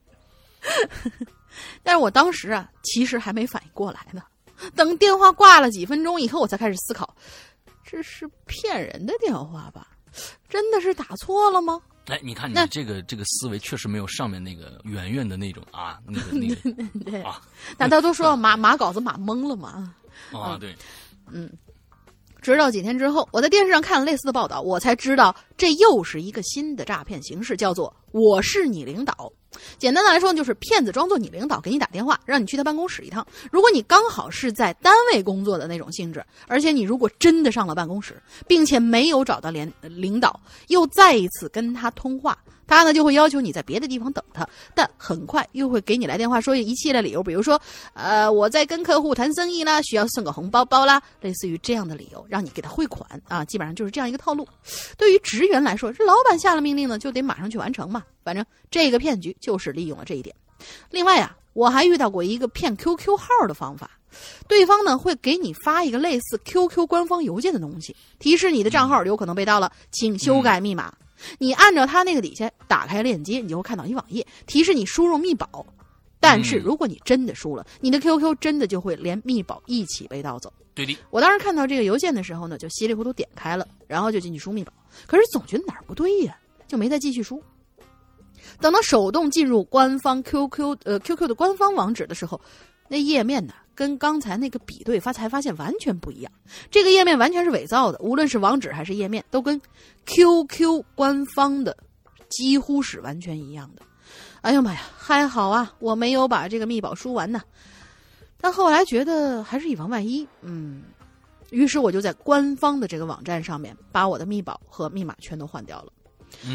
[1.82, 4.22] 但是我当时啊，其实还没反应过来呢。
[4.76, 7.16] 等电话挂了几分钟以后，我才开始思考。
[7.90, 9.88] 这是骗人的电话吧？
[10.48, 11.80] 真的是打错了吗？
[12.06, 17.40] 哎，你看你这个这个思维确实没有上面那个圆圆的那种啊， 那个那个对啊。
[17.76, 19.94] 大家都说码码 稿子马懵了嘛？
[20.32, 20.76] 啊，对，
[21.30, 21.50] 嗯。
[22.40, 29.30] 直到几天之后，我在电视上看了类似的报道，我才知道这又是一个新的诈骗形式，叫做“我是你领导”。
[29.78, 33.26] 简单的来说，就是骗子装作你领导给你打电话，让你去他办公室一趟。
[33.50, 40.38] 如果你刚好是在单位工作的那种性质，而且你如果真的上了办公室，并且没有找到连领导，
[40.68, 42.36] 又再一次跟他通话。
[42.70, 47.60] 他呢就会要求你在别的地方等他，但很快又会给你来电话说一系列理由，比如说，
[47.94, 54.46] 呃，我在跟客户谈生意啦，需要送个红包包啦，类似于这样的理由，让你给他汇款啊，基本上就是这样一个套路。
[54.96, 58.04] 对于职员来说，这老板下了命令呢，就得马上去完成嘛。
[58.22, 60.32] 反正这个骗局就是利用了这一点。
[60.90, 63.90] 另外啊，我还遇到过一个骗 QQ 号的方法，
[64.46, 70.94] 对方呢会给你发一个类似 QQ 官方邮件的东西，提示你的账号有可能被盗了，请修改密码。
[71.38, 75.66] 你按照它那个底下打开链接，你就会看到一网页提示你输入密保。
[76.22, 80.52] 但是如果你真的输了，你的 QQ 真的就会连密保一起被盗走。
[80.74, 80.96] 对的。
[81.08, 84.70] 我当时看到这个邮件的时候呢，就稀里糊涂点开了，然后就进去输密保。
[85.06, 86.38] 可是总觉得哪儿不对呀，
[86.68, 87.42] 就没再继续输。
[88.60, 92.38] 等到手动进入官方 QQ 呃 QQ 的官方网址的时候，
[92.88, 93.54] 那页面呢？
[93.74, 96.32] 跟刚才那个比对发才发现完全不一样，
[96.70, 99.60] 这个页面完全是伪造的，无论是网址还是页面，都跟
[100.06, 101.76] QQ 官方的
[102.28, 103.82] 几乎是完全一样的。
[104.42, 107.42] 哎呀妈呀，还好啊，我没有把这个密保输完呢。
[108.40, 110.82] 但后来觉得还是以防万一，嗯，
[111.50, 115.92] 于是我就在官方的这个网站上面把我的密保和密码全都换掉了。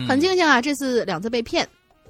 [0.07, 1.67] 很庆幸啊，这次两次被骗，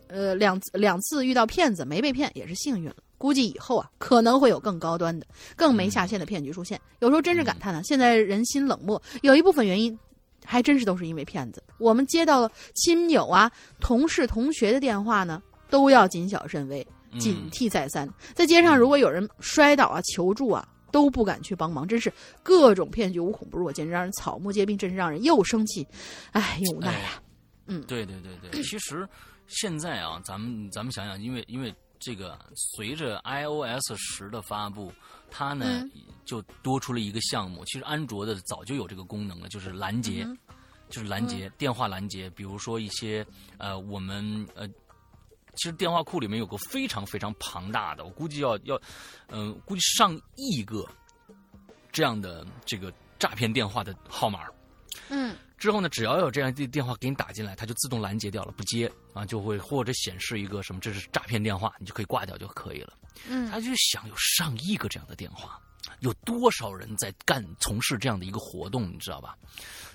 [0.07, 2.95] 呃，两两次遇到骗子没被骗也是幸运了。
[3.17, 5.25] 估计以后啊，可能会有更高端的、
[5.55, 6.79] 更没下限的骗局出现。
[6.99, 9.97] 有时候真是感叹呢，现在人心冷漠，有一部分原因，
[10.43, 11.63] 还真是都是因为骗子。
[11.77, 16.85] 我们接到了亲友啊、同事、同学的电话呢，都要谨小慎微，
[17.17, 18.07] 警惕再三。
[18.33, 21.87] 在街上，如果有人摔倒啊、求助啊，都不敢去帮忙。
[21.87, 22.11] 真是
[22.43, 25.87] 各种骗局无孔不入，简直让人草木皆兵，真是让人又生气，
[26.31, 27.21] 哎，又无奈呀。
[27.67, 29.07] 嗯，对对对对，其实
[29.47, 31.73] 现在啊，咱们咱们想想，因为因为。
[31.99, 34.91] 这个随着 iOS 十的发布，
[35.29, 35.83] 它呢
[36.25, 37.63] 就多出了一个项目。
[37.65, 40.27] 其实安卓的早就有这个功能了，就是拦截，
[40.89, 42.29] 就是拦截电话拦截。
[42.31, 43.25] 比如说一些
[43.57, 44.67] 呃，我们呃
[45.55, 48.79] 其实电话库里面有个非常非常庞大的，我估计要要，
[49.29, 50.85] 嗯、估计上亿个
[51.91, 54.41] 这样的这个诈骗电话的号码。
[55.09, 62.93] 嗯之后呢，只要有这样的电话给你打进来，它就自动拦截掉了，不接啊，就会或者显示一个什么这是诈骗电话，你就可以挂掉就可以了。
[63.29, 65.57] 嗯他就想有上亿个这样的电话，
[66.01, 69.35] 有多少人在干从事这样的一个活动，你知道吧？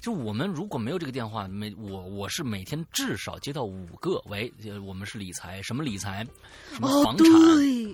[0.01, 6.27] 就我们如果没有这个电话，每我我是每天至少接到五个，喂，呃我们是理财，什么理财，
[6.73, 7.93] 什么哦房产、对，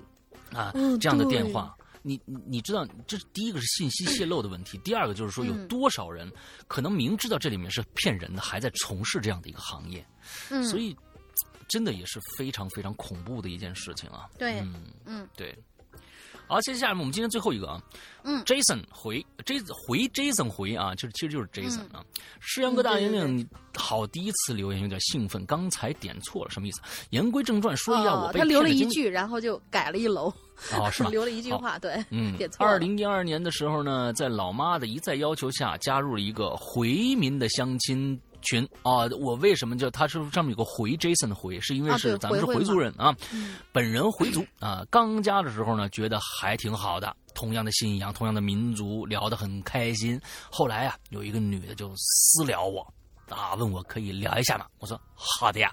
[0.53, 1.75] 啊、哦这样的电话。
[2.01, 6.31] 你你你知道，这第一个是信息泄露的问题，第二个就是说有嗯多少人
[6.67, 10.05] 可能明知道这里面是骗人的，还在从事这样的一个行业，
[10.49, 10.95] 嗯所以
[11.67, 14.29] 真的也是非常非常恐怖的一件事情啊。
[14.37, 14.75] 对嗯，
[15.05, 15.57] 嗯对。
[16.47, 17.81] 好，接下来我们今天最后一个啊，
[18.23, 22.01] 嗯，Jason 回 J 回 Jason 回啊，就是其实就是 Jason 啊。
[22.39, 26.81] 诗阳哥大玲嗯对对玲，你好，第一次留言有点兴奋，刚才点错了，什么意思？
[27.09, 30.33] 言归正传，说一下我哦，被他留了一句，然后就改了一楼，
[30.79, 31.09] 哦，是吗？
[31.11, 39.05] 留了一句话，对，嗯点，错了二零一二年的时候呢，在老妈的一再要求下，加入了一个回民的相亲群啊。
[39.19, 44.85] 我为什么叫他是上面有个回 Jason 的回，是因为是咱们是回族人啊，嗯本人回族啊。
[44.89, 50.19] 刚加的时候呢，觉得还挺好的，同样的信仰，同样的民族，聊得很开心。
[50.51, 52.85] 后来啊，有一个女的就私聊我。
[53.29, 54.65] 啊，问我可以聊一下吗？
[54.79, 55.69] 我说好的呀，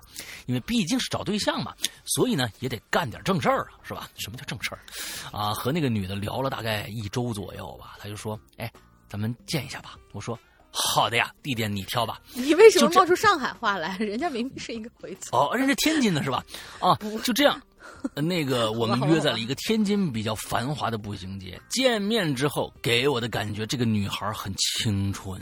[0.46, 1.72] 因为毕竟是找对象嘛，
[2.04, 4.10] 所以呢也得干点正事儿啊，是吧？
[4.18, 4.80] 什么叫正事儿？
[5.30, 8.68] 啊，和那个女的聊了大概一周左右吧，她就说：“哎，
[9.08, 10.36] 咱们见一下吧。”我说
[10.76, 12.20] ：“好的呀，地点你挑吧。
[12.32, 13.96] 你为什么冒出上海话来？
[14.02, 15.36] 人家明明是一个回”族。
[15.36, 16.44] 哦，人家天津的是吧？
[16.80, 17.60] 啊，就这样。
[18.14, 21.58] 呃那个，我们约在了一个天津比较繁华的步行街。
[21.70, 25.40] 见面之后，给我的感觉，这个女孩很清纯，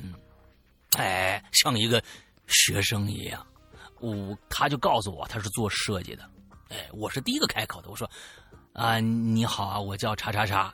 [0.98, 2.00] 哎，像一个
[2.46, 3.44] 学生一样。
[4.00, 6.28] 我，她就告诉我，她是做设计的。
[6.68, 7.88] 哎，我是第一个开口的。
[7.88, 8.08] 我说
[8.74, 10.72] ：“啊，你好啊，我叫叉叉叉。”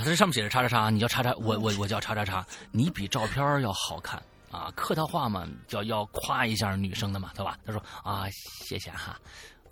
[0.00, 4.20] 他这上面写着叉叉叉，你叫叉叉，我我我叫叉叉叉，你比照片要好看
[4.50, 4.72] 啊！
[4.74, 7.58] 客套话嘛，要要夸一下女生的嘛，对吧？
[7.66, 8.24] 他说啊，
[8.64, 9.18] 谢谢哈，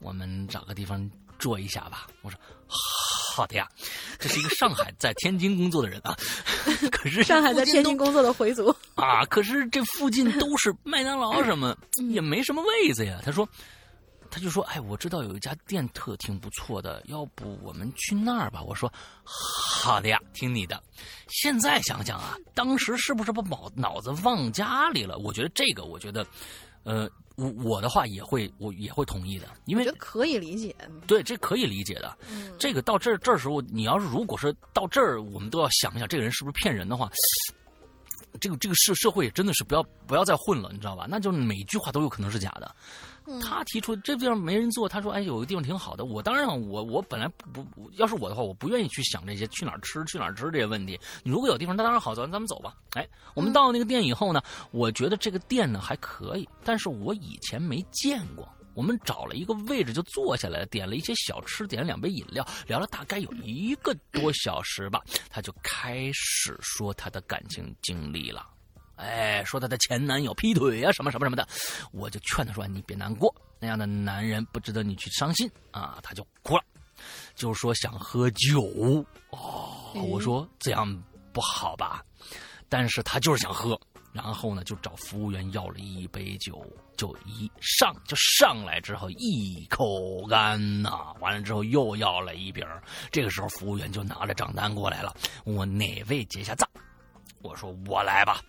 [0.01, 2.07] 我们找个地方坐一下吧。
[2.21, 3.67] 我说好的呀，
[4.19, 6.15] 这是一个上海在天津工作的人啊，
[6.93, 13.19] 可是上海在天津工工作的回族，啊，可是这附近都是麦当劳什么，嗯也没什么位子呀。
[13.25, 13.49] 他说。
[14.31, 18.93] 他就说：“哎，我知道有一家店特挺不错的，要不我们去那儿吧？”我说
[19.25, 20.83] ：“好的呀，听你的。”
[21.29, 25.19] 现在想想啊，当时是不是把脑脑子忘家里了？
[25.19, 26.27] 我觉得这个，我觉得，
[26.85, 30.75] 呃，我我的话也会，我也会同意的，因为可以理解。
[31.07, 32.17] 对这可以理解的。
[32.31, 37.11] 嗯，这个到这儿这时候，你要是如果是到这儿，我们都要想一想，这个人是不是骗人的话，
[38.41, 41.07] 这个这个社社会真的是不要不要再混了，你知道吧？
[41.09, 42.75] 那就每一句话都有可能是假的。
[43.31, 46.07] 嗯他提出这地方没人做，他说哎有个地方挺好的。
[46.07, 50.99] 我当然我我本来不不要是我的话，我不愿意去想这些去哪儿吃去哪儿吃这些问题。
[51.23, 52.75] 你如果有地方，那当然好，咱咱们走吧。
[52.95, 54.41] 哎，我们到那个店以后呢，
[54.71, 58.49] 我觉得这个店呢还可以，但是我以前没见过。
[58.79, 65.03] 我们找了一个位置就坐下来，点了一些小吃，点了两杯饮料，聊了大概有一个多小时吧。
[65.29, 68.49] 他就开始说他的感情经历了。
[68.95, 71.45] 哎，说她的前男友劈腿啊，什么什么什么的，
[71.91, 76.63] 我就劝她说：“你别难过，那样的男人不值得你去伤心啊。”她就哭了，
[77.35, 78.63] 就说想喝酒。
[79.31, 80.87] 哦，我说这样
[81.33, 82.05] 不好吧？
[82.69, 83.81] 但是她就是想喝，
[84.13, 86.65] 然后呢，就找服务员要了一杯酒，
[86.99, 92.66] 就一上就上来之后一口干呐、完了之后又要了一瓶
[93.11, 96.69] 这个时候服务员就拿着账单过来了，问我哪位结下账。
[97.41, 98.43] 我说我来吧。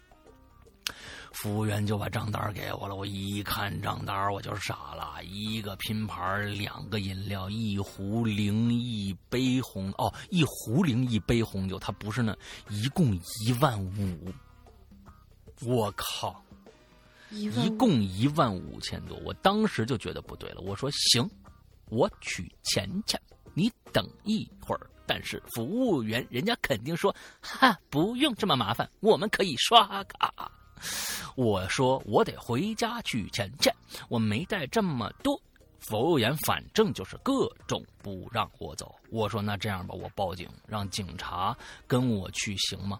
[1.32, 9.94] 服务员就把账单给我了，我一看账单我就傻了，一个拼盘，两个饮料，一壶零一杯红。
[9.98, 12.36] 哦，一壶零一杯红酒，它不是那，
[12.70, 14.34] 一共一万五，
[15.62, 16.44] 我靠，
[17.32, 21.30] 一一共一万五千多，我当时就觉得不对了，我说行，
[21.90, 23.18] 我取钱去，
[23.54, 24.90] 你等一会儿。
[25.06, 30.52] 但是服务员人家肯定说，哈，不用这么麻烦，我们可以刷卡。
[31.36, 33.72] 我说我得回家取钱去，
[34.08, 35.42] 我没带这么多。
[35.80, 38.94] 服务员反正就是各种不让我走。
[39.10, 41.58] 我说那这样吧，我报警，让警察
[41.88, 43.00] 跟我去行吗？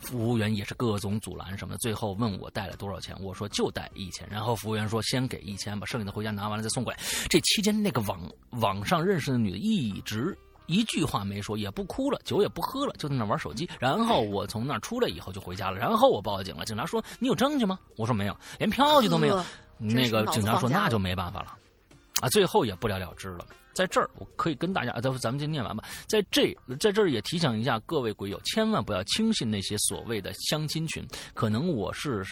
[0.00, 6.98] 服务员也是各种阻拦什么的，最后问我带了多少钱，我说就带一千，然后服务员说先给一千，把剩下的回家拿完了再送过来。
[7.28, 8.20] 这期间那个网
[8.60, 10.36] 网上认识的女的一直
[10.66, 13.68] 一句话没说，也不哭了，酒也不喝了，就在那玩手机。
[13.78, 16.64] 然后我从那儿出来以后就回家了，然后我报警了。
[16.64, 17.78] 警察说你有证据吗？
[17.96, 19.44] 我说没有，连票据都没有。
[19.78, 21.56] 那个警察说那就没办法了。
[22.20, 23.46] 啊，最后也不了了之了。
[23.72, 25.84] 在这儿，我可以跟大家，啊，咱咱们先念完吧。
[26.08, 31.06] 在这，在这儿也提醒一下各位鬼友，千万不要轻信那些所谓的相亲群。
[31.34, 32.24] 可能我是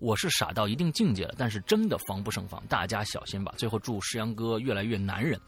[0.00, 3.52] 我是傻到一定境界了，但是真的防不胜防，大家小心吧。
[3.58, 5.38] 最后祝石阳哥越来越男人。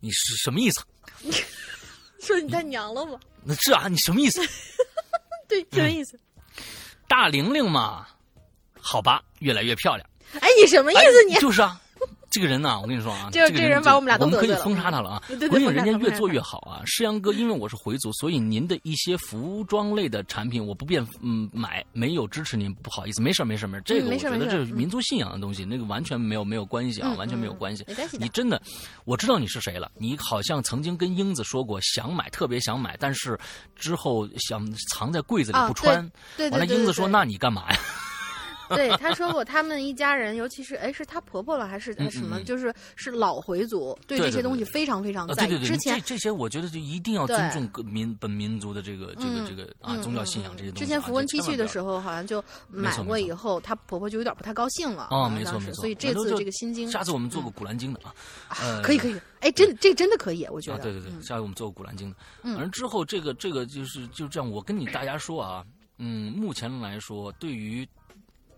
[0.00, 0.82] 你是什么意思？
[2.20, 3.18] 说 你太娘了吗？
[3.44, 4.40] 那是啊，你什么意思？
[5.48, 6.18] 对，什么意思？
[7.06, 8.06] 大玲玲嘛，
[8.80, 10.08] 好吧，越来越漂亮。
[10.40, 11.24] 哎，你什么意思？
[11.28, 11.80] 你就是啊。
[12.32, 15.22] 这个人呢，我跟你说啊，这这人把我们俩都我们可以封杀他了啊！
[15.38, 16.80] 对回影人家越做越好啊！
[16.86, 27.84] 诗阳哥，因为我是回族，所以您的一些服装类的产品我不便嗯买，没有支持您，不好意思，没事没事没事，这个我觉得这是民族信仰的东西，那个完全没有没有关系啊，完全没有关系。
[28.18, 28.60] 你真的，
[29.04, 33.38] 我知道你是谁了，你好像曾经跟英子说过想买，特别想买，但是
[33.76, 36.10] 之后想藏在柜子里不穿，
[36.50, 37.78] 完了英子说那你干嘛呀？
[38.76, 42.40] 对，他说过，他们一家人，尤其是哎，是她婆婆了还是什么？
[42.42, 45.58] 就是是老回族，对这些东西非常非常在意。
[45.64, 50.84] 之前这这些，我觉得就一定要尊重各民本民族的这个这个这个啊宗教信仰这些东西。
[50.84, 55.08] 之前符文 T 恤的时候，好像就买过以后，她婆婆就有点不太高兴了。
[55.10, 55.74] 啊，没错没错。
[55.74, 58.14] 所以这次这个心经，下次我们做个古兰经的啊。
[58.82, 60.78] 可以可以，哎，真这真的可以，我觉得。
[60.82, 62.16] 对对对，下次我们做个古兰经的。
[62.42, 65.64] 反正之后这个这个就是就这样，我跟你大家说啊，
[65.98, 67.88] 嗯，目前来说，对于。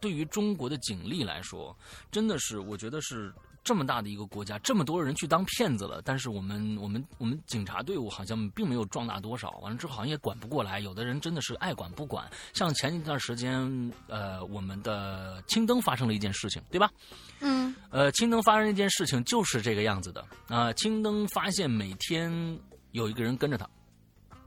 [0.04, 1.74] 对于中国的警力来说，
[2.12, 3.32] 真的是我觉得是
[3.64, 9.52] 这么大的一个国家，这么多人去当骗子了，但是我们我们我们警察队伍好像并没有壮大多少。
[9.62, 12.30] 完了之后好像也管不过来，有的人真的是爱管不管。
[12.52, 16.90] 像前一段时间，呃，我们的青灯发生了一件事情，对吧？
[17.40, 17.74] 嗯。
[17.88, 20.70] 呃，青灯发生一件事情就是这个样子的啊。
[20.74, 22.30] 青灯发现每天
[22.90, 23.66] 有一个人跟着他。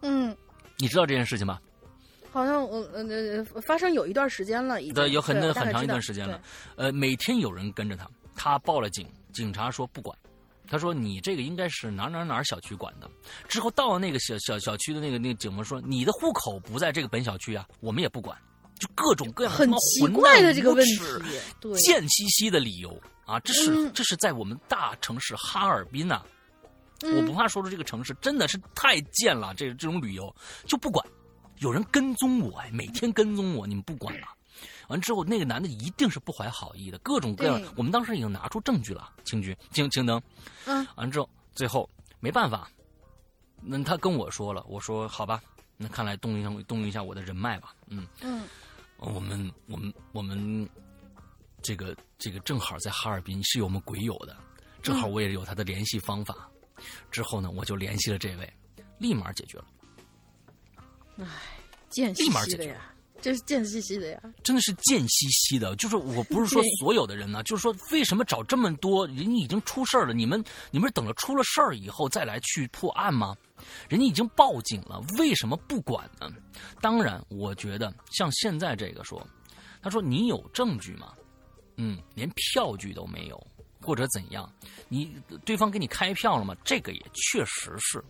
[0.03, 0.37] 嗯。
[0.77, 1.59] 你知道这件事情吗？
[2.31, 6.39] 好像我呃呃发生有一段时间了，已经对有很很长一段时间了。
[6.75, 10.15] 呃，每天有人跟着他，他报了警，警察说不管，
[10.69, 13.09] 他说你这个应该是哪哪哪小区管的。
[13.47, 18.37] 之后到了那个小小小区的那个那个警官说你的户口不在这个本小区啊，我们也不管，
[18.77, 26.21] 就各种各样很奇怪的这个问题，贱兮兮的理由啊，这是这是在我们大城市哈尔滨呐，
[27.01, 30.33] 我不怕说出这个城市真的是太贱了，这这种旅游
[30.65, 31.03] 就不管。
[31.59, 34.27] 有人跟踪我哎，每天跟踪我，你们不管了。
[34.87, 37.61] 完之后，那个男的一定是不怀好意的，各种各样。
[37.75, 40.21] 我们当时已经拿出证据了，青军、青青灯。
[40.65, 40.87] 嗯。
[40.95, 41.89] 完之后，最后
[42.19, 42.69] 没办法，
[43.61, 45.41] 那他跟我说了，我说好吧，
[45.75, 47.75] 那看来动用一下动用一下我的人脉吧。
[47.87, 48.07] 嗯。
[48.21, 48.43] 嗯。
[48.97, 50.67] 我们我们我们
[51.61, 54.35] 这个这个正好在哈尔滨是有我们鬼友的，
[54.81, 56.49] 正好我也有他的联系方法。
[57.11, 58.53] 之后呢，我就联系了这位，
[58.99, 59.65] 立马解决了。
[61.19, 61.25] 唉，
[61.89, 65.75] 贱兮兮的呀，这是贱兮兮的呀，真的是贱兮兮的。
[65.75, 70.13] 就是我不是说所有的人呢，就是说为什么找这么多人已经出事儿了？
[70.13, 73.35] 你们你们是等着出了事儿以后再来去破案吗？
[73.89, 76.29] 人家已经报警了，为什么不管呢？
[76.79, 79.25] 当然，我觉得像现在这个说，
[79.81, 81.13] 他说你有证据吗？
[81.77, 83.47] 嗯，连票据都没有，
[83.81, 84.51] 或者怎样？
[84.87, 86.55] 你对方给你开票了吗？
[86.63, 88.03] 这个也确实是。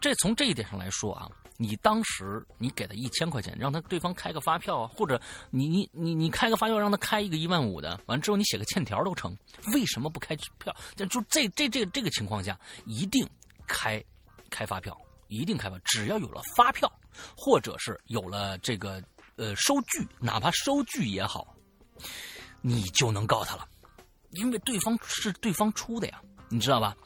[0.00, 1.30] 这从这一点上来说啊。
[1.56, 5.20] 你当时你给他一千块钱，让他对方开个发票啊，或者
[5.50, 9.36] 你你你你开个发票让他开一个一万五的，完之后你写个欠条都成。
[9.72, 10.74] 为什么不开票？
[10.96, 13.24] 就这这这这个情况下，一定
[13.68, 14.02] 开
[14.50, 14.96] 开发票，
[15.28, 15.78] 一定开发。
[15.84, 16.90] 只要有了发票，
[17.36, 19.00] 或者是有了这个
[19.36, 21.54] 呃收据，哪怕收据也好，
[22.62, 23.68] 你就能告他了，
[24.30, 26.96] 因为对方是对方出的呀，你知道吧？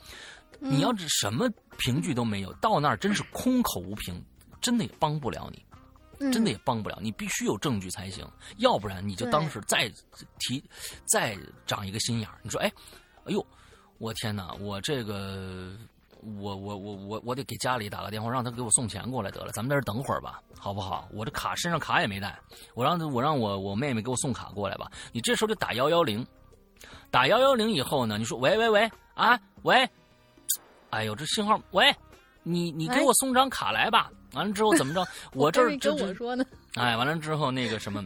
[0.61, 4.21] 你要是什么凭据都没有，到那儿真是空口无凭。
[4.61, 8.27] 真的也帮不了你，真的也帮不了你，必须有证据才行，
[8.57, 9.91] 要不然你就当时再
[10.39, 10.63] 提，
[11.07, 11.37] 再
[11.67, 12.39] 长一个心眼儿。
[12.43, 12.73] 你说，哎，
[13.25, 13.45] 哎呦，
[13.99, 15.73] 我天哪，我这个，
[16.21, 21.09] 我我我我我得给家里打个电话，让他给我送钱过来得了，咱们在这等会儿吧，好不好？
[21.13, 22.39] 我这卡身上卡也没带，
[22.75, 24.91] 我让我让我我妹妹给我送卡过来吧。
[25.13, 26.27] 你这时候就打幺幺零，
[27.11, 29.89] 打幺幺零以后呢，你说喂喂喂啊喂，
[30.91, 31.95] 哎呦这信号喂，
[32.43, 34.11] 你你给我送张卡来吧。
[34.33, 35.07] 完了之后怎么着？
[35.33, 36.45] 我这儿跟我说呢。
[36.75, 38.05] 哎，完了之后那个什么，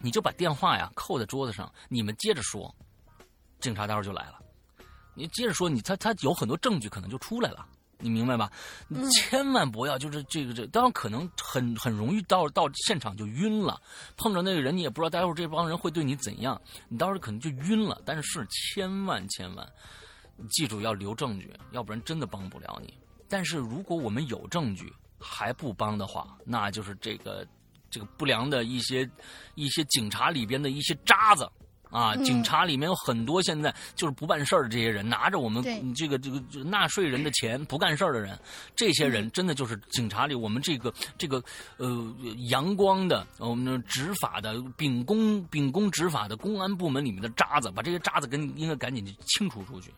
[0.00, 2.74] 你就把电话呀扣在桌子上，你们接着说，
[3.60, 4.38] 警察待会儿就来了。
[5.14, 7.66] 你接着说，你他他有很多证据可能就出来了，
[7.98, 8.50] 你明白吧？
[8.88, 13.80] 你千万不要就是这个这，当然可能很很容易到到现场就晕了，
[14.16, 18.00] 碰着那个人你也不知道待会儿这帮人会对你怎样，你到时候可能就晕了。
[18.04, 19.66] 但是千万千万，
[20.50, 22.94] 记住要留证据，要不然真的帮不了你。
[23.28, 24.92] 但是如果我们有证据，
[25.22, 27.46] 还不帮的话，那就是这个
[27.90, 29.08] 这个不良的一些
[29.54, 31.48] 一些警察里边的一些渣子
[31.90, 35.62] 啊，警察里面有很多现在就是不办事儿的这些人，拿着我们
[35.94, 38.38] 这个这个这个纳税人的钱不干事儿的人，
[38.74, 41.42] 这些人真的就是警察里我们这个这个
[41.76, 41.86] 呃
[42.48, 49.92] 阳光的呃我们的执法的秉公秉公执法的公安部门里面的渣子，把这些渣子跟应该赶紧清除出去。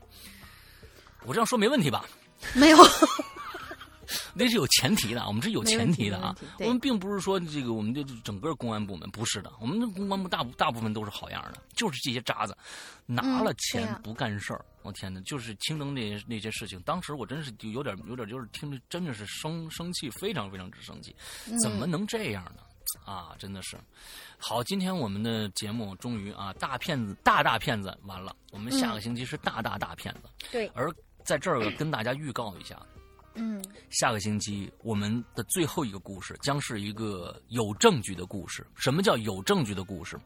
[1.24, 2.04] 我这样说没问题吧？
[2.54, 2.76] 没有，
[4.34, 12.56] 那是有前提的，我们是有前提的啊我们并不是说这个我们就整个公安部门不是的，我们的公安部大部大部分都是好样的，就是这些渣子
[13.06, 14.64] 拿了钱不干事儿。
[14.82, 21.14] 我天哪，就是青灯那些那些事情，当时我真是就有点有点就是听着真的是生生气，非常非常之生气，
[21.62, 22.62] 怎么能这样呢？
[23.06, 23.78] 啊，真的是。
[24.36, 30.92] 好，今天我们的节目终于啊，大骗子大大骗子完了，我们下个星期是大大大骗子，对，而
[31.24, 32.78] 在这儿跟大家预告一下。
[33.34, 38.66] 嗯下个星期我们的最后一个故事将是一个有证据的故事。
[38.76, 40.18] 什么叫有证据的故事？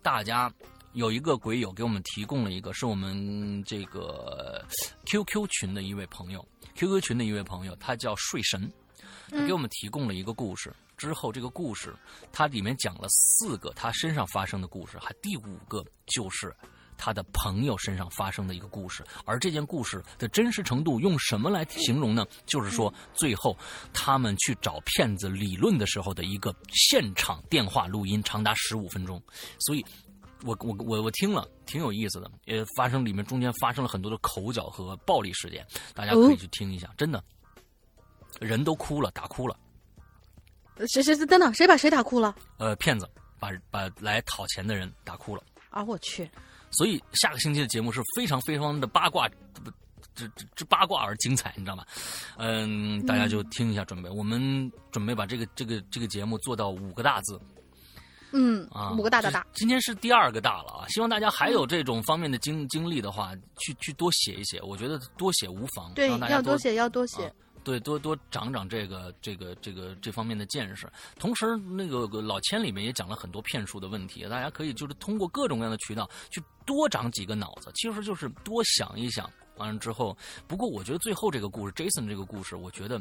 [0.00, 0.52] 大家
[0.92, 4.64] 有一个鬼友给我们提供了一个，是我们这个
[5.06, 8.70] QQ 群的一位朋友，QQ 群的一位朋友，他叫睡神，
[9.30, 10.72] 他给我们提供了一个故事。
[10.96, 11.92] 之后，这个故事
[12.30, 16.54] 它里面讲了四个他身上发生的故事，还第五个就是
[16.96, 19.04] 他的朋友身上发生的一个故事。
[19.24, 22.26] 而这件故事的真实程度用什么来形容呢？
[22.46, 23.56] 就是说，最后
[23.92, 29.22] 他们去找骗子理论的时候的一个现场电话录音，长达十五分钟。
[29.58, 29.84] 所以。
[30.44, 35.64] 我我我我听了挺有意思的，也发生里面中间发生了很多的口角和暴力事件，
[35.94, 37.22] 大家可以去听一下，真的，
[38.40, 39.56] 人都哭了，打哭了。
[40.88, 42.34] 谁谁等等，谁把谁打哭了？
[42.58, 43.08] 呃，骗子
[43.38, 45.44] 把把来讨钱的人打哭了。
[45.70, 46.28] 啊，我去，
[46.72, 49.28] 所以下个星期的节目是非常非常的八卦，
[50.14, 51.84] 这这这八卦而精彩，你知道吗？
[52.36, 57.40] 嗯，大家就听一下，准备，我们准备把这个这个这个节目做到五个大字
[58.34, 60.88] 嗯啊，五个大大大，今天是第二个大了啊！
[60.88, 67.32] 希望大家还有这种方面的经经历的话，去去多写一写，我觉得多写无妨，对要多写，要多写啊，
[67.64, 70.90] 对，多多长长这个这个这个这方面的见识。
[71.18, 79.30] 同时，那个老千里面也讲了很多骗术的问题，大家可以就是通过各种各样的渠道去多长几个脑子，其实就是多想一想。
[79.58, 80.16] 完了之后，
[80.48, 83.00] 不过我觉得最后这个故事，Jason 这个故事，我觉得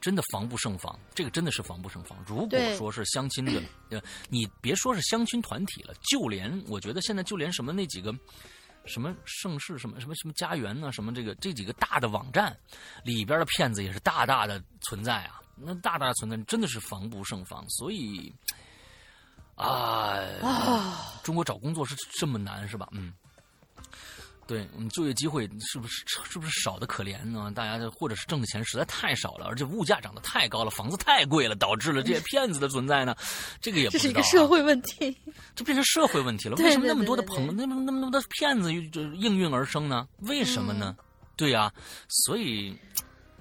[0.00, 2.18] 真的防不胜防，这个真的是防不胜防。
[2.26, 8.12] 如果说是相亲的，呃，你别说是相亲团体了，就连我觉得现在就连什么那几个。
[8.84, 10.90] 什么盛世什么什么什么家园呢？
[10.90, 12.56] 什么这个这几个大的网站
[13.04, 15.40] 里边的骗子也是大大的存在啊！
[15.54, 18.34] 那大大的存在真的是防不胜防，所以
[19.54, 22.88] 啊，啊，中国找工作是这么难是吧？
[22.92, 23.12] 嗯。
[24.50, 27.52] 对，嗯，就业机会是不是是不是少的可怜呢？
[27.54, 33.14] 大家或者是挣的钱实在太少了，而且物价涨得太高了，房子太贵了，导致了这些骗子的存在呢？
[33.60, 34.20] 这个也不这是知道、啊。
[34.20, 35.16] 一个社会问题。
[35.54, 36.56] 这变成社会问题了。
[36.56, 40.08] 为什么那么多的朋，那么那么那么多骗子就应运而生呢？
[40.22, 40.96] 为什么呢？
[41.36, 41.72] 对呀、
[42.08, 42.76] 所以，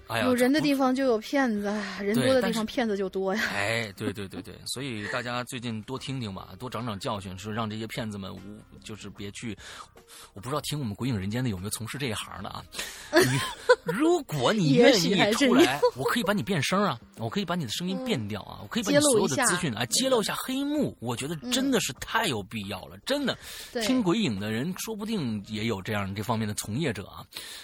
[0.10, 3.42] 哎呀，有人的地方就有骗子，哎人多的地方骗子就多呀。
[3.54, 8.40] 哎，对对对对，所以大家最近多听听吧，多长长教训，是让这些骗子们无
[8.84, 9.58] 就是别去。
[10.34, 12.64] 我不知道听我们《鬼影人间》的有没有从事这一行的啊？
[13.14, 13.40] 你
[13.94, 20.98] 如果你愿意出来， 我可以把你变声啊，我可以把你的声音变掉啊，我可以把你所有的资讯啊揭露一下黑幕。
[21.00, 23.38] 我觉得真的是太有必要了，真的。
[23.84, 27.24] 听鬼影的人说不定也有这样这方面的从业者啊。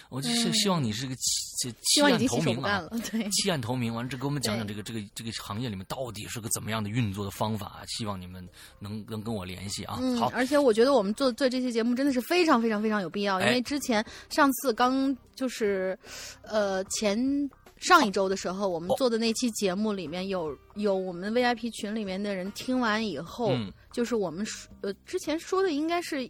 [0.10, 1.16] 我就是希望你是个
[1.56, 8.48] 弃弃弃暗希望已经投明啊洗手不干了。，对， 弃暗投明，完了这给我们讲讲这个这个这个行业里面到底是个怎么样的运作的方法，希望你们
[8.80, 9.98] 能能跟我联系啊。
[10.02, 15.98] 嗯，好，而且我觉得我们做做这期节目真的是非常非常非常有必要，因哎为之前上次刚就是，
[16.44, 17.50] 呃前。
[17.78, 26.28] 上一周的时候，我们哦做的那期节目里面有有我们 VIP 群里面的人听完以后，嗯就是我们说呃之前说的应该是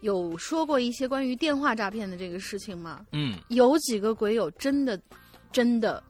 [0.00, 5.00] 有说过一些关于电话诈骗的这个事情吗，嗯有几个鬼友真的
[5.52, 6.02] 真的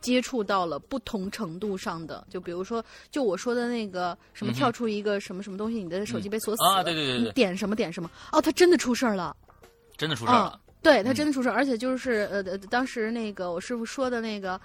[0.00, 9.36] 接触到了不同程度上的，就比如说，就我说的那个什么跳出一个什么什么东西，你的手机被锁死了，啊，对对对对，你点什么点什么，哦，他真的出事儿了，
[9.96, 10.60] 真的出事儿了。
[10.82, 14.60] 对他真的出事儿，而且就是呃呃，当时那个我师傅说的那个。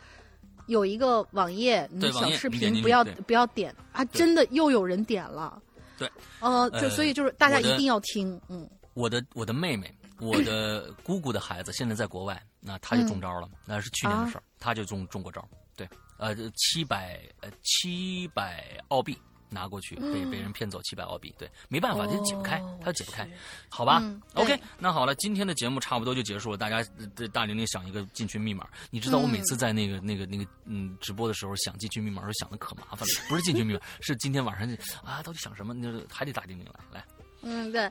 [0.65, 4.03] 有一个网页，你对网页小视频不要不要点啊！
[4.03, 5.61] 真的又有人点了，
[5.97, 6.09] 对，
[6.39, 15.43] 呃，就呃所以就是大家一定要听，嗯，我的我的妹妹，我的姑姑的孩子现在在国外，那他就中招了，那是去年的事儿，他就中中过招。
[15.75, 15.87] 对，
[16.17, 19.17] 呃，七百呃七百澳币
[19.49, 21.33] 拿过去，被被人骗走七百澳币。
[21.37, 23.27] 对，没办法，他就解不开哦，他就解不开。
[23.69, 26.57] 好吧、嗯 o k 那好了，今天的节目差不多就结束了。
[26.57, 37.05] 大家呃大玲玲想一个进群密码，你知道我每次在那个、那个那个嗯直播的时候想进群密码，时候想的可麻烦了，不是进群密码，是今天晚上啊到底想什么，那还得打玲玲来来。
[37.41, 37.89] 嗯，对，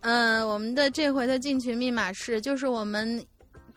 [0.00, 3.24] 嗯，我们的这回的进群密码是，就是我们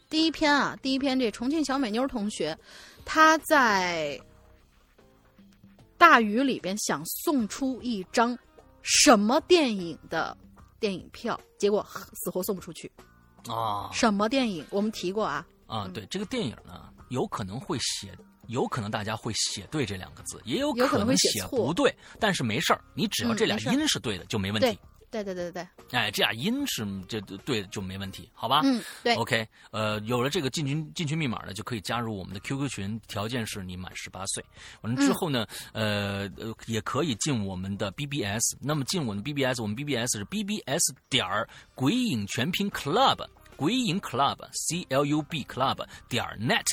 [0.10, 2.58] 第一篇啊，第一篇这重庆小美妞同学，
[3.04, 4.20] 她在
[6.10, 8.36] 大雨里边想送出一张
[8.82, 10.36] 什么电影的
[10.80, 12.90] 电影票，结果死活送不出去。
[13.50, 14.66] 啊什么电影？
[14.70, 15.46] 我们提过啊。
[15.66, 18.18] 啊，对，这个电影呢，有可能会写，
[18.48, 24.80] 有可能大家会写对这两个字，也有有可能会写不对，但是没事儿，你只要这俩音是对的就没问题。
[25.10, 28.62] 对对对对对，哎，这俩音是这对就没问题，好吧？
[28.64, 34.44] 嗯，对，OK，呃，有了这个进群进群密码呢，就可以加入我们的 QQ 群，条件是你满十八岁。
[34.82, 38.58] 完了之后呢，呃呃，也可以进我们的 BBS。
[38.60, 43.26] 那么进我们的 BBS，我们 BBS 是 BBS 点儿鬼影全拼 Club，
[43.56, 46.66] 鬼影 Club C L U B Club 点儿 net。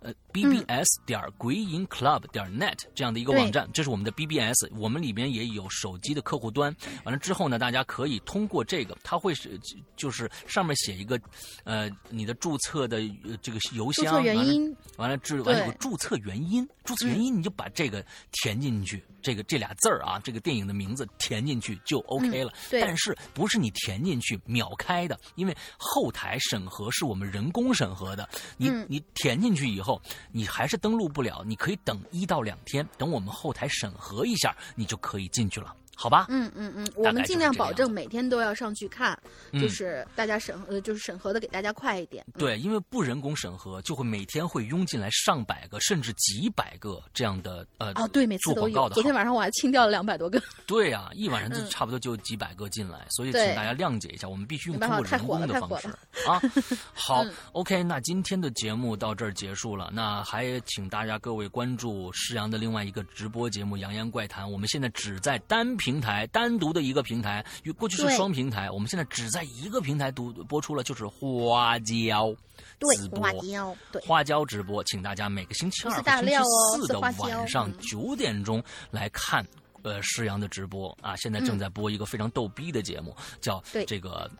[0.00, 6.74] 呃，bbs 点儿鬼影 club 点 net 这样的一个网站，这是我们的 BBS，我们里边也有手机的客户端。
[7.04, 9.60] 完了之后呢，大家可以通过这个，它会是
[9.96, 11.20] 就是上面写一个，
[11.64, 22.52] 呃，你的注册的呃这个邮箱，注册原完了因，完了之完了有个注册原因，注册原因你就把这个填进去，这个这俩字儿啊，这个电影的名字填进去就 OK 了。
[22.70, 30.00] 对但是不是你填进去秒开的，因为后台审核是我们人工审核的，你、嗯你填进去以后，
[30.32, 36.24] 你还是登录不了，你可以等一到两天，等我们后台审核一下，你就可以进去了，好吧？
[36.30, 39.18] 嗯嗯嗯，我们尽量保证每天都要上去看，
[39.52, 42.24] 嗯就是大家审呃，就是审核的给大家快一点。
[42.28, 48.70] 嗯对，因为不人工审核，就会每天会涌进来上百个甚至几百个这样的呃哦，对，每次都有。
[48.70, 50.40] 做广告的昨天晚上我还清掉了两百多个。
[50.66, 55.88] 对啊、一晚上就嗯差不多就几百个进来，所以请大家谅解一下，我们必须用通过人工的方式
[56.26, 56.40] 啊。
[56.94, 72.32] 好、嗯 o k 那今天的节目到这儿结束了，那还请大家各位关注施阳的另外一个直播节目《扬言怪谈》，我们现在只在单平台单独的一个平台，与过去是双平台，我们现在只在一个平台读播出了，就是花椒
[72.78, 73.20] 直，播。
[73.20, 76.34] 花椒，对，花椒直播，请大家每个星期二星期
[76.76, 77.12] 四的晚
[77.48, 77.74] 上嗯。
[77.80, 78.62] 九点钟
[78.92, 79.44] 来看。
[79.82, 80.96] 呃，施阳的直播。
[81.00, 84.30] 啊，现在正在播一个非常逗逼的节目，叫这个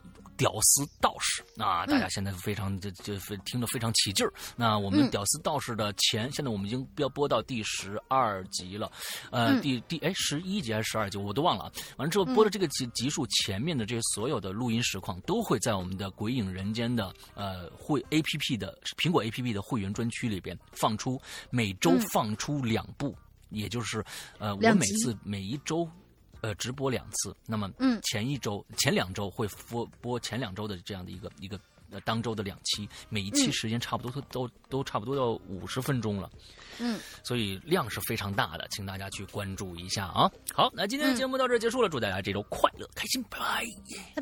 [0.41, 4.33] 屌丝道士啊，大家嗯现在非常这这非听得非常起劲儿。
[4.55, 8.91] 那我们嗯屌丝道士的前，现在我们已经要播到第十二集了，
[9.29, 11.71] 呃，嗯第第哎十一集还是十二集，我都忘了啊。
[11.97, 23.15] 完了之后播的这个集集数前面的这些所有的录音实况都会在我们的《鬼影人间》的呃会 A P P 的苹果 A P P 的会员专区里边放出，每周嗯放出两部，
[23.51, 24.03] 也就是
[24.39, 25.87] 呃我每次每一周。
[26.41, 27.99] 呃直播两次那么嗯。
[28.03, 31.59] 前一周前两周会播播前两周的这样的一个一个
[32.05, 36.29] 当周的两期每一期时间差不多都都都差不多要五十分钟了
[36.79, 36.99] 嗯。
[37.23, 40.31] 所以量是非常大的请大家去关注一下啊。
[40.53, 43.65] 好那今天的节目到这结束了祝大家这周快乐开心拜拜。
[44.15, 44.21] 拜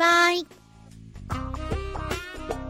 [2.50, 2.69] 拜。